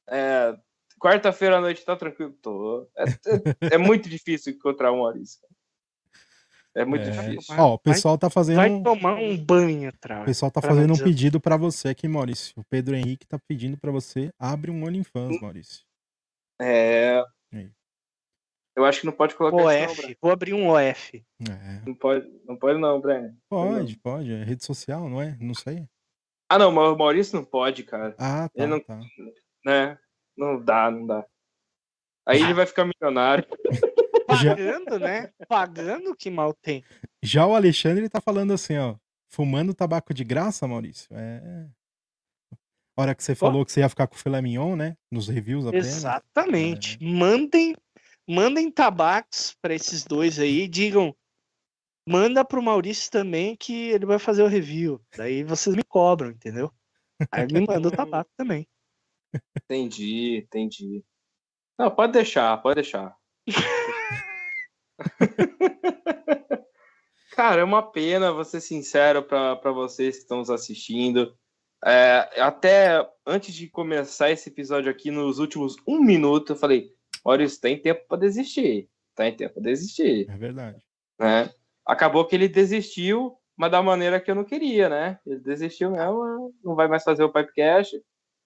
[0.10, 0.58] É,
[1.00, 2.32] Quarta-feira à noite, tá tranquilo?
[2.42, 2.90] Tô.
[2.98, 5.40] É, é- é muito difícil encontrar o Maurício.
[6.76, 7.56] É muito É, difícil.
[7.58, 8.56] Ó, o pessoal tá fazendo.
[8.56, 10.24] Vai tomar um banho, Trau.
[10.24, 12.54] O pessoal tá fazendo um pedido pra você aqui, Maurício.
[12.58, 15.84] O Pedro Henrique tá pedindo pra você abre um OnlyFans, Maurício.
[16.60, 17.24] É.
[17.54, 17.70] Aí.
[18.76, 21.24] Eu acho que não pode colocar não, OF, vou abrir um OF.
[21.48, 23.36] É, Não pode, não pode, não, Brian.
[23.48, 24.34] pode, pode.
[24.34, 25.38] É rede social, não é?
[25.40, 25.88] Não sei.
[26.50, 28.16] Ah, não, mas o Maurício não pode, cara.
[28.18, 29.00] Ah, tá, Eu não- tá.
[29.64, 29.98] Né?
[30.36, 31.24] Não dá, não dá.
[32.28, 33.46] Aí ele vai ficar milionário.
[34.36, 35.32] Já- Pagando, né?
[35.48, 36.84] Pagando que mal tem.
[37.22, 38.96] Já o Alexandre tá falando assim, ó.
[39.32, 41.08] Fumando tabaco de graça, Maurício?
[41.16, 41.68] É.
[42.96, 44.96] Hora que você falou que você ia ficar com o filé mignon, né?
[45.12, 45.88] Nos reviews apenas.
[45.88, 47.00] Exatamente.
[47.02, 47.06] É.
[47.06, 47.76] Mandem,
[48.30, 50.68] mandem tabacos para esses dois aí.
[50.68, 51.16] Digam,
[52.08, 55.02] manda pro Maurício também que ele vai fazer o review.
[55.18, 56.72] Daí vocês me cobram, entendeu?
[57.32, 58.68] Aí me manda o tabaco também.
[59.64, 61.04] Entendi, entendi.
[61.80, 63.16] Não, pode deixar, pode deixar.
[67.36, 71.36] Cara, é uma pena, vou ser sincero para vocês que estão nos assistindo.
[71.84, 76.92] É, até antes de começar esse episódio aqui, nos últimos um minuto, eu falei:
[77.26, 78.88] Maurício, tem tempo para desistir.
[79.16, 80.30] Tem tempo para desistir.
[80.30, 80.80] É verdade.
[81.20, 81.52] Né?
[81.86, 85.20] Acabou que ele desistiu, mas da maneira que eu não queria, né?
[85.26, 87.96] Ele desistiu mesmo, não vai mais fazer o Pipecast.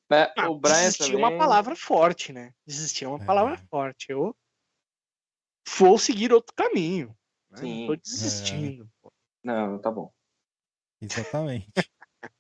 [0.10, 0.32] Né?
[0.38, 1.24] Ah, o Brian desistir é também.
[1.24, 2.54] uma palavra forte, né?
[2.66, 3.26] Desistir é uma É.
[3.26, 4.08] palavra forte.
[4.10, 4.34] Eu
[5.78, 7.16] vou seguir outro caminho.
[7.52, 7.58] Né?
[7.60, 7.80] Sim.
[7.82, 8.90] Não tô desistindo.
[9.02, 9.12] pô.
[9.44, 10.12] Não, tá bom.
[11.02, 11.68] Exatamente.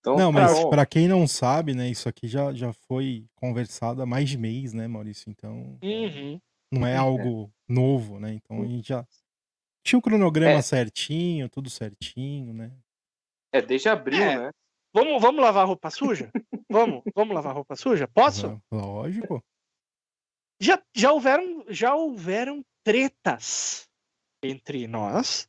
[0.00, 0.68] Então, Não, tá mas bom.
[0.70, 1.88] pra quem não sabe, né?
[1.88, 5.30] Isso aqui já, já foi conversado há mais de mês, né, Maurício?
[5.30, 6.40] Então, Uhum.
[6.72, 8.32] não é algo novo, né?
[8.34, 9.06] Então a gente já
[9.84, 10.62] tinha o cronograma É.
[10.62, 12.72] certinho, tudo certinho, né?
[13.52, 14.38] É, desde abril, É.
[14.46, 14.50] né?
[14.92, 16.32] Vamos, vamos lavar roupa suja?
[16.68, 18.08] vamos, vamos lavar roupa suja?
[18.08, 18.60] Posso?
[18.72, 19.40] Ló- Lógico.
[20.62, 23.88] Já, já houveram já houveram tretas
[24.42, 25.48] entre nós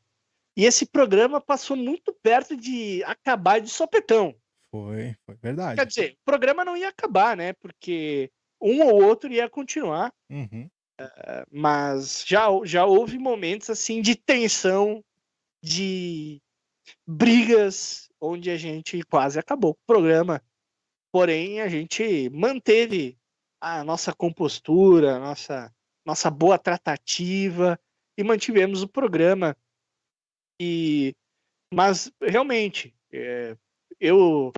[0.56, 4.36] e esse programa passou muito perto de acabar de sopetão.
[4.70, 5.76] Foi, foi verdade.
[5.80, 7.54] Quer dizer, o programa não ia acabar, né?
[7.54, 8.32] Porque
[8.62, 10.70] um ou outro ia continuar, Uhum.
[11.52, 15.04] mas já, já houve momentos assim de tensão,
[15.64, 16.42] de
[17.08, 20.42] brigas, onde a gente quase acabou o programa.
[21.12, 23.18] Porém, a gente manteve
[23.64, 25.74] a nossa compostura, a nossa,
[26.06, 27.80] nossa boa tratativa
[28.18, 29.56] e mantivemos o programa.
[30.62, 31.16] E,
[31.74, 33.58] mas realmente, é,
[34.00, 34.52] eu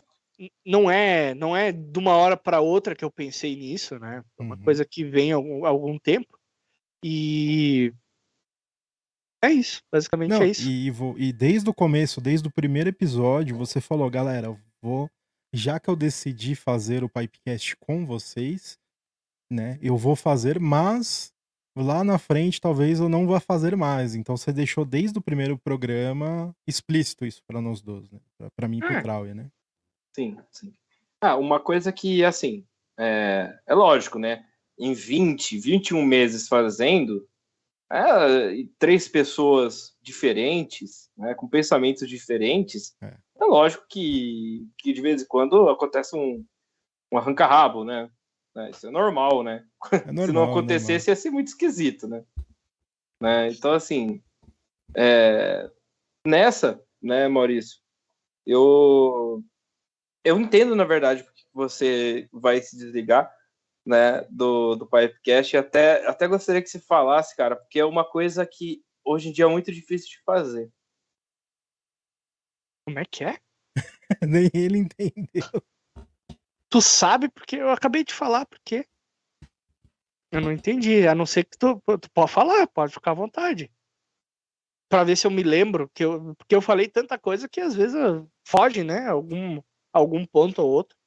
[0.65, 4.23] não é não é de uma hora para outra que eu pensei nisso, né?
[4.39, 4.63] É uma Uhum.
[4.63, 6.37] coisa que vem há algum, algum tempo.
[7.03, 7.93] E
[9.43, 10.69] é isso, basicamente Não, é isso.
[10.69, 10.87] e,
[11.17, 14.47] e desde o começo, desde o primeiro episódio, você falou, galera,
[14.81, 15.09] vou.
[15.53, 18.77] Já que eu decidi fazer o Pipecast com vocês,
[19.55, 19.79] né?
[19.81, 21.33] Eu vou fazer, mas
[21.75, 24.13] lá na frente talvez eu não vá fazer mais.
[24.15, 28.19] Então você deixou desde o primeiro programa explícito isso pra nós dois, né?
[28.55, 29.01] Pra mim e pro É.
[29.01, 29.49] Trauer, né?
[30.15, 30.73] Sim, sim.
[31.19, 32.65] Ah, uma coisa que, assim,
[32.97, 34.45] é, é lógico, né?
[34.77, 37.27] Em 20, 21 meses fazendo,
[37.91, 43.07] é, três pessoas diferentes, né, com pensamentos diferentes, É.
[43.07, 46.45] é, lógico que, que de vez em quando acontece um,
[47.11, 48.09] um arranca-rabo, né?
[48.57, 49.65] É, Isso é normal, né?
[49.91, 52.23] É Se normal, não é acontecesse, ia ser muito esquisito, né?
[53.21, 53.49] Né?
[53.49, 54.23] Então, assim,
[54.95, 55.69] é,
[56.25, 57.79] nessa, né, Maurício,
[58.45, 59.43] eu,
[60.23, 63.33] eu entendo, na verdade, porque você vai se desligar,
[63.85, 68.03] né, do, do Pipecast, e até, até gostaria que você falasse, cara, porque é uma
[68.03, 70.71] coisa que hoje em dia é muito difícil de fazer.
[72.85, 73.27] Como é que é?
[73.27, 73.39] normal.
[74.27, 75.63] Nem ele entendeu.
[76.75, 78.85] Tu sabe porque eu acabei de falar porque
[80.29, 83.71] eu não entendi, a não ser que tu, tu pode falar, pode ficar à vontade.
[84.89, 87.73] Pra ver se eu me lembro, que eu, porque eu falei tanta coisa que às
[87.73, 89.07] vezes eu- foge, né?
[89.07, 89.61] Algum,
[89.93, 90.97] algum ponto ou outro.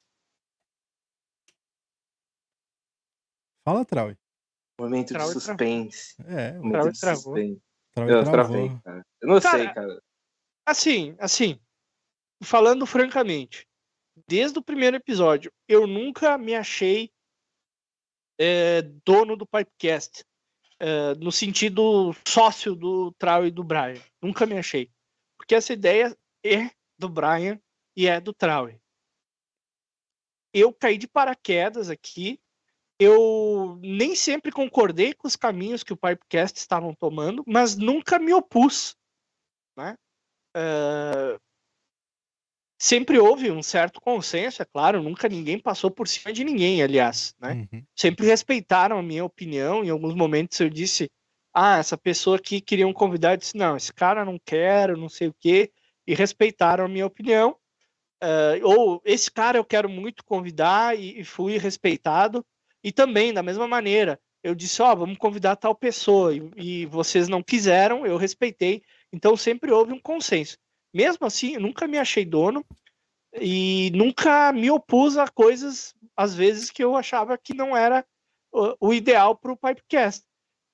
[3.63, 4.17] Fala, Trauer.
[4.81, 6.15] Momento de Trau- suspense.
[6.25, 7.61] É, Momento Trau- de suspense.
[7.93, 9.05] Trau Eu travei, cara.
[9.21, 10.03] Eu não Cara, sei, cara.
[10.65, 11.59] Assim, assim,
[12.41, 13.68] falando francamente,
[14.29, 17.11] desde o primeiro episódio, eu nunca me achei
[18.39, 20.23] é, dono do Pipecast.
[20.79, 24.01] é, no sentido sócio do Trau e do Brian.
[24.21, 24.89] Nunca me achei.
[25.35, 26.15] Porque essa ideia
[26.45, 27.59] é do Brian
[27.97, 28.69] e é do Trau.
[30.53, 32.39] Eu caí de paraquedas aqui.
[32.99, 38.33] Eu nem sempre concordei com os caminhos que o Pipecast estavam tomando, mas nunca me
[38.33, 38.95] opus.
[39.75, 39.97] Né?
[40.55, 41.39] Eh,
[42.79, 47.35] sempre houve um certo consenso, é claro, nunca ninguém passou por cima de ninguém, aliás,
[47.39, 47.67] né?
[47.71, 47.83] Uhum.
[47.95, 51.11] Sempre respeitaram a minha opinião, em alguns momentos eu disse,
[51.53, 55.09] ah, essa pessoa aqui queria um convidado, eu disse, não, esse cara não quero, não
[55.09, 55.71] sei o quê,
[56.07, 57.55] e respeitaram a minha opinião,
[58.21, 62.45] Eh, ou esse cara eu quero muito convidar, e, e fui respeitado,
[62.83, 67.29] e também, da mesma maneira, eu disse, ó, vamos convidar tal pessoa, e, e vocês
[67.29, 68.83] não quiseram, eu respeitei,
[69.13, 70.57] então sempre houve um consenso.
[70.93, 72.65] Mesmo assim, nunca me achei dono
[73.33, 78.05] e nunca me opus a coisas, às vezes, que eu achava que não era
[78.51, 80.25] o, ideal para o Pipecast.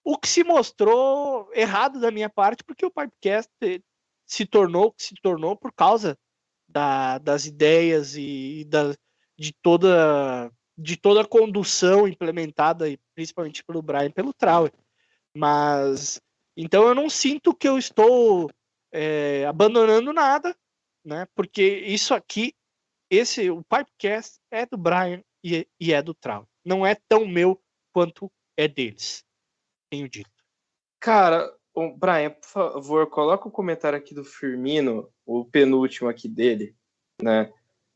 [0.04, 3.82] O que se mostrou errado da minha parte, porque o Pipecast eh,
[4.26, 6.18] se tornou o que se tornou por causa
[6.68, 8.96] da- das ideias e da,
[9.38, 14.74] de toda de toda a condução implementada, principalmente pelo Brian pelo Trauer.
[15.34, 16.22] Mas
[16.56, 18.50] então eu não sinto que eu estou
[18.92, 20.56] é, abandonando nada,
[21.04, 21.28] né?
[21.36, 22.56] Porque isso aqui,
[23.10, 26.48] esse o Pipecast é do Brian e, e é do Trau.
[26.64, 27.62] Não é tão meu
[27.94, 29.24] quanto é deles.
[29.90, 30.30] Tenho dito.
[31.00, 31.56] Cara,
[31.98, 36.76] Brian, por favor, coloca o comentário aqui do Firmino, o penúltimo aqui dele,
[37.22, 37.54] né?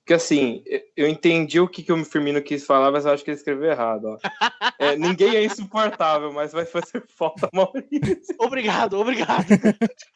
[0.10, 0.64] Porque assim,
[0.98, 3.70] eu- entendi o que, que o Firmino quis falar, mas eu acho que ele escreveu
[3.70, 4.18] errado, ó.
[4.80, 8.36] É, ninguém é insuportável, mas vai fazer falta Maurício.
[8.40, 9.46] Obrigado, obrigado.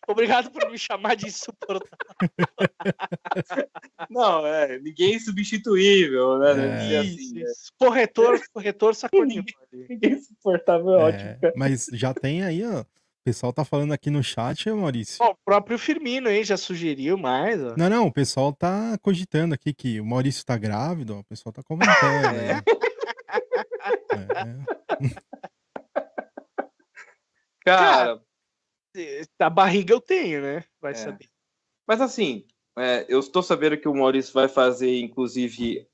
[0.07, 1.95] obrigado por me chamar de insuportável.
[4.09, 6.51] Não, é, ninguém é substituível, né?
[6.53, 6.55] É.
[6.55, 7.71] Ninguém é assim, isso.
[7.77, 9.43] Corretor, corretor sacudiu.
[9.71, 11.29] Ninguém é insuportável, é, ótimo.
[11.29, 11.53] É, cara.
[11.55, 12.83] mas já tem aí, ó.
[13.23, 15.17] O pessoal tá falando aqui no chat, Maurício.
[15.17, 17.57] Bom, o próprio Firmino aí já sugeriu mais.
[17.63, 17.73] ó.
[17.77, 21.53] Não, não, o pessoal tá cogitando aqui que o Maurício tá grávido, ó, o pessoal
[21.53, 22.25] tá comentando.
[22.27, 22.61] aí.
[24.13, 24.63] É.
[27.65, 28.21] Cara,
[29.39, 30.63] A barriga eu tenho, né?
[30.81, 30.95] Vai É.
[30.95, 31.29] saber.
[31.87, 32.45] Mas assim,
[32.77, 35.87] é, eu estou sabendo que o Maurício vai fazer, inclusive,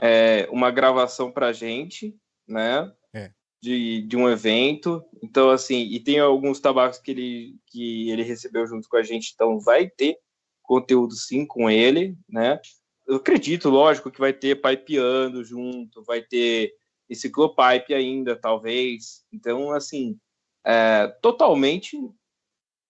[0.00, 2.14] é, uma gravação pra gente,
[2.46, 2.92] né?
[3.14, 3.32] É.
[3.62, 5.04] De, de um evento.
[5.22, 9.30] Então, assim, e tem alguns tabacos que ele, que ele recebeu junto com a gente,
[9.32, 10.18] então vai ter
[10.62, 12.60] conteúdo sim com ele, né?
[13.06, 16.72] Eu acredito, lógico, que vai ter pipeando junto, vai ter
[17.08, 19.24] enciclopipe ainda, talvez.
[19.32, 20.18] Então, assim,
[20.64, 21.96] é, totalmente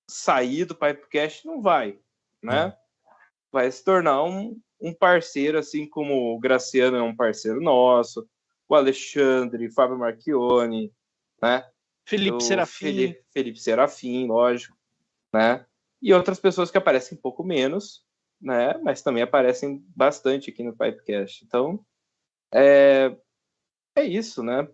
[0.09, 1.99] sair do Pipecast não vai,
[2.43, 2.77] né?
[3.51, 8.29] Vai se tornar um, um parceiro, assim como o Graciano é um parceiro nosso,
[8.73, 10.93] o Alexandre, Fábio Marchione,
[11.41, 11.69] né?
[12.05, 12.87] Felipe o Serafim.
[12.87, 14.77] Felipe, Felipe Serafim, lógico,
[15.33, 15.65] né?
[16.01, 18.05] E outras pessoas que aparecem um pouco menos,
[18.41, 18.77] né?
[18.83, 21.45] Mas também aparecem bastante aqui no Pipecast.
[21.45, 21.85] Então,
[22.53, 23.17] é,
[23.95, 24.69] é isso, né?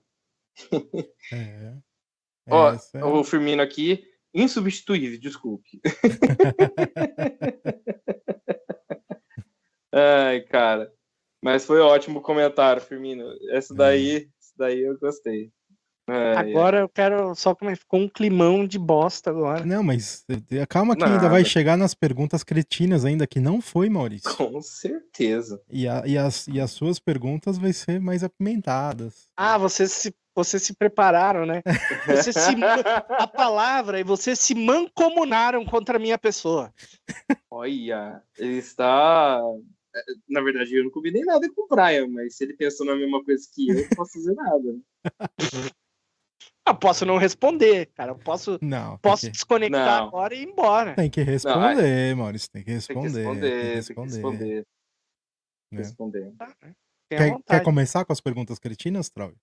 [2.51, 2.51] É.
[2.51, 5.83] Ó, Essa é- o Firmino aqui, insubstituível, desculpe.
[9.93, 10.93] Ai, cara.
[11.43, 13.25] Mas foi ótimo o comentário, Firmino.
[13.51, 15.51] Essa daí, essa daí eu gostei.
[16.11, 16.37] Ai.
[16.53, 19.63] Agora eu quero só como é ficou um climão de bosta agora.
[19.65, 21.45] Não, mas eh, calma que ainda vai Nada.
[21.45, 24.35] chegar nas perguntas cretinas ainda, que não foi, Maurício.
[24.35, 25.61] Com certeza.
[25.71, 29.27] E, a- e as, e as suas perguntas vai ser mais apimentadas.
[29.37, 31.61] Ah, vocês se, vocês se prepararam, né?
[32.07, 32.55] Vocês se,
[33.19, 36.73] a palavra e vocês se mancomunaram contra a minha pessoa.
[37.51, 39.43] Olha, ele está.
[40.29, 43.23] Na verdade, eu não combinei nada com o Brian, mas se ele pensou na mesma
[43.25, 44.73] coisa que eu, eu não posso fazer nada.
[44.73, 44.81] né?
[46.67, 48.13] Eu posso não responder, cara.
[48.13, 50.09] Eu posso, Não, tem posso que, desconectar Não.
[50.09, 50.95] agora e ir embora.
[50.95, 52.51] tem que responder, Maurício.
[52.51, 53.11] Tem que Tem responder.
[53.11, 54.65] que responder, tem que responder.
[54.65, 54.65] Tem
[55.71, 55.79] que né?
[55.83, 56.33] responder.
[56.37, 56.75] Tá, né?
[57.11, 59.35] Quer, quer começar com as perguntas cretinas, Troll?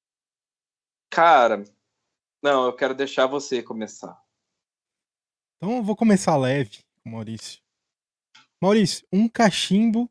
[1.11, 1.63] Cara,
[2.43, 4.21] não, eu quero deixar você começar.
[5.57, 7.59] Então eu vou começar leve com o Maurício.
[8.61, 10.09] Maurício, um cachimbo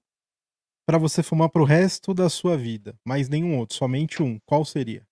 [0.87, 4.39] pra você fumar pro resto da sua vida, mas nenhum outro, somente um.
[4.47, 5.07] Qual seria?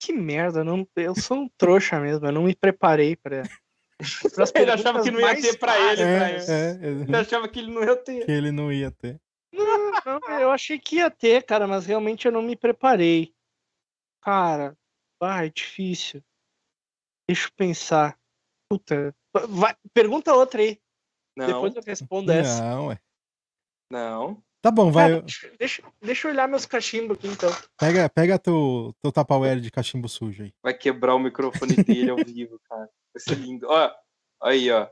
[0.00, 3.42] Que merda, eu não, eu sou um trouxa mesmo, eu não me preparei pra.
[4.34, 6.46] pras Ele achava que não ia ter pra ele, fáceis.
[6.46, 6.54] Brian.
[6.54, 8.26] é, Ele achava que ele não ia ter.
[8.26, 9.20] que ele não ia ter.
[9.52, 13.32] Não, eu achei que ia ter, cara, mas realmente eu não me preparei.
[14.20, 14.76] Cara,
[15.22, 16.22] ah, é difícil.
[17.26, 18.18] Deixa eu pensar.
[18.68, 19.14] Puta.
[19.48, 20.78] Vai, pergunta outra aí.
[21.36, 22.62] Não, Depois eu respondo essa.
[22.62, 22.98] Não, ué.
[23.90, 24.42] não.
[24.62, 25.10] Tá bom, vai.
[25.10, 25.26] Cara,
[25.58, 27.50] deixa, deixa, eu olhar meus cachimbos aqui então.
[27.78, 30.54] Pega, pega teu, teu Tupperware de cachimbo sujo aí.
[30.62, 32.88] Vai quebrar o microfone dele ao vivo, cara.
[33.12, 33.66] Vai ser lindo.
[33.68, 33.90] Ó,
[34.42, 34.88] aí, ó.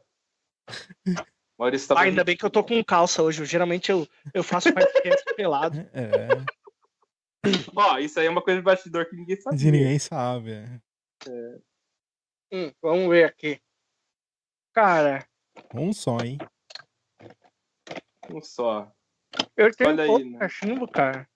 [1.59, 3.47] Maurício tá Ah, ainda bem que eu tô com calça hoje.
[3.47, 5.79] Geralmente eu, eu faço podcast pelado.
[5.95, 6.29] É,
[7.75, 9.57] Ó, isso aí é uma coisa de bastidor que ninguém sabe.
[9.57, 10.53] de ninguém sabe.
[10.53, 11.59] é.
[12.53, 13.61] Hum, vamos ver aqui.
[14.73, 15.27] Cara,
[15.75, 16.39] Um só, hein?
[18.31, 18.91] Um só.
[19.57, 20.39] eu tenho Olha aí, pouco né?
[20.39, 21.29] cachimbo, cara.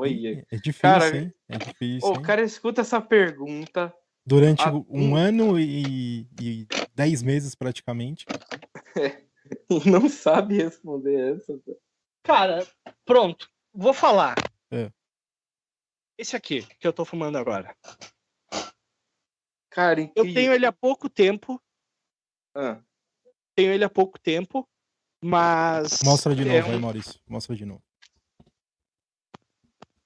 [0.00, 0.44] Oi.
[0.50, 1.34] É difícil, Cara, hein?
[1.48, 2.10] É difícil.
[2.10, 2.18] Hein?
[2.18, 3.94] o cara escuta essa pergunta.
[4.26, 8.24] Durante ah, um um- ano e, e dez meses praticamente.
[9.70, 11.60] e não sabe responder essa.
[12.22, 12.66] Cara,
[13.04, 13.50] pronto.
[13.72, 14.34] Vou falar.
[14.70, 14.90] É.
[16.18, 17.76] Esse aqui, que eu tô fumando agora.
[19.74, 20.34] Cara, Eu incrível.
[20.34, 21.60] tenho ele há pouco tempo.
[22.56, 22.80] Ah,
[23.56, 24.66] Tenho ele há pouco tempo.
[25.22, 26.00] Mas.
[26.04, 27.20] Mostra de é novo um- aí, Maurício.
[27.28, 27.82] Mostra de novo.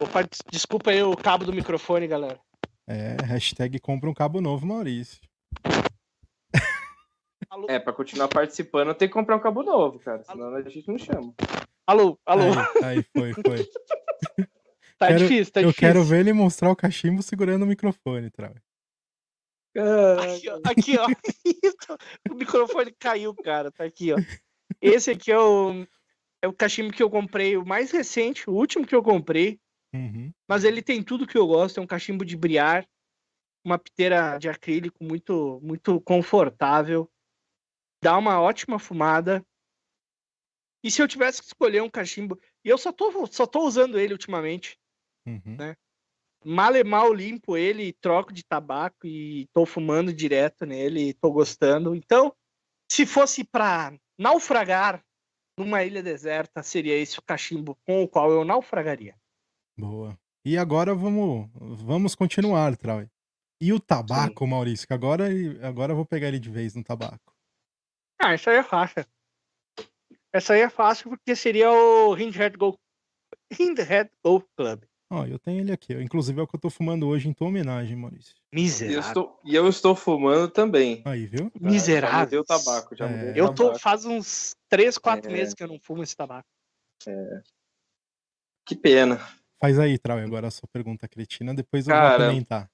[0.01, 2.41] Opa, des- desculpa aí o cabo do microfone, galera.
[2.87, 5.21] É, hashtag compra um cabo novo, Maurício.
[7.69, 10.23] é, pra continuar participando, tem que comprar um cabo novo, cara.
[10.25, 11.35] Senão a gente não chama.
[11.87, 12.45] Alô, alô.
[12.83, 13.69] Aí, aí foi, foi.
[14.99, 15.89] tá quero- difícil, tá Eu difícil.
[15.89, 18.55] quero ver ele mostrar o cachimbo segurando o microfone, Trau.
[19.75, 20.61] Aqui, ó.
[20.65, 22.33] Aqui, ó.
[22.33, 23.71] o microfone caiu, cara.
[23.71, 24.17] Tá aqui, ó.
[24.81, 25.87] Esse aqui é o,
[26.43, 29.61] é o cachimbo que eu comprei, o mais recente, o último que eu comprei.
[29.93, 30.33] Uhum.
[30.47, 31.79] Mas ele tem tudo que eu gosto.
[31.79, 32.87] É um cachimbo de briar,
[33.65, 37.11] uma piteira de acrílico muito, muito confortável.
[38.03, 39.45] Dá uma ótima fumada.
[40.85, 43.99] E se eu tivesse que escolher um cachimbo, e eu só tô, só tô usando
[43.99, 44.79] ele ultimamente.
[45.27, 45.57] Uhum.
[45.57, 45.77] mal
[46.45, 51.95] e mal limpo ele, troco de tabaco e tô fumando direto nele, tô gostando.
[51.95, 52.35] Então,
[52.91, 55.03] se fosse para naufragar
[55.59, 59.17] numa ilha deserta, seria esse o cachimbo com o qual eu naufragaria.
[59.77, 60.19] Boa.
[60.45, 63.05] E agora vamos, vamos continuar, Trau.
[63.61, 64.87] E o tabaco, Maurício?
[64.87, 65.27] Que agora,
[65.63, 67.35] agora eu vou pegar ele de vez no tabaco.
[68.21, 69.05] Ah, isso aí é fácil.
[70.33, 72.79] Essa aí é fácil porque seria o Hindhead Go
[73.59, 74.85] Hindhead Golf Club.
[75.11, 75.95] Ó, eu tenho ele aqui.
[75.95, 78.35] Inclusive é o que eu tô fumando hoje em tua homenagem, Maurício.
[78.53, 79.01] E eu, Miserável.
[79.01, 81.03] estou, e eu estou fumando também.
[81.07, 81.51] Aí, viu?
[81.61, 82.21] Já Miserável.
[82.25, 83.33] mudei o tabaco, já É.
[83.35, 85.33] Eu tô faz uns 3, 4 É.
[85.33, 86.47] meses que eu não fumo esse tabaco.
[88.67, 89.17] Que pena.
[89.59, 92.71] Faz aí, Trau, agora a sua pergunta cretina, depois eu Cara, vou comentar.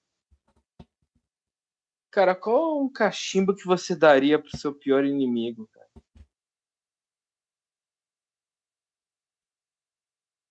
[2.11, 5.84] Cara, qual um cachimbo que você daria pro seu pior inimigo, cara?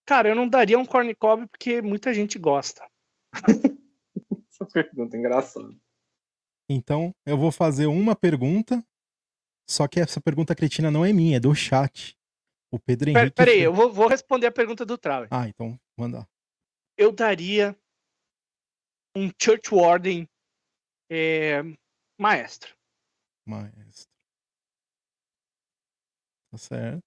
[0.06, 2.86] Cara, eu não daria um corn cob porque muita gente gosta.
[4.50, 5.74] Essa pergunta é engraçada.
[6.70, 8.86] Então, eu vou fazer uma pergunta,
[9.70, 12.18] só que essa pergunta cretina não é minha, é do chat.
[12.72, 13.36] O Pedro Pera- Henrique.
[13.36, 15.28] Peraí, eu vou, vou responder a pergunta do Trau.
[15.30, 16.28] Ah, então, manda.
[16.98, 17.78] Eu daria
[19.16, 20.28] um Church Warden
[21.12, 21.62] é,
[22.18, 22.76] maestro.
[23.46, 24.10] Maestro.
[26.52, 27.04] Tá certo.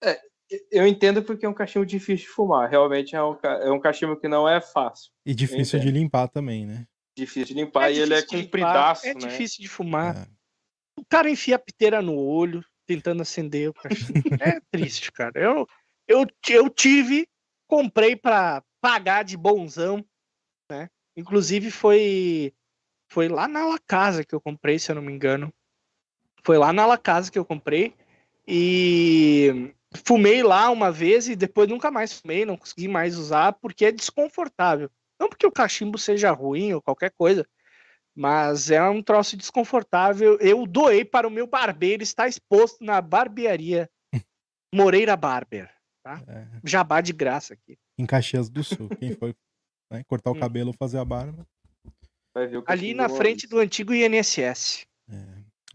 [0.71, 2.71] Eu entendo porque é um cachimbo difícil de fumar.
[2.71, 5.11] Realmente é um, é um cachimbo que não é fácil.
[5.25, 6.87] E difícil de limpar também, né?
[7.17, 9.21] Difícil de limpar e ele é difícil de compridaço, É né?
[9.21, 10.17] difícil de fumar.
[10.17, 10.27] É.
[10.99, 14.13] O cara enfia a piteira no olho, tentando acender o cachimbo.
[14.41, 15.33] é triste, cara.
[15.35, 15.67] Eu,
[16.07, 17.29] eu, eu tive,
[17.67, 20.05] comprei pra pagar de bonzão,
[20.71, 20.89] né?
[21.17, 22.53] Inclusive foi
[23.09, 25.53] foi lá na La Casa que eu comprei, se eu não me engano.
[26.45, 27.95] Foi lá na La Casa que eu comprei
[28.47, 33.87] e fumei lá uma vez e depois nunca mais fumei, não consegui mais usar porque
[33.87, 34.91] é desconfortável.
[35.19, 37.47] Não porque o cachimbo seja ruim ou qualquer coisa,
[38.15, 40.39] mas é um troço desconfortável.
[40.41, 43.89] Eu doei para o meu barbeiro, está exposto na barbearia
[44.75, 45.71] Moreira Barber.
[46.07, 46.47] É.
[46.65, 47.77] Jabá de graça aqui.
[47.99, 48.89] Em Caxias do Sul.
[49.01, 49.35] Quem foi
[49.91, 50.39] né, cortar o Hum.
[50.41, 51.45] cabelo ou fazer a barba.
[52.33, 54.87] Vai ver o Ali na frente do antigo INSS.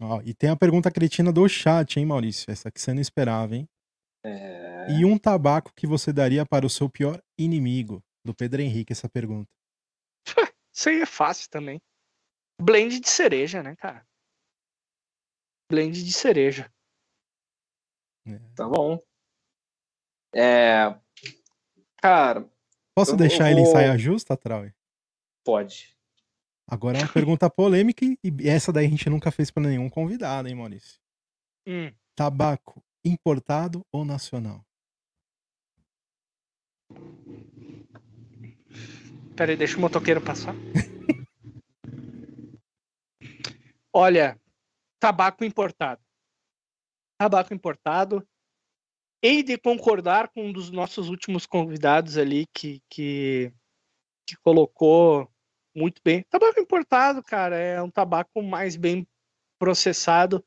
[0.00, 2.50] Ó, e tem a pergunta cretina do chat, hein, Maurício?
[2.50, 3.68] Essa que você não esperava, hein?
[4.24, 4.86] É...
[4.90, 8.02] E um tabaco que você daria para o seu pior inimigo?
[8.24, 9.50] Do Pedro Henrique, essa pergunta.
[10.72, 11.80] Isso aí é fácil também.
[12.60, 14.06] Blend de cereja, né, cara?
[15.68, 16.72] Blend de cereja.
[18.26, 18.38] É.
[18.54, 19.02] Tá bom.
[20.34, 20.96] É...
[22.00, 22.48] Cara,
[22.94, 24.64] Posso deixar eu ele em vou- saia justa, Trau?
[25.44, 25.96] pode.
[26.68, 29.90] Agora é uma pergunta polêmica e e essa daí a gente nunca fez para nenhum
[29.90, 30.98] convidado, hein, Maurício?
[31.66, 34.64] Hum, Tabaco importado ou nacional?
[39.36, 40.54] Peraí, deixa o motoqueiro passar.
[43.92, 44.40] Olha,
[45.00, 46.00] tabaco importado.
[47.18, 48.26] Tabaco importado.
[49.22, 53.52] Hei de concordar com um dos nossos últimos convidados ali que, que,
[54.26, 55.30] que colocou
[55.74, 56.24] muito bem.
[56.28, 59.06] Tabaco importado, cara, é um tabaco mais bem
[59.58, 60.44] processado.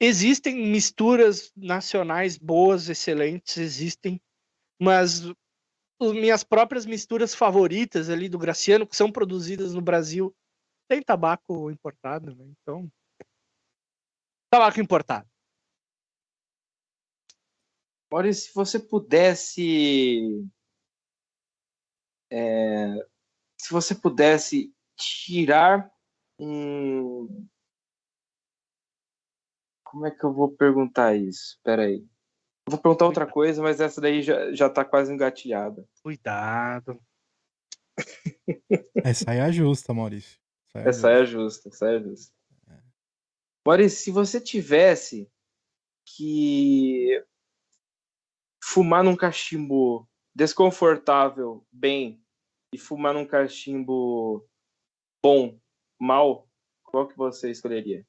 [0.00, 4.20] Existem misturas nacionais boas, excelentes, existem,
[4.80, 5.22] mas
[6.00, 10.34] as minhas próprias misturas favoritas ali do Graciano, que são produzidas no Brasil,
[10.88, 12.44] tem tabaco importado, né?
[12.60, 12.90] Então,
[14.50, 15.28] tabaco importado.
[18.12, 20.46] Olha, se você pudesse.
[22.30, 23.06] É,
[23.60, 25.90] se você pudesse tirar
[26.38, 27.46] um.
[29.96, 31.54] Como é que eu vou perguntar isso?
[31.56, 32.04] Espera aí.
[32.66, 35.88] Eu vou perguntar outra coisa, mas essa daí já, já tá quase engatilhada.
[36.02, 37.00] Cuidado.
[39.02, 40.38] Essa aí é justa, Maurício.
[40.68, 42.34] Essa aí é Essa é justa, essa é justa.
[43.66, 45.32] Maurício, se você tivesse
[46.04, 47.24] que
[48.62, 52.22] fumar num cachimbo desconfortável, bem,
[52.70, 54.46] e fumar num cachimbo
[55.22, 55.58] bom,
[55.98, 56.46] mal,
[56.84, 58.06] qual que você escolheria?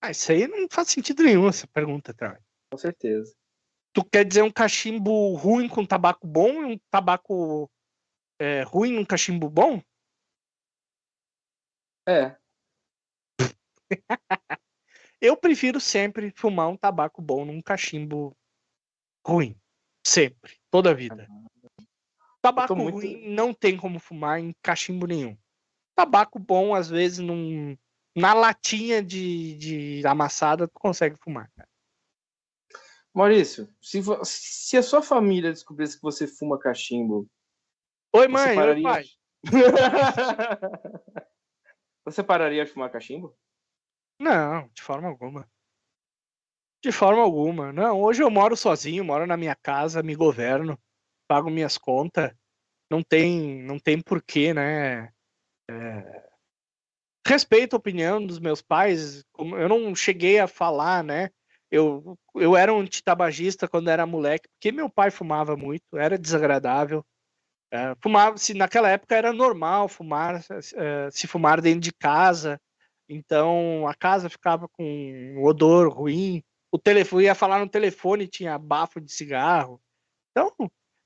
[0.00, 2.36] Ah, isso aí não faz sentido nenhum, essa pergunta, Trau.
[2.72, 3.34] Com certeza.
[3.92, 7.70] Tu quer dizer um cachimbo ruim com tabaco bom e um tabaco
[8.38, 9.82] é, ruim num cachimbo bom?
[12.08, 12.36] É,
[15.20, 18.34] Eu prefiro sempre fumar um tabaco bom num cachimbo
[19.26, 19.54] ruim.
[20.06, 20.58] Sempre.
[20.70, 21.28] Toda a vida.
[22.40, 25.36] Tabaco muito- ruim não tem como fumar em cachimbo nenhum.
[25.94, 27.76] Tabaco bom, às vezes, num,
[28.16, 31.50] na latinha de, de amassada, tu consegue fumar.
[31.56, 31.68] cara.
[33.12, 37.28] Maurício, se, se a sua família descobrisse que você fuma cachimbo,
[38.12, 38.50] Oi, mãe.
[38.50, 38.82] Oi, pararia?
[38.82, 39.04] pai.
[42.04, 43.36] você pararia de fumar cachimbo?
[44.18, 45.48] Não, de forma alguma.
[46.82, 47.72] De forma alguma.
[47.72, 50.78] Não, hoje eu moro sozinho, moro na minha casa, me governo,
[51.28, 52.32] pago minhas contas.
[52.90, 55.12] Não tem, não tem porquê, né?
[55.70, 56.29] É,
[57.30, 59.24] Respeito a opinião dos meus pais.
[59.38, 61.30] Eu não cheguei a falar, né?
[61.70, 67.04] Eu, eu era um antitabagista quando era moleque, porque meu pai fumava muito, era desagradável.
[67.72, 72.60] É, fumava, se naquela época era normal fumar, eh, se fumar dentro de casa.
[73.08, 76.42] Então a casa ficava com um odor ruim.
[76.72, 79.80] O telefone ia falar no telefone tinha bafo de cigarro.
[80.32, 80.52] Então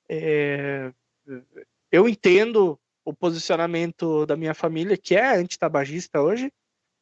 [0.09, 0.91] é,
[1.93, 6.51] eu entendo o posicionamento da minha família que é antitabagista hoje,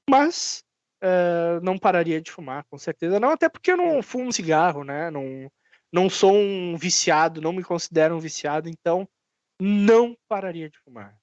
[0.08, 0.64] mas
[1.00, 5.10] é, não pararia de fumar, com certeza não, até porque eu não fumo cigarro, né?
[5.10, 5.50] Não,
[5.92, 9.08] não sou um viciado, não me considero um viciado, então
[9.60, 11.16] não pararia de fumar.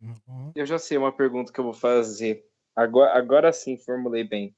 [0.00, 0.52] Uhum.
[0.54, 2.44] Eu já sei uma pergunta que eu vou fazer.
[2.74, 4.54] Agora, agora sim, formulei bem.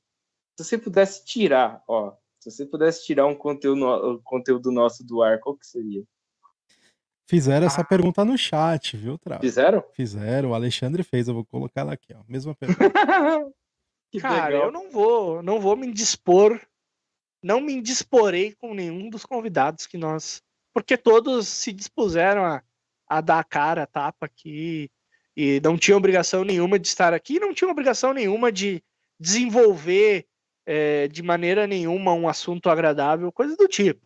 [0.58, 5.22] Se você pudesse tirar, ó, se você pudesse tirar um conteúdo, um conteúdo nosso do
[5.22, 6.04] ar, qual que seria?
[7.30, 7.84] Fizeram essa Ah.
[7.84, 9.38] pergunta no chat, viu, Trau?
[9.40, 9.84] Fizeram?
[9.94, 12.24] Fizeram, o Alexandre fez, eu vou colocar ela aqui, ó.
[12.28, 12.80] Mesma pergunta.
[14.10, 14.66] que Cara, legal.
[14.66, 16.60] eu não vou, não vou me indispor,
[17.40, 20.42] não me indisporei com nenhum dos convidados que nós,
[20.74, 22.62] porque todos se dispuseram a,
[23.08, 24.90] a dar a cara, a tapa aqui
[25.36, 28.82] e não tinham obrigação nenhuma de estar aqui, não tinham obrigação nenhuma de
[29.20, 30.26] desenvolver
[30.66, 34.04] eh, de maneira nenhuma um assunto agradável, coisa do tipo.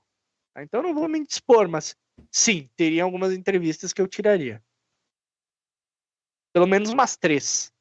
[0.58, 1.96] Então não vou me dispor, mas
[2.30, 4.62] sim, teria algumas entrevistas que eu tiraria.
[6.52, 7.72] Pelo menos umas três.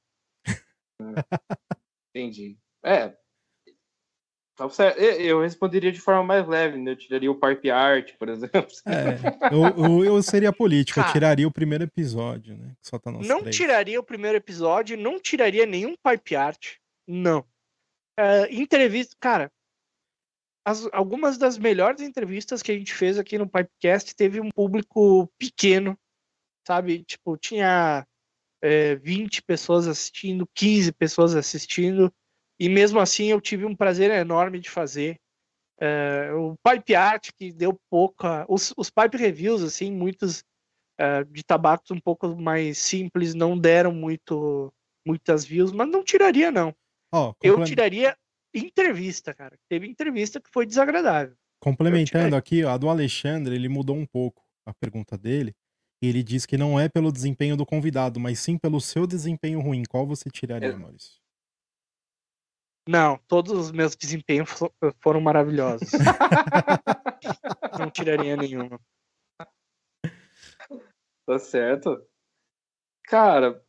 [2.10, 2.58] Entendi.
[2.84, 3.16] É.
[4.56, 4.68] Tá.
[4.98, 6.92] Eu- responderia de forma mais leve, né?
[6.92, 8.68] Eu tiraria o pipe art, por exemplo.
[8.86, 12.76] É, eu, eu, eu seria político, eu tiraria o primeiro episódio, né?
[12.80, 13.56] Só tá não três.
[13.56, 16.76] tiraria o primeiro episódio, não tiraria nenhum pipe art,
[17.08, 17.44] não.
[18.18, 19.52] É, entrevista, cara,
[20.66, 25.30] as- algumas das melhores entrevistas que a gente fez aqui no Pipecast teve um público
[25.38, 25.98] pequeno,
[26.68, 27.04] sabe?
[27.04, 28.06] Tipo, tinha
[28.62, 32.12] é, 20 pessoas assistindo, 15 pessoas assistindo,
[32.60, 35.18] e mesmo assim eu tive um prazer enorme de fazer.
[35.82, 38.46] É, o Pipe Art, que deu pouca.
[38.48, 40.44] Os, os Pipe Reviews, assim, muitos
[40.98, 44.72] é, de tabacos um pouco mais simples, não deram muito,
[45.06, 46.74] muitas views, mas não tiraria, não.
[47.12, 48.16] Ó, Eu tiraria
[48.54, 49.58] entrevista, cara.
[49.70, 51.36] Teve entrevista que foi desagradável.
[51.62, 55.56] Complementando aqui, a do Alexandre, ele mudou um pouco a pergunta dele.
[56.02, 59.84] Ele diz que não é pelo desempenho do convidado, mas sim pelo seu desempenho ruim.
[59.90, 60.76] Qual você tiraria, É.
[60.76, 61.22] Maurício?
[62.86, 65.90] Não, todos os meus desempenhos fo- foram maravilhosos.
[67.80, 68.78] não tiraria nenhuma.
[71.26, 72.06] Tá certo.
[73.06, 73.64] Cara,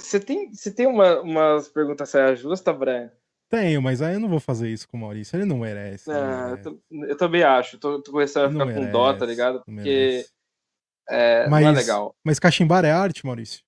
[0.00, 3.12] você tem, você tem uma, umas perguntas sérias justas, Brian?
[3.50, 5.36] Tenho, mas aí eu não vou fazer isso com o Maurício.
[5.36, 6.08] Ele não merece.
[6.08, 6.68] não Ah, merece.
[6.68, 7.78] eu, eu também acho.
[7.78, 9.54] Tô, tô começando a ficar com dó, tá merece, ligado?
[9.58, 10.32] não Porque merece.
[11.08, 12.16] é, não é Mas- legal.
[12.24, 13.62] Mas cachimbar é arte, Maurício?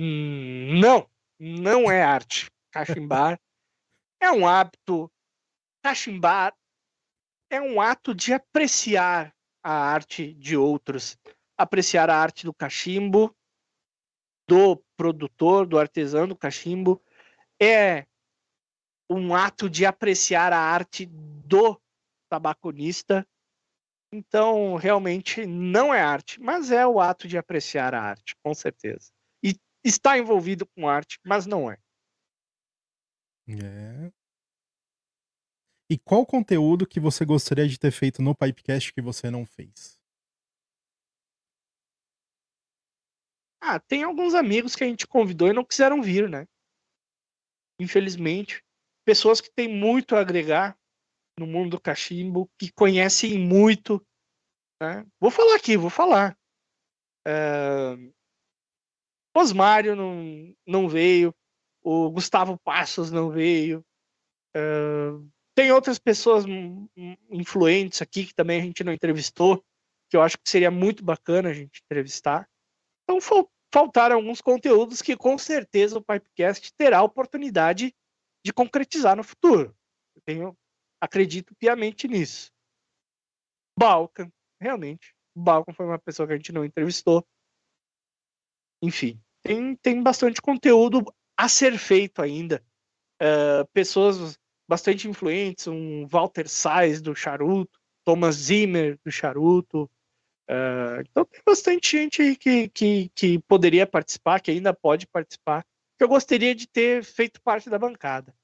[0.00, 2.48] Hum, Não, não é arte.
[2.72, 3.38] Cachimbar
[4.22, 5.10] é um hábito.
[5.82, 6.54] Cachimbar
[7.50, 11.18] é um ato de apreciar a arte de outros,
[11.58, 13.34] apreciar a arte do cachimbo,
[14.48, 17.02] do produtor, do artesão do cachimbo.
[17.60, 18.06] É
[19.10, 21.80] um ato de apreciar a arte do
[22.30, 23.26] tabaconista.
[24.12, 29.10] Então, realmente não é arte, mas é o ato de apreciar a arte, com certeza
[29.84, 31.78] está envolvido com arte, mas não é.
[33.48, 34.12] É.
[35.88, 39.98] E qual conteúdo que você gostaria de ter feito no Pipecast que você não fez?
[43.60, 46.46] Ah, tem alguns amigos que a gente convidou e não quiseram vir, né?
[47.80, 48.62] Infelizmente.
[49.04, 50.78] Pessoas que têm muito a agregar
[51.38, 54.04] no mundo do cachimbo, que conhecem muito.
[54.80, 55.06] Né?
[55.18, 56.36] Vou falar aqui, vou falar.
[57.26, 57.96] É...
[59.36, 61.34] Osmário não, não veio.
[61.82, 63.84] O Gustavo Passos não veio.
[64.54, 64.60] É...
[65.54, 66.44] Tem outras pessoas
[67.30, 69.64] influentes aqui que também a gente não entrevistou,
[70.08, 72.48] que eu acho que seria muito bacana a gente entrevistar.
[73.04, 77.94] Então fal- faltaram alguns conteúdos que com certeza o Pipecast terá oportunidade
[78.44, 79.74] de concretizar no futuro.
[80.14, 80.58] Eu tenho,
[81.00, 82.50] acredito piamente nisso.
[83.78, 84.30] Balkan,
[84.60, 85.14] realmente.
[85.34, 87.26] Balkan foi uma pessoa que a gente não entrevistou.
[88.82, 91.04] Enfim, tem, tem bastante conteúdo
[91.36, 92.64] a ser feito ainda.
[93.20, 94.38] Eh, pessoas
[94.68, 99.90] bastante influentes, um Walter Sais do Charuto, Thomas Zimmer do Charuto,
[100.50, 105.64] Uh, então tem bastante gente aí que, que, que poderia participar, que ainda pode participar,
[106.00, 108.34] que eu gostaria de ter feito parte da bancada.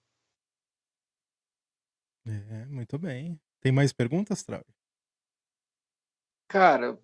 [2.26, 3.40] É, muito bem.
[3.62, 4.62] Tem mais perguntas, Trau?
[6.50, 6.98] Cara,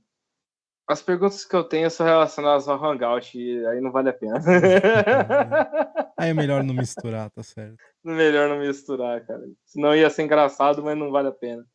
[0.87, 4.39] as perguntas que eu tenho são relacionadas ao Hangout, e aí não vale a pena.
[6.19, 7.83] Aí é melhor não misturar, tá certo.
[8.05, 9.43] Melhor não misturar, cara.
[9.65, 11.67] Senão ia ser engraçado, mas não vale a pena.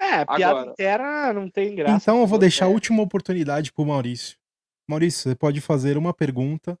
[0.00, 0.70] É, a piada Agora.
[0.70, 1.96] inteira não tem graça.
[1.96, 2.72] Então eu vou deixar a é.
[2.72, 4.38] última oportunidade pro Maurício.
[4.88, 6.78] Maurício, você pode fazer uma pergunta,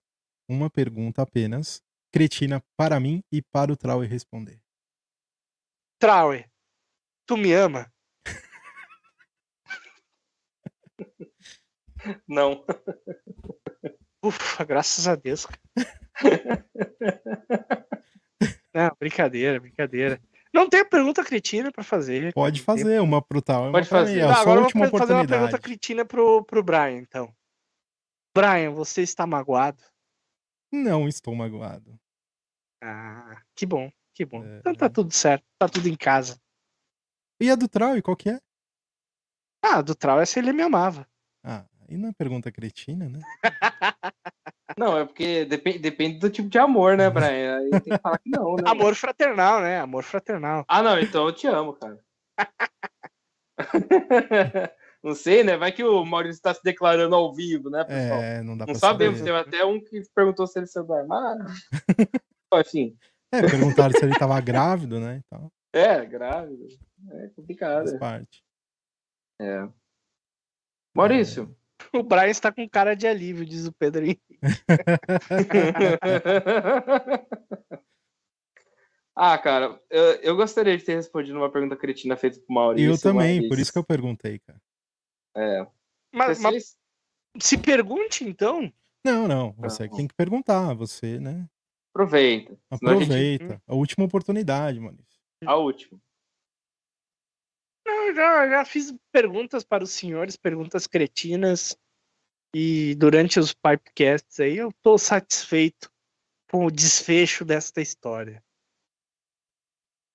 [0.48, 1.82] uma pergunta apenas,
[2.12, 4.60] cretina para mim e para o Trau responder.
[5.98, 6.44] Traue,
[7.26, 7.92] tu me ama?
[12.28, 12.64] Não.
[14.22, 15.46] Ufa, graças a Deus.
[18.74, 20.20] Não, brincadeira, brincadeira.
[20.52, 22.32] Não tem pergunta cretina pra fazer.
[22.32, 24.20] Pode não tem- fazer uma pro Trau e uma Pode fazer.
[24.20, 27.34] É Tá, agora eu vou fazer uma pergunta cretina pro, pro Brian, então.
[28.34, 29.82] Brian, você está magoado?
[30.72, 31.98] Não estou magoado.
[32.82, 34.44] Ah, que bom, que bom.
[34.44, 34.58] É.
[34.58, 36.40] Então tá tudo certo, tá tudo em casa.
[37.40, 38.40] E a do Trau, qual que é?
[39.62, 41.08] Ah, do Trau é se ele me amava.
[41.42, 43.20] Ah, aí não é pergunta cretina, né?
[44.76, 47.56] Não, é porque depende, depende do tipo de amor, né, Brian?
[47.56, 48.64] Aí tem que falar que não, né?
[48.66, 49.80] Amor fraternal, né?
[49.80, 50.66] Amor fraternal.
[50.68, 51.98] Ah, não, então eu te amo, cara.
[55.06, 55.56] não sei, né?
[55.56, 58.20] Vai que o Maurício está se declarando ao vivo, né, pessoal?
[58.22, 59.32] É, não dá não pra sabemos, saber.
[59.32, 61.44] teve até um que perguntou se ele saiu do armário.
[62.54, 62.96] Enfim,
[63.32, 65.20] É, perguntaram se ele tava grávido, né?
[65.26, 66.66] Então, é, grávido.
[67.12, 67.86] É complicado.
[67.88, 68.42] faz parte.
[69.40, 69.68] É.
[70.96, 71.54] Maurício.
[71.94, 74.16] O Brian está com cara de alívio, diz o Pedrinho.
[79.14, 82.90] ah, cara, eu, eu gostaria de ter respondido uma pergunta cretina feita pro E Maurício.
[82.92, 84.60] eu também, mas- por isso que eu perguntei, cara.
[85.36, 85.66] É.
[86.12, 86.78] Mas, mas
[87.38, 88.72] se pergunte, então.
[89.04, 91.48] Não, não, você que tem que perguntar, você, né?
[91.94, 92.58] Aproveita.
[92.78, 93.62] senão a gente- Aproveita.
[93.66, 95.06] A última oportunidade, Maurício.
[95.44, 96.00] A última.
[97.86, 101.78] Não, eu já, já fiz perguntas para os senhores, perguntas cretinas.
[102.54, 105.92] E durante os pipecasts aí, eu tô satisfeito
[106.50, 108.42] com o desfecho desta história.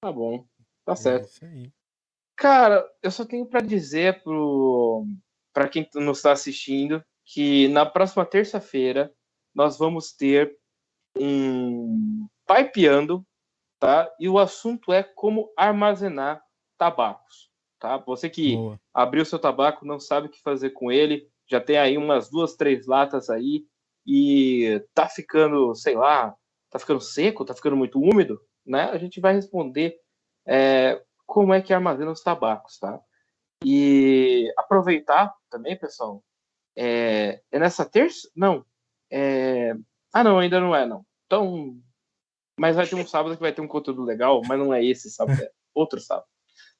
[0.03, 0.48] Tá bom.
[0.84, 1.26] Tá É certo.
[1.30, 1.72] isso aí.
[2.42, 5.06] Cara, eu só tenho pra dizer pro
[5.54, 9.14] para quem nos está assistindo que na próxima terça-feira
[9.54, 10.58] nós vamos ter
[11.16, 13.24] um pipeando,
[13.80, 14.12] tá?
[14.20, 16.42] E o assunto é como armazenar
[16.80, 17.98] tabacos, tá?
[17.98, 18.80] Você que Boa.
[18.92, 22.56] abriu seu tabaco, não sabe o que fazer com ele, já tem aí umas duas,
[22.56, 23.68] três latas aí
[24.04, 26.36] e tá ficando, sei lá,
[26.72, 28.86] tá ficando seco, tá ficando muito úmido, né?
[28.86, 29.96] A gente vai responder
[30.48, 32.99] é, como é que armazena os tabacos, tá?
[33.64, 36.23] E aproveitar também, pessoal,
[36.76, 38.30] É, é nessa terça?
[38.35, 38.65] Não.
[39.11, 39.73] É...
[40.14, 41.06] Ah, não, ainda não é, não.
[41.26, 41.77] Então.
[42.60, 45.10] Mas vai ter um sábado que vai ter um conteúdo legal, mas não é esse
[45.10, 46.27] sábado, é outro sábado.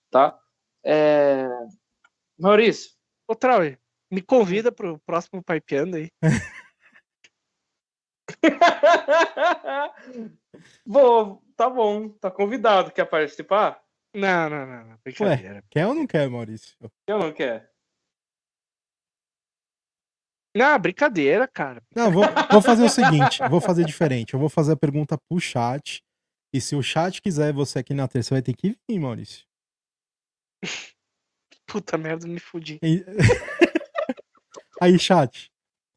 [0.10, 0.38] Tá?
[0.84, 1.48] É...
[2.38, 2.92] Maurício.
[3.28, 3.80] Ô, Trauer,
[4.12, 6.10] me convida pro próximo Pipeando aí.
[10.86, 12.92] Vou, tá bom, tá convidado.
[12.92, 13.82] Quer participar?
[14.14, 14.98] Não, não, não, não.
[15.04, 15.56] Brincadeira.
[15.56, 16.76] Ué, quer ou não quer, Maurício?
[17.08, 17.66] Eu não quero.
[20.56, 21.82] Não, brincadeira, cara.
[21.96, 24.34] Não, vou, vou fazer o seguinte, vou fazer diferente.
[24.34, 26.04] Eu vou fazer a pergunta pro chat.
[26.54, 29.46] E se o chat quiser você aqui na terça, vai ter que vir, Maurício.
[31.66, 32.80] Puta merda, me fudi.
[32.84, 33.06] E-
[34.82, 35.50] Aí, chat,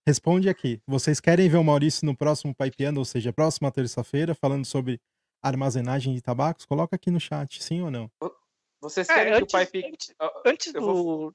[0.07, 0.81] responde aqui.
[0.86, 5.01] Vocês querem ver o Maurício no próximo Pipeando, ou seja, próxima terça-feira, falando sobre
[5.48, 6.64] armazenagem de tabacos?
[6.64, 8.10] Coloca aqui no chat, sim ou não?
[8.80, 9.86] Vocês É, querem antes, que o Pipe.
[9.88, 10.14] antes,
[10.46, 10.86] antes eu do.
[10.86, 11.34] vou-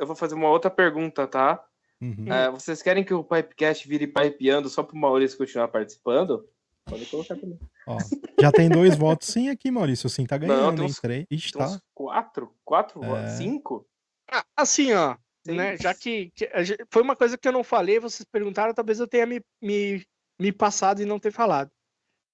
[0.00, 1.62] Eu vou fazer uma outra pergunta, tá?
[2.00, 2.32] Uhum.
[2.32, 6.48] É, vocês querem que o Pipecast vire Pipeando só pro Maurício continuar participando?
[6.86, 7.58] Pode colocar também.
[7.86, 7.98] Ó,
[8.40, 10.08] já tem dois votos sim aqui, Maurício.
[10.08, 10.90] Sim, tá ganhando, tem hein?
[10.90, 11.26] uns- Três.
[11.30, 11.68] Ixi, Tem tá.
[11.68, 12.54] uns quatro?
[12.64, 13.04] Quatro?
[13.04, 13.28] É.
[13.36, 13.86] Cinco?
[14.30, 15.16] Ah, Assim, ó.
[15.44, 15.56] Seis.
[15.58, 16.48] Né, já que, que
[16.90, 20.04] foi uma coisa que eu não falei, vocês perguntaram, talvez eu tenha me, me,
[20.40, 21.70] me passado e não ter falado.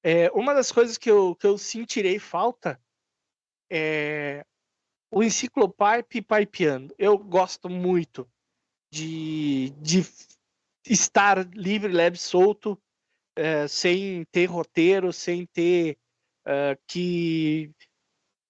[0.03, 2.81] É, uma das coisas que eu, que eu sentirei falta
[3.71, 4.45] é
[5.11, 6.95] o Enciclopipe Pipeando.
[6.99, 8.29] Eu gosto muito
[8.91, 10.05] de, de
[10.87, 12.81] estar livre, leve, solto,
[13.37, 15.99] é, sem ter roteiro, sem ter
[16.47, 17.71] é, que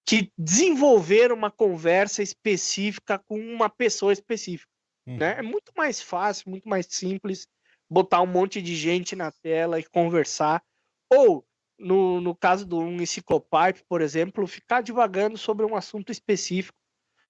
[0.05, 4.69] que desenvolver uma conversa específica com uma pessoa específica.
[5.07, 5.17] Uhum.
[5.17, 5.39] Né?
[5.39, 7.47] É muito mais fácil, muito mais simples
[7.89, 10.61] botar um monte de gente na tela e conversar.
[11.17, 11.45] Ou,
[11.77, 16.77] no, no caso do um enciclopipe, por exemplo, ficar divagando sobre um assunto específico,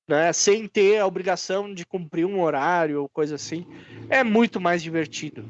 [0.08, 0.32] né?
[0.34, 3.66] sem ter a obrigação de cumprir um horário ou coisa assim.
[4.10, 5.44] É muito mais divertido.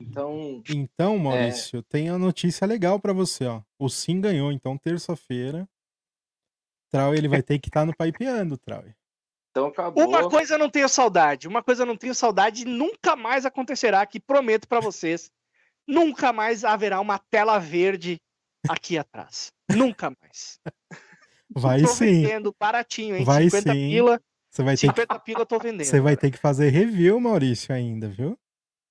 [0.00, 3.62] Então, Então, Maurício, tem a notícia legal pra você, ó.
[3.78, 5.66] O Sim ganhou, então terça-feira.
[6.90, 8.84] Trau, ele vai ter que estar no Pipeando, Trau.
[9.50, 10.06] então acabou.
[10.06, 13.46] Uma coisa eu não tenho saudade, uma coisa eu não tenho saudade e nunca mais
[13.46, 15.32] acontecerá, que prometo pra vocês,
[15.86, 18.20] nunca mais haverá uma tela verde
[18.68, 19.52] aqui atrás.
[19.70, 20.58] Nunca mais.
[21.54, 22.22] Vai tô sim.
[22.22, 23.24] vendendo baratinho, hein?
[23.24, 23.90] Vai 50 sim.
[23.90, 25.86] pila, Você vai ter que 50 pila eu tô vendendo.
[25.86, 28.38] Você vai ter que fazer review, Maurício, ainda, viu?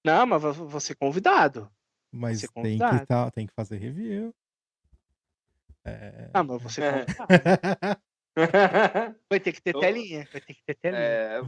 [0.06, 0.42] Não, mas
[0.80, 1.72] ser convidado.
[2.12, 3.06] Mas ser tem que, convidado.
[3.08, 4.34] tá, tem que fazer review.
[5.86, 6.30] É...
[6.34, 7.06] Ah, mas você É.
[8.36, 9.16] convidado.
[9.30, 11.02] Vai ter que ter telinha, vai ter que ter telinha.
[11.02, 11.42] É,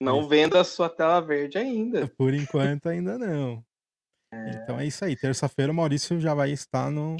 [0.00, 2.08] não venda a sua tela verde ainda.
[2.08, 3.64] Por enquanto, ainda não.
[4.32, 5.16] Então é isso aí.
[5.16, 7.16] Terça-feira o Maurício já vai estar no,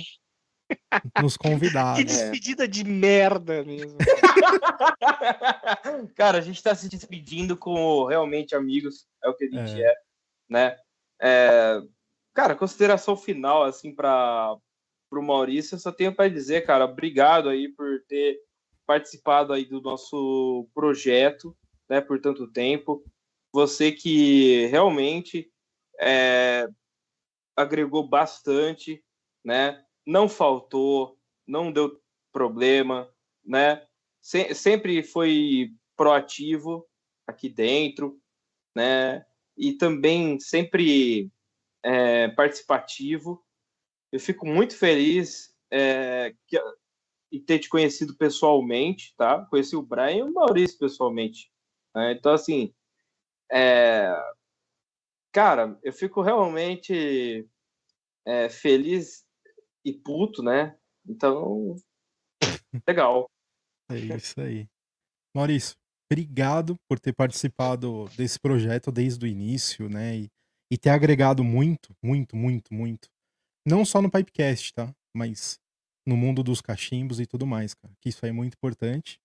[1.20, 2.04] nos Que convidados.
[2.04, 3.96] despedida de merda mesmo.
[6.14, 9.94] Cara, a gente tá se despedindo como realmente amigos, é o que a gente é,
[10.48, 10.76] né?
[11.20, 11.80] É,
[12.32, 14.56] cara, consideração final, assim, para
[15.10, 18.38] o Maurício, eu só tenho para dizer, cara, obrigado aí por ter
[18.86, 21.56] participado aí do nosso projeto,
[21.88, 23.04] né, por tanto tempo.
[23.52, 25.50] Você que realmente
[26.00, 26.68] é,
[27.58, 29.04] agregou bastante,
[29.44, 29.84] né?
[30.06, 32.00] Não faltou, não deu
[32.32, 33.12] problema,
[33.44, 33.86] né?
[34.22, 36.86] Se- sempre foi proativo
[37.26, 38.20] aqui dentro,
[38.74, 39.24] né?
[39.56, 41.30] E também sempre
[41.82, 43.44] é, participativo.
[44.12, 46.58] Eu fico muito feliz é, que,
[47.32, 49.44] em ter te conhecido pessoalmente, tá?
[49.46, 51.50] Conheci o Brian e o Maurício pessoalmente.
[51.94, 52.12] né?
[52.12, 52.74] Então, assim,
[53.50, 54.12] é,
[55.32, 57.48] cara, eu fico realmente
[58.26, 59.24] é, feliz
[59.84, 60.76] e puto, né?
[61.06, 61.76] Então,
[62.86, 63.30] legal.
[63.90, 64.68] É isso aí.
[65.34, 65.76] Maurício,
[66.10, 70.16] obrigado por ter participado desse projeto desde o início, né?
[70.18, 70.28] E,
[70.70, 73.08] e ter agregado muito, muito, muito, muito.
[73.66, 74.94] Não só no Pipecast, tá?
[75.14, 75.58] Mas
[76.06, 77.94] no mundo dos cachimbos e tudo mais, cara.
[78.00, 79.18] Que isso é muito importante.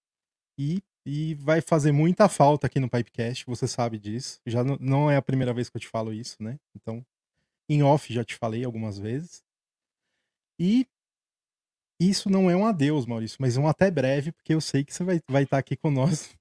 [0.59, 4.39] E, e vai fazer muita falta aqui no Pipecast, você sabe disso.
[4.45, 6.57] Já não, é a primeira vez que eu te falo isso, né?
[6.75, 7.05] Então,
[7.69, 9.43] em off já te falei algumas vezes.
[10.59, 10.88] E
[11.99, 15.03] isso não é um adeus, Maurício, mas um até breve, porque eu sei que você
[15.03, 16.35] vai estar vai estar aqui conosco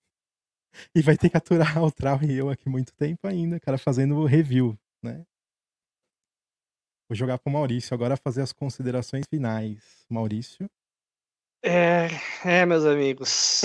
[0.95, 4.25] e vai ter que aturar o Trau e eu aqui muito tempo ainda, cara, fazendo
[4.25, 5.25] review, né?
[7.09, 10.07] Vou jogar pro Maurício agora fazer as considerações finais.
[10.09, 10.69] Maurício.
[11.65, 12.09] É,
[12.45, 13.63] é, meus amigos.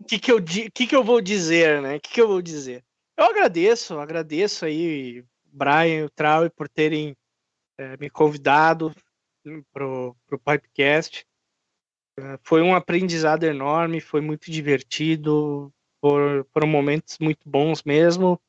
[0.00, 1.96] O que, que, eu, que, que eu vou dizer, né?
[1.96, 2.84] O que, que eu vou dizer?
[3.16, 7.16] Eu agradeço, agradeço aí o Brian e o Trau por terem
[7.76, 8.94] é, me convidado
[9.72, 11.26] pro, pro Pipecast.
[12.18, 15.72] É, foi um aprendizado enorme, foi muito divertido.
[16.00, 18.40] For, foram momentos muito bons mesmo.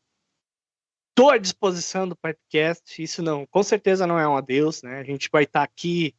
[1.10, 3.02] Estou à disposição do podcast.
[3.02, 5.00] Isso não, com certeza não é um adeus, né?
[5.00, 6.16] A gente vai estar tá aqui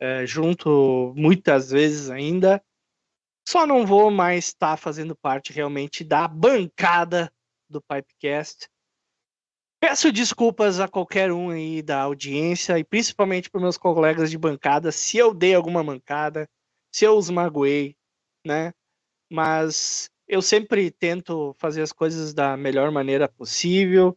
[0.00, 2.62] é, junto muitas vezes ainda.
[3.46, 7.32] Só não vou mais estar tá fazendo parte realmente da bancada
[7.68, 8.68] do Pipecast.
[9.80, 14.92] Peço desculpas a qualquer um aí da audiência e principalmente para meus colegas de bancada
[14.92, 16.48] se eu dei alguma mancada,
[16.92, 17.96] se eu os magoei,
[18.46, 18.72] né?
[19.32, 24.16] Mas eu sempre tento fazer as coisas da melhor maneira possível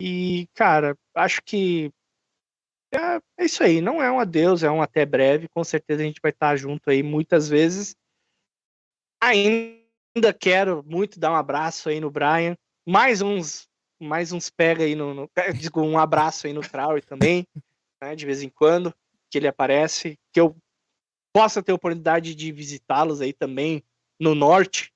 [0.00, 1.92] e, cara, acho que
[2.92, 3.80] é, é isso aí.
[3.80, 5.48] Não é um adeus, é um até breve.
[5.48, 7.96] Com certeza a gente vai estar junto aí muitas vezes.
[9.22, 12.56] Ainda quero muito dar um abraço aí no Brian.
[12.86, 13.68] Mais uns
[14.02, 17.46] mais uns pega aí no, no digo, um abraço aí no Trauer também,
[18.02, 18.92] né, de vez em quando,
[19.30, 20.56] que ele aparece, que eu
[21.32, 23.82] possa ter oportunidade de visitá-los aí também
[24.20, 24.92] no norte.